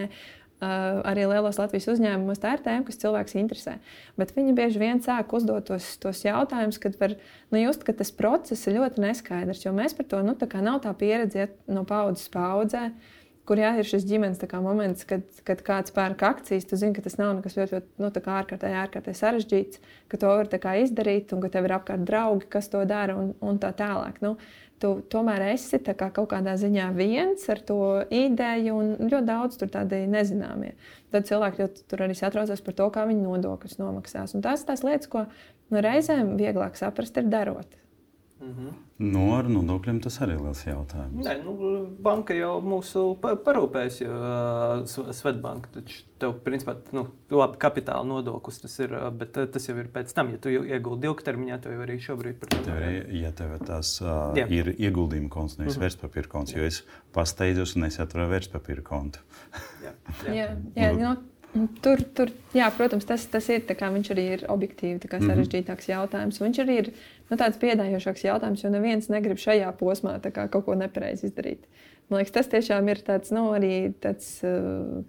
arī 0.63 1.25
lielos 1.27 1.59
Latvijas 1.59 1.89
uzņēmumos 1.91 2.41
tā 2.43 2.55
ir 2.57 2.63
tēma, 2.63 2.85
kas 2.87 3.01
cilvēks 3.03 3.35
interesē. 3.41 3.77
Bet 4.19 4.35
viņi 4.37 4.55
bieži 4.57 4.83
vien 4.83 5.03
sāk 5.03 5.33
uzdot 5.35 5.67
tos, 5.71 5.97
tos 6.03 6.23
jautājumus, 6.23 6.79
kad 6.83 6.99
var 7.01 7.17
nu, 7.51 7.59
just, 7.59 7.83
ka 7.87 7.95
tas 7.97 8.13
process 8.15 8.69
ir 8.69 8.79
ļoti 8.79 9.03
neskaidrs. 9.03 9.65
Jo 9.67 9.75
mēs 9.75 9.97
par 9.99 10.07
to 10.11 10.23
nu, 10.23 10.37
tā 10.39 10.63
nav 10.63 10.83
tā 10.85 10.95
pieredze 10.99 11.51
no 11.67 11.83
paudzes 11.89 12.31
paudzē. 12.33 12.91
Kur 13.43 13.59
jā, 13.59 13.73
ir 13.75 13.89
šis 13.89 14.05
ģimenes 14.07 14.39
moments, 14.63 15.03
kad, 15.03 15.25
kad 15.43 15.65
kāds 15.67 15.91
pērk 15.91 16.21
akcijas, 16.29 16.67
tu 16.71 16.77
zini, 16.79 16.95
ka 16.95 17.03
tas 17.03 17.17
nav 17.19 17.33
nekas 17.35 17.57
ļoti, 17.59 17.81
ļoti 17.99 18.21
nu, 18.23 18.35
ārkārtēji, 18.37 18.77
ārkārtēji 18.85 19.19
sarežģīts, 19.19 19.81
ka 20.07 20.21
to 20.23 20.31
var 20.31 20.47
izdarīt 20.79 21.35
un 21.35 21.43
ka 21.43 21.51
tev 21.51 21.67
ir 21.67 21.75
apkārt 21.75 22.07
draugi, 22.07 22.47
kas 22.55 22.71
to 22.71 22.85
dara 22.87 23.19
un, 23.19 23.33
un 23.43 23.59
tā 23.59 23.73
tālāk. 23.75 24.23
Nu, 24.23 24.37
tu 24.83 24.93
tomēr 25.13 25.45
esi 25.53 25.79
kā 25.83 26.09
kaut 26.15 26.31
kādā 26.33 26.57
ziņā 26.61 26.89
viens 26.97 27.45
ar 27.53 27.61
to 27.67 27.79
ideju, 28.11 28.79
un 28.79 29.11
ļoti 29.11 29.29
daudz 29.29 29.61
tur 29.61 29.71
tādi 29.73 30.03
nezināmie. 30.11 30.73
Tad 31.15 31.29
cilvēki 31.29 31.69
tur 31.91 32.05
arī 32.07 32.17
satraucas 32.19 32.65
par 32.65 32.79
to, 32.79 32.89
kā 32.95 33.07
viņi 33.09 33.27
nodokļus 33.27 33.79
nomaksās. 33.81 34.35
Un 34.35 34.45
tās 34.45 34.65
ir 34.65 34.73
tās 34.73 34.85
lietas, 34.87 35.11
ko 35.13 35.27
nu, 35.27 35.83
reizēm 35.85 36.35
vieglāk 36.41 36.79
saprast, 36.81 37.21
ir 37.21 37.31
darot. 37.33 37.82
Mm 38.43 38.55
-hmm. 38.55 38.71
No 38.99 39.37
ar 39.37 39.49
nodokļiem 39.49 40.01
tas 40.03 40.17
arī 40.21 40.35
ir 40.35 40.41
liels 40.43 40.65
jautājums. 40.67 41.27
Nē, 41.27 41.35
nu, 41.45 41.53
banka 42.03 42.35
jau 42.35 42.61
mūsu 42.61 43.03
parūpēs, 43.23 44.01
jo 44.03 44.11
uh, 44.11 45.13
Svetbanka 45.15 45.69
taču 45.75 46.03
tev, 46.19 46.35
principā, 46.45 46.75
nu, 46.93 47.07
labi, 47.31 47.57
kapitāla 47.59 48.03
nodoklis 48.07 48.61
tas 48.61 48.79
ir, 48.79 48.97
bet 49.19 49.33
tas 49.33 49.69
jau 49.69 49.77
ir 49.79 49.89
pēc 49.95 50.15
tam, 50.15 50.31
ja 50.31 50.39
tu 50.39 50.49
ieguldi 50.49 51.07
ilgtermiņā, 51.07 51.61
tev 51.63 51.81
arī 51.87 51.99
šobrīd 52.01 52.39
par 52.41 52.49
to. 52.49 52.77
Ir, 52.91 53.15
ja 53.23 53.33
tev 53.33 53.59
tas 53.67 54.01
uh, 54.03 54.35
Jā. 54.37 54.47
ir 54.51 54.75
ieguldījuma 54.79 55.29
konts, 55.29 55.59
nevis 55.59 55.77
mm 55.77 55.79
-hmm. 55.79 55.85
vērtspapīra 55.85 56.29
konts, 56.29 56.55
jo 56.55 56.65
es 56.65 56.85
pasteidzos 57.13 57.77
un 57.77 57.85
es 57.85 58.01
atvēru 58.01 58.31
vērtspapīra 58.31 58.83
kontu. 58.83 59.19
jā, 59.85 59.93
jā. 60.27 60.35
jā, 60.35 60.49
jā, 60.75 60.99
jā, 60.99 61.17
Tur, 61.85 62.01
tur 62.17 62.31
jā, 62.57 62.65
protams, 62.73 63.05
tas, 63.05 63.27
tas 63.29 63.45
ir. 63.53 63.67
Viņš 63.69 64.11
arī 64.15 64.25
ir 64.39 64.45
objektīvi 64.49 65.05
kā, 65.05 65.19
mhm. 65.21 65.29
sarežģītāks 65.29 65.91
jautājums. 65.91 66.41
Viņš 66.41 66.61
arī 66.65 66.79
ir 66.81 66.89
nu, 67.33 67.41
tāds 67.41 67.59
piedāvājošāks 67.63 68.27
jautājums, 68.29 68.63
jo 68.65 68.71
neviens 68.73 69.11
negrib 69.13 69.41
šajā 69.41 69.73
posmā 69.81 70.19
kā, 70.29 70.47
kaut 70.53 70.69
ko 70.69 70.79
nepareizi 70.79 71.31
izdarīt. 71.31 71.65
Man 72.11 72.21
liekas, 72.21 72.37
tas 72.37 72.51
tiešām 72.53 72.89
ir 72.93 73.01
tāds, 73.07 73.33
nu, 73.35 73.49
arī 73.57 73.93
tāds. 74.05 74.35
Uh, 74.47 75.05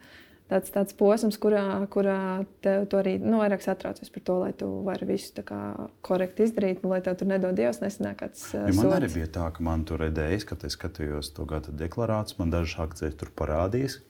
tāds, 0.53 0.69
tāds 0.69 0.93
posms, 0.93 1.37
kurā, 1.41 1.63
kurā 1.89 2.43
tev 2.61 2.91
arī 2.99 3.15
nu, 3.17 3.39
vairāk 3.39 3.63
satraucies 3.63 4.11
par 4.13 4.23
to, 4.27 4.35
lai 4.43 4.51
tu 4.53 4.67
vari 4.85 5.07
visu 5.09 5.41
kā, 5.47 5.61
korekti 6.05 6.45
izdarīt, 6.45 6.83
un 6.83 6.93
lai 6.93 6.99
tev 7.01 7.15
tur 7.17 7.31
nedod 7.31 7.55
Dievs, 7.57 7.79
nesanāk 7.81 8.19
kāds. 8.19 8.43
Uh, 8.51 8.67
ja 8.67 8.75
man 8.75 8.85
sots. 8.85 8.97
arī 8.99 9.09
bija 9.15 9.31
tā, 9.39 9.47
ka 9.55 9.65
man 9.65 9.85
tur 9.87 10.03
redzējis, 10.03 10.45
kad 10.51 10.65
es 10.67 10.77
skatījos 10.77 11.31
to 11.33 11.47
gada 11.49 11.73
deklarāciju, 11.83 12.41
man 12.43 12.53
dažas 12.53 12.75
akcijas 12.85 13.17
tur 13.17 13.33
parādījās 13.39 14.01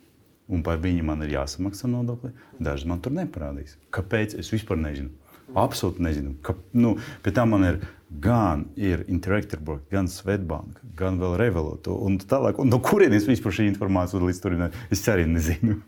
un 0.51 0.63
par 0.65 0.79
viņu 0.83 1.03
man 1.07 1.23
ir 1.25 1.35
jāsamaksā 1.37 1.89
nodokļi. 1.91 2.33
Daži 2.63 2.89
man 2.89 3.01
tur 3.03 3.15
neparādīs. 3.15 3.77
Kāpēc? 3.95 4.35
Es 4.39 4.51
vispār 4.53 4.79
nezinu. 4.81 5.13
Absolūti 5.59 6.03
nezinu. 6.03 6.35
Ka, 6.45 6.55
nu, 6.75 6.95
pie 7.23 7.33
tam 7.35 7.53
man 7.53 7.67
ir 7.67 7.79
gan 8.19 8.67
ir 8.75 9.05
Interactive, 9.07 9.79
gan 9.91 10.07
Svetbank, 10.11 10.79
gan 10.97 11.19
vēl 11.21 11.37
Revolut. 11.39 11.87
Un 11.89 12.19
tālāk, 12.19 12.59
un 12.61 12.69
no 12.71 12.79
kurienes 12.83 13.27
vispār 13.29 13.55
šī 13.57 13.67
informācija 13.71 14.21
līdz 14.21 14.41
tur 14.43 14.57
ir? 14.57 14.79
Es 14.93 15.05
arī 15.11 15.25
nezinu. 15.29 15.79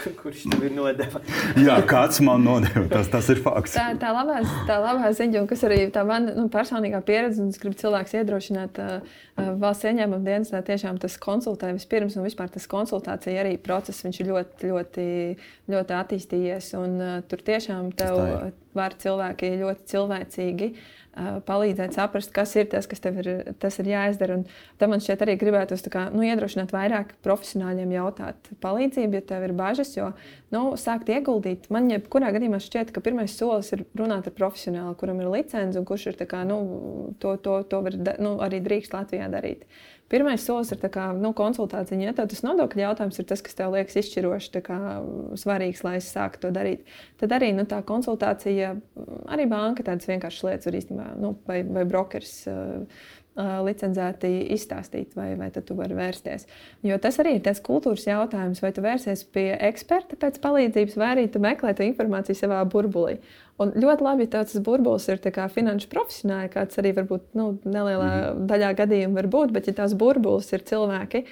Kurš 0.00 0.46
tev 0.48 0.62
ir 0.64 0.72
nodevis? 0.72 1.32
Jā, 1.66 1.74
kāds 1.88 2.22
man 2.24 2.44
nodeva. 2.46 2.86
Tas, 2.88 3.10
tas 3.12 3.26
ir 3.32 3.40
fakts. 3.44 3.74
Tā, 3.76 3.90
tā, 4.00 4.12
labā, 4.16 4.38
tā 4.68 4.78
labā 4.80 5.10
ziņa, 5.16 5.42
kas 5.50 5.64
arī 5.68 5.80
tā 5.92 6.06
man 6.08 6.30
nu, 6.36 6.46
personīgā 6.52 7.02
pieredze, 7.04 7.42
un 7.42 7.50
es 7.52 7.60
gribu 7.60 7.76
cilvēks 7.80 8.14
iedrošināt 8.16 8.80
uh, 8.80 9.18
valsts 9.60 9.90
ieņēmuma 9.90 10.24
dienestā, 10.24 10.62
tiešām 10.64 11.00
tas 11.02 11.18
konsultē 11.20 11.74
vispirms, 11.76 12.16
un 12.16 12.24
vispār 12.24 12.48
tas 12.54 12.68
konsultācija 12.70 13.42
arī 13.42 13.58
process, 13.60 14.06
viņš 14.06 14.22
ir 14.22 14.30
ļoti, 14.32 14.70
ļoti, 14.72 15.08
ļoti 15.74 15.98
attīstījies. 15.98 16.72
Un, 16.80 16.96
uh, 16.96 17.18
tur 17.28 17.44
tiešām 17.50 17.92
tev 17.98 18.22
var 18.78 18.96
cilvēki 19.02 19.52
ļoti 19.60 19.92
cilvēcīgi. 19.92 20.70
Uh, 20.70 20.99
palīdzēt 21.16 21.96
saprast, 21.96 22.30
kas 22.34 22.52
ir 22.56 22.68
tas, 22.70 22.86
kas 22.90 23.02
tev 23.02 23.18
ir, 23.22 23.30
tas 23.60 23.78
ir 23.82 23.90
jāizdara. 23.90 24.38
Un 24.38 24.44
tam 24.78 24.92
man 24.94 25.02
šķiet 25.02 25.24
arī 25.24 25.36
gribētu 25.40 25.78
kā, 25.90 26.06
nu, 26.14 26.22
iedrošināt 26.26 26.72
vairāk 26.74 27.16
profesionāļiem 27.26 27.94
jautāt 27.96 28.50
palīdzību, 28.62 29.18
ja 29.18 29.26
tev 29.32 29.46
ir 29.48 29.54
bažas. 29.58 29.92
Jo 29.96 30.12
nu, 30.54 30.64
sākt 30.80 31.10
ieguldīt, 31.10 31.68
man 31.74 31.90
jebkurā 31.90 32.30
gadījumā 32.36 32.60
šķiet, 32.62 32.94
ka 32.94 33.02
pirmais 33.04 33.34
solis 33.36 33.72
ir 33.74 33.84
runāt 33.98 34.30
ar 34.30 34.36
profesionāli, 34.36 34.96
kuram 35.00 35.22
ir 35.22 35.32
licence 35.34 35.78
un 35.78 35.88
kurš 35.88 36.12
ir 36.12 36.20
kā, 36.30 36.44
nu, 36.48 36.60
to, 37.22 37.36
to, 37.42 37.60
to 37.70 37.82
var, 37.86 37.98
nu, 38.22 38.36
arī 38.44 38.62
drīkst 38.64 38.94
Latvijā 38.94 39.30
darīt. 39.32 39.66
Pirmais 40.10 40.42
solis 40.42 40.72
ir 40.74 40.80
kā, 40.90 41.10
nu, 41.14 41.30
konsultācija. 41.38 42.00
Ja 42.02 42.14
tas 42.18 42.42
nodokļu 42.42 42.82
jautājums 42.82 43.20
ir 43.22 43.28
tas, 43.30 43.42
kas 43.46 43.54
tev 43.58 43.76
liekas 43.76 44.00
izšķiroši 44.00 44.62
kā, 44.66 44.78
svarīgs, 45.38 45.84
lai 45.86 45.96
es 46.00 46.10
sāktu 46.10 46.48
to 46.48 46.50
darīt, 46.56 46.82
tad 47.22 47.36
arī 47.36 47.52
nu, 47.54 47.62
tā 47.70 47.78
konsultācija, 47.86 48.72
arī 49.30 49.46
banka 49.50 49.86
tādas 49.86 50.10
vienkāršas 50.10 50.48
lietas 50.48 50.70
var 50.70 50.78
īstenībā, 50.80 51.08
nu, 51.22 51.36
vai, 51.46 51.60
vai 51.62 51.86
brokeris. 51.86 52.34
Licencēti 53.66 54.30
izstāstīt, 54.54 55.14
vai, 55.18 55.32
vai 55.38 55.50
tu 55.54 55.76
vari 55.78 55.96
vērsties. 55.98 56.46
Jo 56.86 56.98
tas 57.02 57.20
arī 57.22 57.36
ir 57.38 57.44
tas 57.46 57.62
kultūras 57.64 58.06
jautājums, 58.08 58.62
vai 58.64 58.72
tu 58.76 58.84
vērsies 58.84 59.26
pie 59.34 59.50
eksperta 59.70 60.18
pēc 60.20 60.40
palīdzības, 60.42 60.98
vai 61.00 61.12
arī 61.14 61.28
tu 61.30 61.42
meklē 61.42 61.74
to 61.76 61.86
informāciju 61.86 62.38
savā 62.38 62.64
burbulī. 62.70 63.18
Un 63.60 63.74
ļoti 63.76 64.04
labi, 64.06 64.24
ja 64.24 64.38
tas 64.38 64.54
burbulis 64.64 65.04
ir 65.12 65.18
finanšu 65.20 65.90
profesionāli, 65.92 66.48
kāds 66.52 66.80
arī 66.80 66.94
varbūt 66.96 67.34
nu, 67.36 67.50
nelielā 67.68 68.08
mm. 68.08 68.46
daļā 68.48 68.70
gadījumā 68.78 69.18
var 69.18 69.28
būt, 69.34 69.52
bet 69.52 69.68
ja 69.68 69.74
tās 69.82 69.92
burbulis 70.00 70.48
ir 70.56 70.64
cilvēki, 70.64 71.26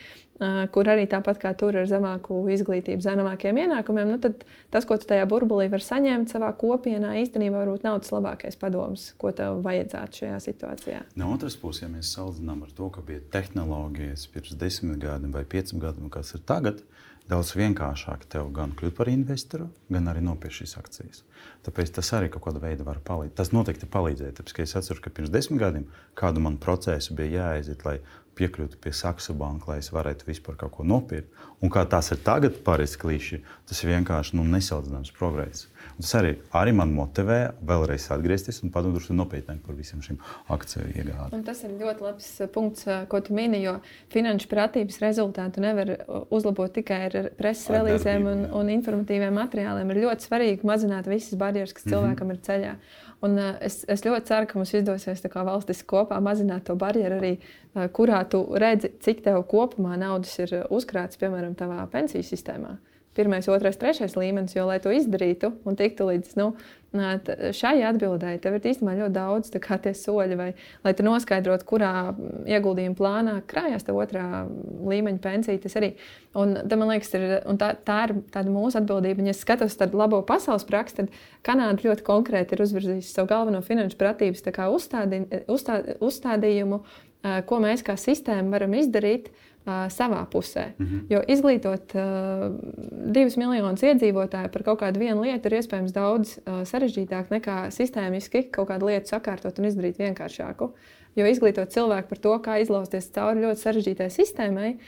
kur 0.74 0.90
arī 0.90 1.06
tāpat 1.10 1.40
kā 1.42 1.52
tur 1.58 1.76
ar 1.80 1.88
zemāku 1.90 2.40
izglītību, 2.54 3.02
zemākiem 3.02 3.58
ienākumiem, 3.64 4.12
nu, 4.12 4.18
tad 4.22 4.44
tas, 4.72 4.86
ko 4.86 4.98
tu 5.00 5.08
tajā 5.10 5.26
burbulī 5.30 5.66
vari 5.72 5.84
saņemt 5.84 6.30
savā 6.34 6.52
kopienā, 6.58 7.16
īstenībā 7.24 7.64
varbūt 7.64 7.86
nav 7.86 7.98
tas 8.04 8.14
labākais 8.14 8.58
padoms, 8.60 9.10
ko 9.18 9.32
tev 9.34 9.62
vajadzētu 9.66 10.22
šajā 10.22 10.38
situācijā. 10.46 11.02
No 11.18 11.32
otras 11.34 11.58
puses, 11.58 11.82
ja 11.84 11.90
mēs 11.90 12.14
salīdzinām 12.14 12.62
ar 12.68 12.74
to, 12.78 12.90
ka 12.94 13.02
bija 13.04 13.24
tehnoloģijas 13.34 14.28
pirms 14.34 14.54
desmit 14.60 15.02
gadiem 15.02 15.34
vai 15.34 15.44
pieciem 15.48 15.82
gadiem, 15.82 16.10
kas 16.12 16.36
ir 16.38 16.46
tagad, 16.46 16.84
daudz 17.28 17.52
vienkāršāk 17.58 18.24
tev 18.32 18.48
gan 18.56 18.72
kļūt 18.76 18.94
par 18.96 19.10
investoru, 19.12 19.68
gan 19.92 20.08
arī 20.08 20.22
nopirkt 20.24 20.62
šīs 20.62 20.78
akcijas. 20.80 21.24
Tāpēc 21.66 21.92
tas 21.98 22.12
arī 22.16 22.30
kaut 22.32 22.46
kādā 22.46 22.62
veidā 22.62 22.86
var 22.86 23.02
palīdzēt. 23.04 23.36
Tas 23.36 23.52
noteikti 23.52 23.88
palīdzēja. 23.92 24.36
Tāpēc 24.38 24.62
es 24.64 24.76
atceros, 24.80 25.02
ka 25.04 25.12
pirms 25.12 25.32
desmit 25.34 25.60
gadiem 25.60 25.84
kādu 26.18 26.40
man 26.44 26.56
procesu 26.62 27.16
bija 27.18 27.42
jāaiziet, 27.42 27.84
lai 27.84 27.98
piekļūtu 28.38 28.78
pie 28.82 28.92
Saksa 28.94 29.34
banka, 29.36 29.72
lai 29.72 29.80
es 29.82 29.90
varētu 29.94 30.28
vispār 30.28 30.56
kaut 30.60 30.76
ko 30.78 30.86
nopirkt. 30.86 31.34
Un 31.62 31.72
kā 31.74 31.82
tas 31.90 32.12
ir 32.14 32.22
tagad, 32.24 32.60
pārējais 32.66 32.96
klīši, 33.02 33.40
tas 33.68 33.84
vienkārši 33.84 34.38
nu, 34.38 34.46
nesalīdzināms 34.48 35.14
progress. 35.18 35.66
Un 35.96 36.04
tas 36.04 36.14
arī, 36.18 36.34
arī 36.60 36.72
man 36.76 36.92
motivē 36.94 37.38
vēlreiz 37.66 38.08
atgriezties 38.14 38.60
un 38.62 38.72
padomāt 38.74 39.08
nopietnāk 39.14 39.60
par 39.64 39.76
visiem 39.78 40.02
šiem 40.04 40.20
akciju 40.54 40.86
iegādēm. 40.92 41.42
Tas 41.46 41.62
ir 41.66 41.74
ļoti 41.80 42.04
labs 42.04 42.28
uh, 42.42 42.50
punkts, 42.54 42.86
uh, 42.88 43.02
ko 43.10 43.20
tu 43.24 43.34
mini, 43.36 43.60
jo 43.64 43.78
finanšu 44.14 44.50
pratības 44.50 45.00
rezultātu 45.02 45.62
nevar 45.64 45.94
uh, 45.94 46.22
uzlabot 46.34 46.72
tikai 46.74 47.00
ar 47.08 47.18
preses 47.38 47.70
relīzēm 47.74 48.28
un, 48.30 48.46
un 48.60 48.72
informatīviem 48.76 49.34
materiāliem. 49.38 49.92
Ir 49.94 50.02
ļoti 50.06 50.28
svarīgi 50.28 50.68
mazināt 50.68 51.10
visas 51.10 51.38
barjeras, 51.38 51.74
kas 51.76 51.84
mm 51.84 51.90
-hmm. 51.90 51.96
cilvēkam 51.96 52.34
ir 52.34 52.42
ceļā. 52.48 52.74
Un, 53.20 53.38
uh, 53.38 53.54
es, 53.60 53.84
es 53.88 54.04
ļoti 54.06 54.26
ceru, 54.30 54.46
ka 54.46 54.58
mums 54.58 54.74
izdosies 54.74 55.24
valstis 55.34 55.82
kopā 55.82 56.20
mazināt 56.20 56.64
to 56.64 56.76
barjeru 56.76 57.18
arī, 57.18 57.38
uh, 57.74 57.88
kurā 57.90 58.24
tu 58.28 58.44
redzi, 58.54 58.92
cik 59.00 59.24
tev 59.24 59.42
kopumā 59.50 59.96
naudas 59.98 60.38
ir 60.38 60.66
uzkrāts, 60.70 61.18
piemēram, 61.18 61.54
tavā 61.54 61.86
pensiju 61.90 62.22
sistēmā. 62.22 62.76
Pirmais, 63.16 63.48
otrais, 63.50 63.74
trešais 63.74 64.14
līmenis, 64.14 64.52
jo, 64.54 64.62
lai 64.68 64.76
to 64.82 64.92
izdarītu 64.94 65.50
un 65.66 65.74
tiktu 65.78 66.04
līdz 66.06 66.36
nu, 66.38 66.52
šai 67.52 67.82
atbildēji, 67.84 68.38
tev 68.40 68.54
ir 68.56 68.68
īstenībā 68.70 68.94
ļoti 68.96 69.12
daudz 69.12 69.50
tie 69.52 69.92
soļi, 69.96 70.36
vai, 70.38 70.46
lai 70.84 70.92
tu 70.96 71.04
noskaidrotu, 71.04 71.66
kurā 71.68 71.90
ieguldījuma 72.48 72.96
plānā 72.96 73.34
krājās 73.50 73.84
tā 73.84 73.92
otrā 73.96 74.44
līmeņa 74.88 75.20
pensija. 75.24 75.60
Tas 75.64 75.76
arī 75.80 75.90
un, 76.38 76.54
man 76.80 76.94
liekas, 76.94 77.10
ir, 77.18 77.26
tā, 77.60 77.72
tā 77.84 77.98
ir 78.06 78.14
tāda 78.32 78.54
mūsu 78.54 78.80
atbildība. 78.80 79.26
Ja 79.28 79.36
skatos 79.36 79.76
tādu 79.80 80.00
labo 80.00 80.22
pasaules 80.28 80.64
praksi, 80.68 81.02
tad 81.02 81.18
Kanāda 81.44 81.84
ļoti 81.84 82.06
konkrēti 82.06 82.56
ir 82.56 82.64
uzvirzījusi 82.64 83.12
savu 83.12 83.32
galveno 83.34 83.60
finanšu 83.66 83.98
pratības 84.00 84.46
uzstādi, 84.46 85.24
uzstā, 85.50 85.82
uzstādījumu, 86.00 86.80
ko 87.50 87.60
mēs 87.60 87.82
kā 87.84 87.98
sistēma 87.98 88.54
varam 88.54 88.78
izdarīt 88.78 89.28
uh, 89.28 89.44
savā 89.66 90.26
pusē. 90.30 90.72
Mm 90.78 90.86
-hmm. 90.86 91.00
Jo 91.08 91.22
izglītot 91.28 91.94
uh, 91.94 92.54
divus 93.12 93.36
miljonus 93.36 93.82
iedzīvotāju 93.82 94.48
par 94.52 94.62
kaut 94.62 94.80
kādu 94.80 94.98
vienu 94.98 95.22
lietu 95.22 95.46
ir 95.48 95.58
iespējams 95.58 95.92
daudz 95.92 96.38
uh, 96.38 96.62
sarežģītāk 96.64 97.30
nekā 97.30 97.70
sistēmiski 97.70 98.50
kaut 98.50 98.68
kādu 98.68 98.86
lietu 98.86 99.08
sakārtot 99.08 99.58
un 99.58 99.64
izdarīt 99.64 99.98
vienkāršāku. 99.98 100.70
Jo 101.16 101.26
izglītot 101.26 101.68
cilvēku 101.68 102.08
par 102.08 102.18
to, 102.18 102.38
kā 102.38 102.58
izlausties 102.60 103.12
cauri 103.12 103.40
ļoti 103.40 103.60
sarežģītai 103.60 104.10
sistēmai, 104.10 104.78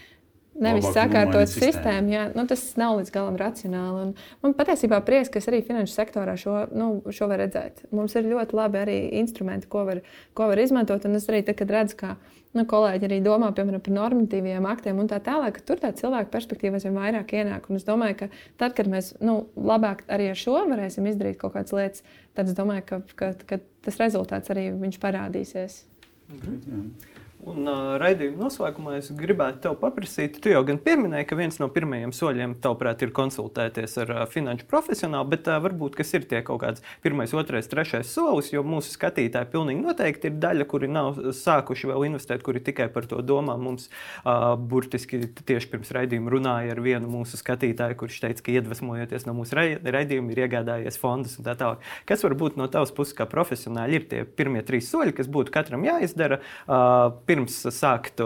Nevis 0.60 0.88
sakārtot 0.92 1.48
sistēmu, 1.48 2.10
jā, 2.10 2.24
nu, 2.34 2.42
tas 2.50 2.64
nav 2.76 2.98
līdz 2.98 3.12
galam 3.14 3.36
racionāli. 3.38 4.02
Un 4.02 4.42
man 4.42 4.54
patiesībā 4.58 4.98
prieks, 5.06 5.30
ka 5.30 5.40
arī 5.46 5.62
finanšu 5.64 5.94
sektorā 5.94 6.34
šo, 6.40 6.66
nu, 6.74 6.88
šo 7.14 7.28
var 7.30 7.38
redzēt. 7.44 7.84
Mums 7.94 8.16
ir 8.18 8.26
ļoti 8.28 8.58
labi 8.58 8.80
arī 8.82 8.98
instrumenti, 9.22 9.70
ko 9.70 9.86
var, 9.86 10.02
ko 10.34 10.50
var 10.50 10.60
izmantot. 10.60 11.06
Un 11.06 11.16
es 11.20 11.28
arī 11.30 11.44
tad, 11.46 11.56
kad 11.60 11.70
redzu, 11.70 11.96
ka 12.02 12.16
nu, 12.56 12.64
kolēģi 12.70 13.06
arī 13.06 13.18
domā 13.24 13.50
piemēram, 13.54 13.82
par 13.84 13.94
normatīviem 13.96 14.66
aktiem 14.70 14.98
un 15.02 15.10
tā 15.10 15.20
tālāk, 15.24 15.58
ka 15.58 15.66
tur 15.70 15.82
tā 15.82 15.92
cilvēka 15.96 16.32
perspektīva 16.32 16.78
aizvien 16.78 16.98
vairāk 16.98 17.34
ienāk. 17.38 17.68
Un 17.70 17.78
es 17.78 17.86
domāju, 17.86 18.16
ka 18.22 18.30
tad, 18.60 18.74
kad 18.78 18.90
mēs 18.90 19.12
nu, 19.22 19.44
labāk 19.56 20.02
arī 20.10 20.30
ar 20.32 20.40
šo 20.40 20.58
varēsim 20.70 21.06
izdarīt 21.10 21.38
kaut 21.40 21.54
kādas 21.54 21.76
lietas, 21.76 22.04
tad 22.38 22.50
es 22.50 22.58
domāju, 22.58 22.86
ka, 22.88 23.00
ka, 23.20 23.32
ka 23.46 23.60
tas 23.86 24.00
rezultāts 24.02 24.52
arī 24.54 24.70
parādīsies. 25.00 25.84
Mhm. 26.30 27.18
Un 27.40 27.64
uh, 27.64 27.94
raidījuma 27.96 28.36
noslēgumā 28.44 28.98
es 28.98 29.06
gribētu 29.16 29.62
te 29.64 29.70
paprasīt, 29.80 30.36
tu 30.44 30.50
jau 30.52 30.60
gan 30.68 30.76
pieminēji, 30.84 31.24
ka 31.30 31.38
viens 31.38 31.56
no 31.56 31.70
pirmajiem 31.72 32.10
soļiem, 32.12 32.58
tavuprāt, 32.60 33.00
ir 33.00 33.14
konsultēties 33.16 33.94
ar 34.02 34.10
uh, 34.12 34.24
finanšu 34.28 34.66
profesionālu, 34.68 35.30
bet 35.32 35.48
uh, 35.48 35.56
varbūt 35.64 35.96
kas 35.96 36.12
ir 36.18 36.26
tie 36.28 36.42
kaut 36.44 36.60
kāds 36.60 36.84
pirmais, 37.00 37.32
otrais, 37.32 37.68
trešais 37.70 38.10
solis, 38.12 38.50
jo 38.52 38.60
mūsu 38.60 38.92
skatītāji 38.92 39.48
pilnīgi 39.54 39.80
noteikti 39.86 40.28
ir 40.28 40.36
daļa, 40.42 40.66
kuri 40.68 40.90
nav 40.92 41.16
sākuši 41.38 41.88
vēl 41.88 42.04
investēt, 42.10 42.44
kuri 42.44 42.60
tikai 42.66 42.90
par 42.92 43.08
to 43.08 43.22
domā. 43.24 43.56
Mums 43.60 43.88
uh, 43.88 44.52
burtiski 44.60 45.22
tieši 45.40 45.72
pirms 45.72 45.94
raidījuma 45.96 46.34
runāja 46.36 46.76
ar 46.76 46.84
vienu 46.84 47.08
mūsu 47.08 47.40
skatītāju, 47.40 47.96
kurš 48.04 48.20
teica, 48.26 48.44
ka 48.44 48.56
iedvesmojoties 48.58 49.24
no 49.30 49.36
mūsu 49.40 49.56
raidījuma, 49.56 50.36
ir 50.36 50.42
iegādājies 50.44 51.00
fondus 51.00 51.38
un 51.40 51.48
tā 51.48 51.56
tālāk. 51.56 51.88
Kas 52.04 52.20
varbūt 52.28 52.60
no 52.60 52.68
tavas 52.68 52.92
puses 52.92 53.16
kā 53.16 53.24
profesionāli 53.32 53.96
ir 53.96 54.06
tie 54.12 54.22
pirmie 54.28 54.60
trīs 54.66 54.92
soļi, 54.92 55.16
kas 55.16 55.32
būtu 55.32 55.56
katram 55.56 55.88
jāizdara? 55.88 56.42
Uh, 56.68 57.16
pirms 57.30 57.62
sākt 57.74 58.22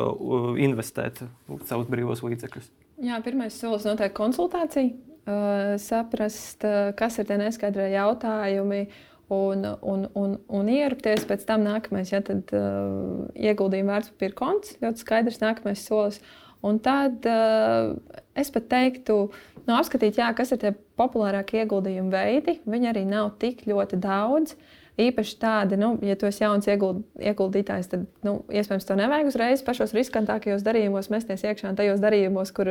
investēt 0.64 1.24
savus 1.68 1.90
brīvos 1.90 2.24
līdzekļus? 2.24 2.70
Jā, 3.04 3.18
pirmais 3.24 3.56
solis 3.58 3.84
noteikti 3.88 4.16
konsultācija. 4.16 4.92
Uh, 5.24 5.74
saprast, 5.80 6.64
uh, 6.68 6.90
kas 6.98 7.16
ir 7.16 7.24
tie 7.24 7.38
neskaidrie 7.40 7.86
jautājumi, 7.94 8.82
un, 9.32 9.64
un, 9.80 10.04
un, 10.20 10.34
un 10.52 10.68
ierapties. 10.68 11.24
Pēc 11.28 11.46
tam 11.48 11.64
nākamais, 11.64 12.12
ja 12.12 12.20
tad 12.24 12.52
uh, 12.52 13.24
ieguldījuma 13.32 13.96
vērtspapīra 13.96 14.36
konts, 14.36 14.76
ļoti 14.84 15.04
skaidrs 15.04 15.40
nākamais 15.40 15.84
solis. 15.88 16.20
Un 16.64 16.76
tad 16.84 17.24
uh, 17.28 17.96
es 18.36 18.52
pat 18.52 18.68
teiktu, 18.68 19.16
nu, 19.64 19.74
apskatīt, 19.78 20.20
jā, 20.20 20.28
kas 20.36 20.52
ir 20.52 20.60
tie 20.60 20.74
populārākie 21.00 21.62
ieguldījuma 21.64 22.12
veidi. 22.12 22.58
Viņi 22.68 22.92
arī 22.92 23.08
nav 23.08 23.32
tik 23.40 23.64
ļoti 23.68 24.00
daudz. 24.04 24.56
Uh, 24.56 24.73
īpaši 25.00 25.34
tādi, 25.42 25.78
nu, 25.80 25.94
ja 26.06 26.14
tu 26.18 26.28
esi 26.28 26.44
jauns 26.44 26.68
ieguld, 26.70 27.02
ieguldītājs, 27.18 27.88
tad 27.90 28.04
nu, 28.26 28.36
iespējams 28.54 28.86
to 28.86 28.96
nevajag 28.98 29.30
uzreiz 29.32 29.64
pašos 29.66 29.94
riskantākajos 29.96 30.62
darījumos 30.66 31.10
mesties 31.10 31.42
iekšā 31.42 31.72
un 31.72 31.78
tajos 31.78 32.02
darījumos, 32.02 32.52
kur, 32.54 32.70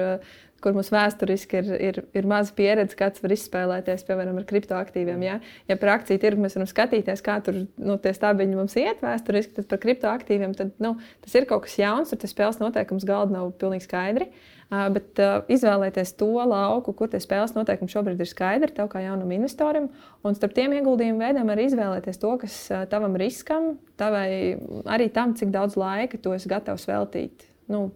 kur 0.64 0.78
mums 0.78 0.92
vēsturiski 0.94 1.60
ir, 1.60 1.74
ir, 1.90 2.00
ir 2.16 2.30
maza 2.30 2.56
pieredze, 2.56 2.96
kāds 3.00 3.20
var 3.24 3.36
izspēlēties, 3.36 4.06
piemēram, 4.08 4.40
ar 4.40 4.48
kriptoaktīviem. 4.48 5.28
Ja, 5.28 5.38
ja 5.68 5.80
par 5.82 5.98
akciju 5.98 6.24
tirgu 6.24 6.46
mēs 6.46 6.56
varam 6.56 6.72
skatīties, 6.72 7.26
kā 7.26 7.38
tur 7.44 7.66
nu, 7.76 8.00
tie 8.00 8.16
stabiņi 8.16 8.60
mums 8.62 8.78
iet 8.80 9.04
vēsturiski, 9.04 9.58
tad 9.60 9.68
par 9.74 9.84
kriptoaktīviem 9.84 10.56
tad, 10.60 10.72
nu, 10.84 10.96
tas 11.26 11.36
ir 11.36 11.50
kaut 11.50 11.68
kas 11.68 11.76
jauns, 11.82 12.14
tur 12.14 12.24
tas 12.24 12.32
spēles 12.32 12.64
noteikums 12.64 13.08
galda 13.10 13.36
nav 13.36 13.52
pilnīgi 13.60 13.90
skaidri. 13.90 14.32
Bet 14.74 15.20
uh, 15.20 15.42
izvēlēties 15.52 16.14
to 16.18 16.30
lauku, 16.48 16.94
kur 16.98 17.10
tie 17.12 17.20
spēles 17.22 17.52
noteikumi 17.54 17.92
šobrīd 17.92 18.22
ir 18.24 18.30
skaidri, 18.30 18.72
tev 18.74 18.88
kā 18.94 19.02
jaunam 19.04 19.32
investoram, 19.36 19.90
un 20.24 20.38
starp 20.38 20.56
tiem 20.56 20.74
ieguldījumu 20.78 21.20
veidiem 21.20 21.52
arī 21.52 21.68
izvēlēties 21.68 22.22
to, 22.22 22.32
kas 22.42 22.56
uh, 22.72 22.86
tavam 22.90 23.18
riskam, 23.20 23.74
tavai 24.00 24.56
arī 24.90 25.10
tam, 25.14 25.36
cik 25.38 25.52
daudz 25.54 25.76
laika 25.80 26.18
tu 26.22 26.34
esi 26.34 26.50
gatavs 26.50 26.88
veltīt 26.90 27.44
nu, 27.74 27.90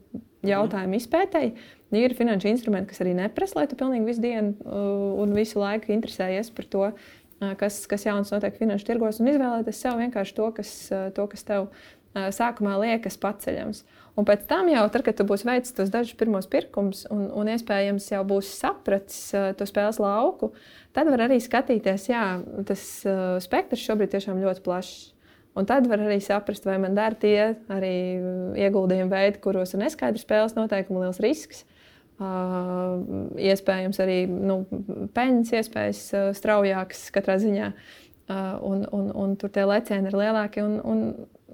jautājumu 0.46 1.00
izpētēji. 1.00 1.56
Ir 1.98 2.18
finanšu 2.18 2.52
instrumenti, 2.52 2.92
kas 2.92 3.00
arī 3.06 3.16
neprasa, 3.16 3.62
lai 3.62 3.68
tu 3.72 3.80
pilnīgi 3.80 4.10
visu 4.12 4.26
dienu 4.28 4.58
uh, 4.68 5.22
un 5.24 5.38
visu 5.38 5.64
laiku 5.64 5.96
interesējies 5.96 6.52
par 6.54 6.68
to, 6.76 6.90
uh, 6.92 7.54
kas, 7.64 7.86
kas 7.90 8.06
jauns 8.06 8.36
notiek 8.36 8.60
finanšu 8.60 8.92
tirgos, 8.92 9.22
un 9.24 9.32
izvēlēties 9.32 9.86
sev 9.88 10.02
vienkārši 10.04 10.36
to, 10.38 10.52
kas, 10.60 10.74
uh, 10.92 11.08
to, 11.16 11.30
kas 11.32 11.48
tev 11.48 11.72
sākumā 12.34 12.80
liekas 12.82 13.18
paceļams. 13.22 13.84
Un 14.18 14.26
pēc 14.26 14.48
tam, 14.50 14.70
jau 14.72 14.86
tad, 14.90 15.04
kad 15.06 15.18
tu 15.20 15.26
būsi 15.30 15.46
veicis 15.46 15.76
tos 15.78 15.92
dažus 15.94 16.18
pirmos 16.18 16.50
pirkumus 16.50 17.04
un, 17.14 17.28
un 17.38 17.52
iespējams 17.54 18.10
jau 18.16 18.24
būsi 18.26 18.56
sapratis 18.56 19.20
uh, 19.38 19.52
to 19.58 19.68
spēles 19.70 20.00
lauku, 20.02 20.50
tad 20.98 21.12
var 21.14 21.28
arī 21.28 21.38
skatīties, 21.44 22.08
jā, 22.10 22.24
tas 22.66 22.88
uh, 23.06 23.38
spektrs 23.44 23.86
šobrīd 23.86 24.16
tiešām 24.16 24.42
ļoti 24.42 24.66
plašs. 24.66 25.14
Un 25.58 25.66
tad 25.66 25.88
var 25.90 26.02
arī 26.06 26.20
saprast, 26.22 26.68
vai 26.70 26.76
man 26.82 26.98
dara 26.98 27.18
tie 27.18 27.56
arī 27.74 27.96
ieguldījumi 28.62 29.10
veidi, 29.10 29.40
kuros 29.42 29.74
ir 29.74 29.82
neskaidrs 29.82 30.26
spēles 30.26 30.54
noteikumi, 30.58 31.02
liels 31.02 31.22
risks. 31.24 31.64
Uh, 32.18 33.34
iespējams, 33.42 33.98
arī 34.02 34.20
nu, 34.30 34.64
peļņas 35.14 35.54
iespējas 35.60 36.04
uh, 36.14 36.28
straujākas 36.38 37.08
katrā 37.14 37.38
ziņā. 37.42 37.72
Uh, 38.28 38.54
un, 38.66 38.86
un, 38.94 39.10
un 39.14 39.36
tur 39.40 39.54
tie 39.54 39.66
lecieni 39.70 40.10
ir 40.10 40.18
lielāki. 40.18 40.62
Un, 40.66 40.78
un, 40.82 41.04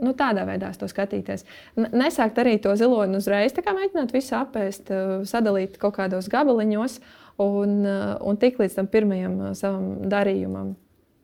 nu, 0.02 0.14
tādā 0.18 0.46
veidā 0.48 0.72
to 0.78 0.88
skatīties. 0.90 1.46
Nesākt 1.76 2.40
arī 2.42 2.56
to 2.62 2.74
ziloņu 2.80 3.20
uzreiz, 3.22 3.54
tā 3.56 3.64
kā 3.66 3.76
mēģināt 3.78 4.14
visu 4.16 4.36
apēst, 4.40 4.90
eh, 4.94 5.12
sadalīt 5.30 5.78
kaut 5.82 5.98
kādos 5.98 6.30
gabaliņos 6.32 7.00
un, 7.44 7.86
eh, 7.86 8.16
un 8.22 8.38
tik 8.38 8.58
līdz 8.62 8.80
tam 8.80 8.88
pirmajam 8.88 9.40
eh, 9.42 9.54
savam 9.54 10.10
darījumam. 10.10 10.76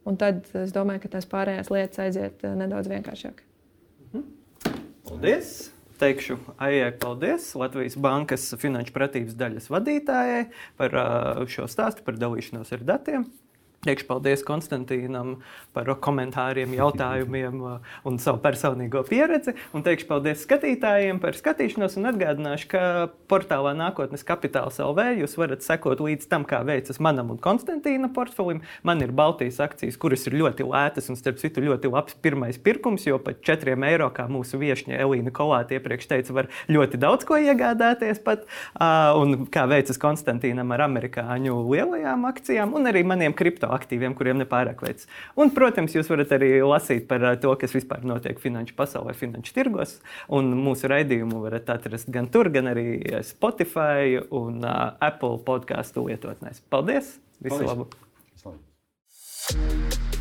Un 0.05 0.17
tad 0.17 0.45
es 0.55 0.72
domāju, 0.74 1.03
ka 1.03 1.15
tās 1.17 1.28
pārējās 1.30 1.70
lietas 1.70 1.99
aiziet 1.99 2.41
nedaudz 2.43 2.88
vienkāršāk. 2.89 3.43
Mhm. 4.13 4.24
Paldies! 5.07 5.72
Teikšu, 5.99 6.38
Aijai, 6.63 6.93
paldies 6.95 7.49
Latvijas 7.59 7.97
Bankas 7.99 8.53
finanšu 8.55 8.93
pratības 8.95 9.34
daļas 9.36 9.65
vadītājai 9.67 10.45
par 10.80 10.95
šo 11.51 11.65
stāstu, 11.67 12.05
par 12.05 12.15
dalīšanos 12.15 12.72
ar 12.72 12.86
datiem. 12.88 13.26
Teikšu 13.80 14.09
paldies 14.09 14.41
Konstantīnam 14.43 15.38
par 15.71 15.88
komentāriem, 16.03 16.73
jautājumiem 16.75 17.61
uh, 17.63 17.91
un 18.09 18.17
savu 18.19 18.41
personīgo 18.43 19.05
pieredzi. 19.07 19.53
Un 19.71 19.86
teikšu 19.86 20.09
paldies 20.09 20.41
skatītājiem 20.43 21.21
par 21.23 21.38
skatīšanos. 21.38 21.95
Un 21.95 22.09
atgādināšu, 22.11 22.67
ka 22.73 22.82
portālā 23.32 23.71
Nākotnes 23.80 24.25
kapitāls 24.27 24.82
LV 24.84 25.21
jūs 25.21 25.38
varat 25.39 25.63
sekot 25.63 26.03
līdz 26.03 26.27
tam, 26.27 26.43
kā 26.49 26.59
veicas 26.67 26.99
manam 26.99 27.32
un 27.32 27.39
Konstantīna 27.39 28.09
portfelim. 28.11 28.59
Man 28.84 28.99
ir 29.05 29.13
Baltijas 29.15 29.61
akcijas, 29.63 29.95
kuras 30.01 30.27
ir 30.27 30.36
ļoti 30.41 30.67
lētas 30.67 31.07
un, 31.07 31.19
starp 31.19 31.39
citu, 31.39 31.63
ļoti 31.63 31.93
labs 31.93 32.19
pirmais 32.19 32.59
pirkums, 32.59 33.07
jo 33.07 33.15
pat 33.23 33.39
4 33.47 33.77
eiro, 33.93 34.11
kā 34.11 34.27
mūsu 34.27 34.59
viesņa 34.59 34.99
Elīna 35.05 35.32
Kolāte 35.32 35.80
iepriekš 35.80 36.11
teica, 36.11 36.36
var 36.36 36.51
ļoti 36.67 36.99
daudz 36.99 37.23
ko 37.23 37.39
iegādāties. 37.39 38.19
Pat, 38.27 38.43
uh, 38.75 39.15
un 39.15 39.47
kā 39.47 39.63
veicas 39.71 40.03
Konstantīnam 40.03 40.75
ar 40.75 40.84
amerikāņu 40.89 41.63
lielajām 41.71 42.27
akcijām 42.27 42.75
un 42.75 42.91
arī 42.91 43.07
maniem 43.07 43.32
kripto 43.32 43.68
aktīviem, 43.76 44.15
kuriem 44.17 44.39
nepārāk 44.41 44.84
veicas. 44.86 45.07
Un, 45.39 45.53
protams, 45.55 45.95
jūs 45.97 46.11
varat 46.11 46.34
arī 46.38 46.51
lasīt 46.65 47.07
par 47.09 47.26
uh, 47.26 47.38
to, 47.39 47.53
kas 47.61 47.76
vispār 47.76 48.05
notiek 48.07 48.39
finanšu 48.41 48.76
pasaulē, 48.80 49.15
finanšu 49.17 49.55
tirgos. 49.55 49.97
Un 50.36 50.51
mūsu 50.59 50.91
raidījumu 50.91 51.43
varat 51.45 51.72
atrast 51.76 52.11
gan 52.13 52.30
tur, 52.32 52.51
gan 52.53 52.72
arī 52.74 52.88
Spotify 53.26 54.20
un 54.30 54.63
uh, 54.63 54.93
Apple 54.99 55.41
podkāstu 55.47 56.07
lietotnēs. 56.09 56.63
Paldies! 56.70 57.17
Visu 57.39 57.55
Paldies. 57.55 57.70
labu! 57.72 57.89
Visu 58.36 58.53
labu. 58.53 60.18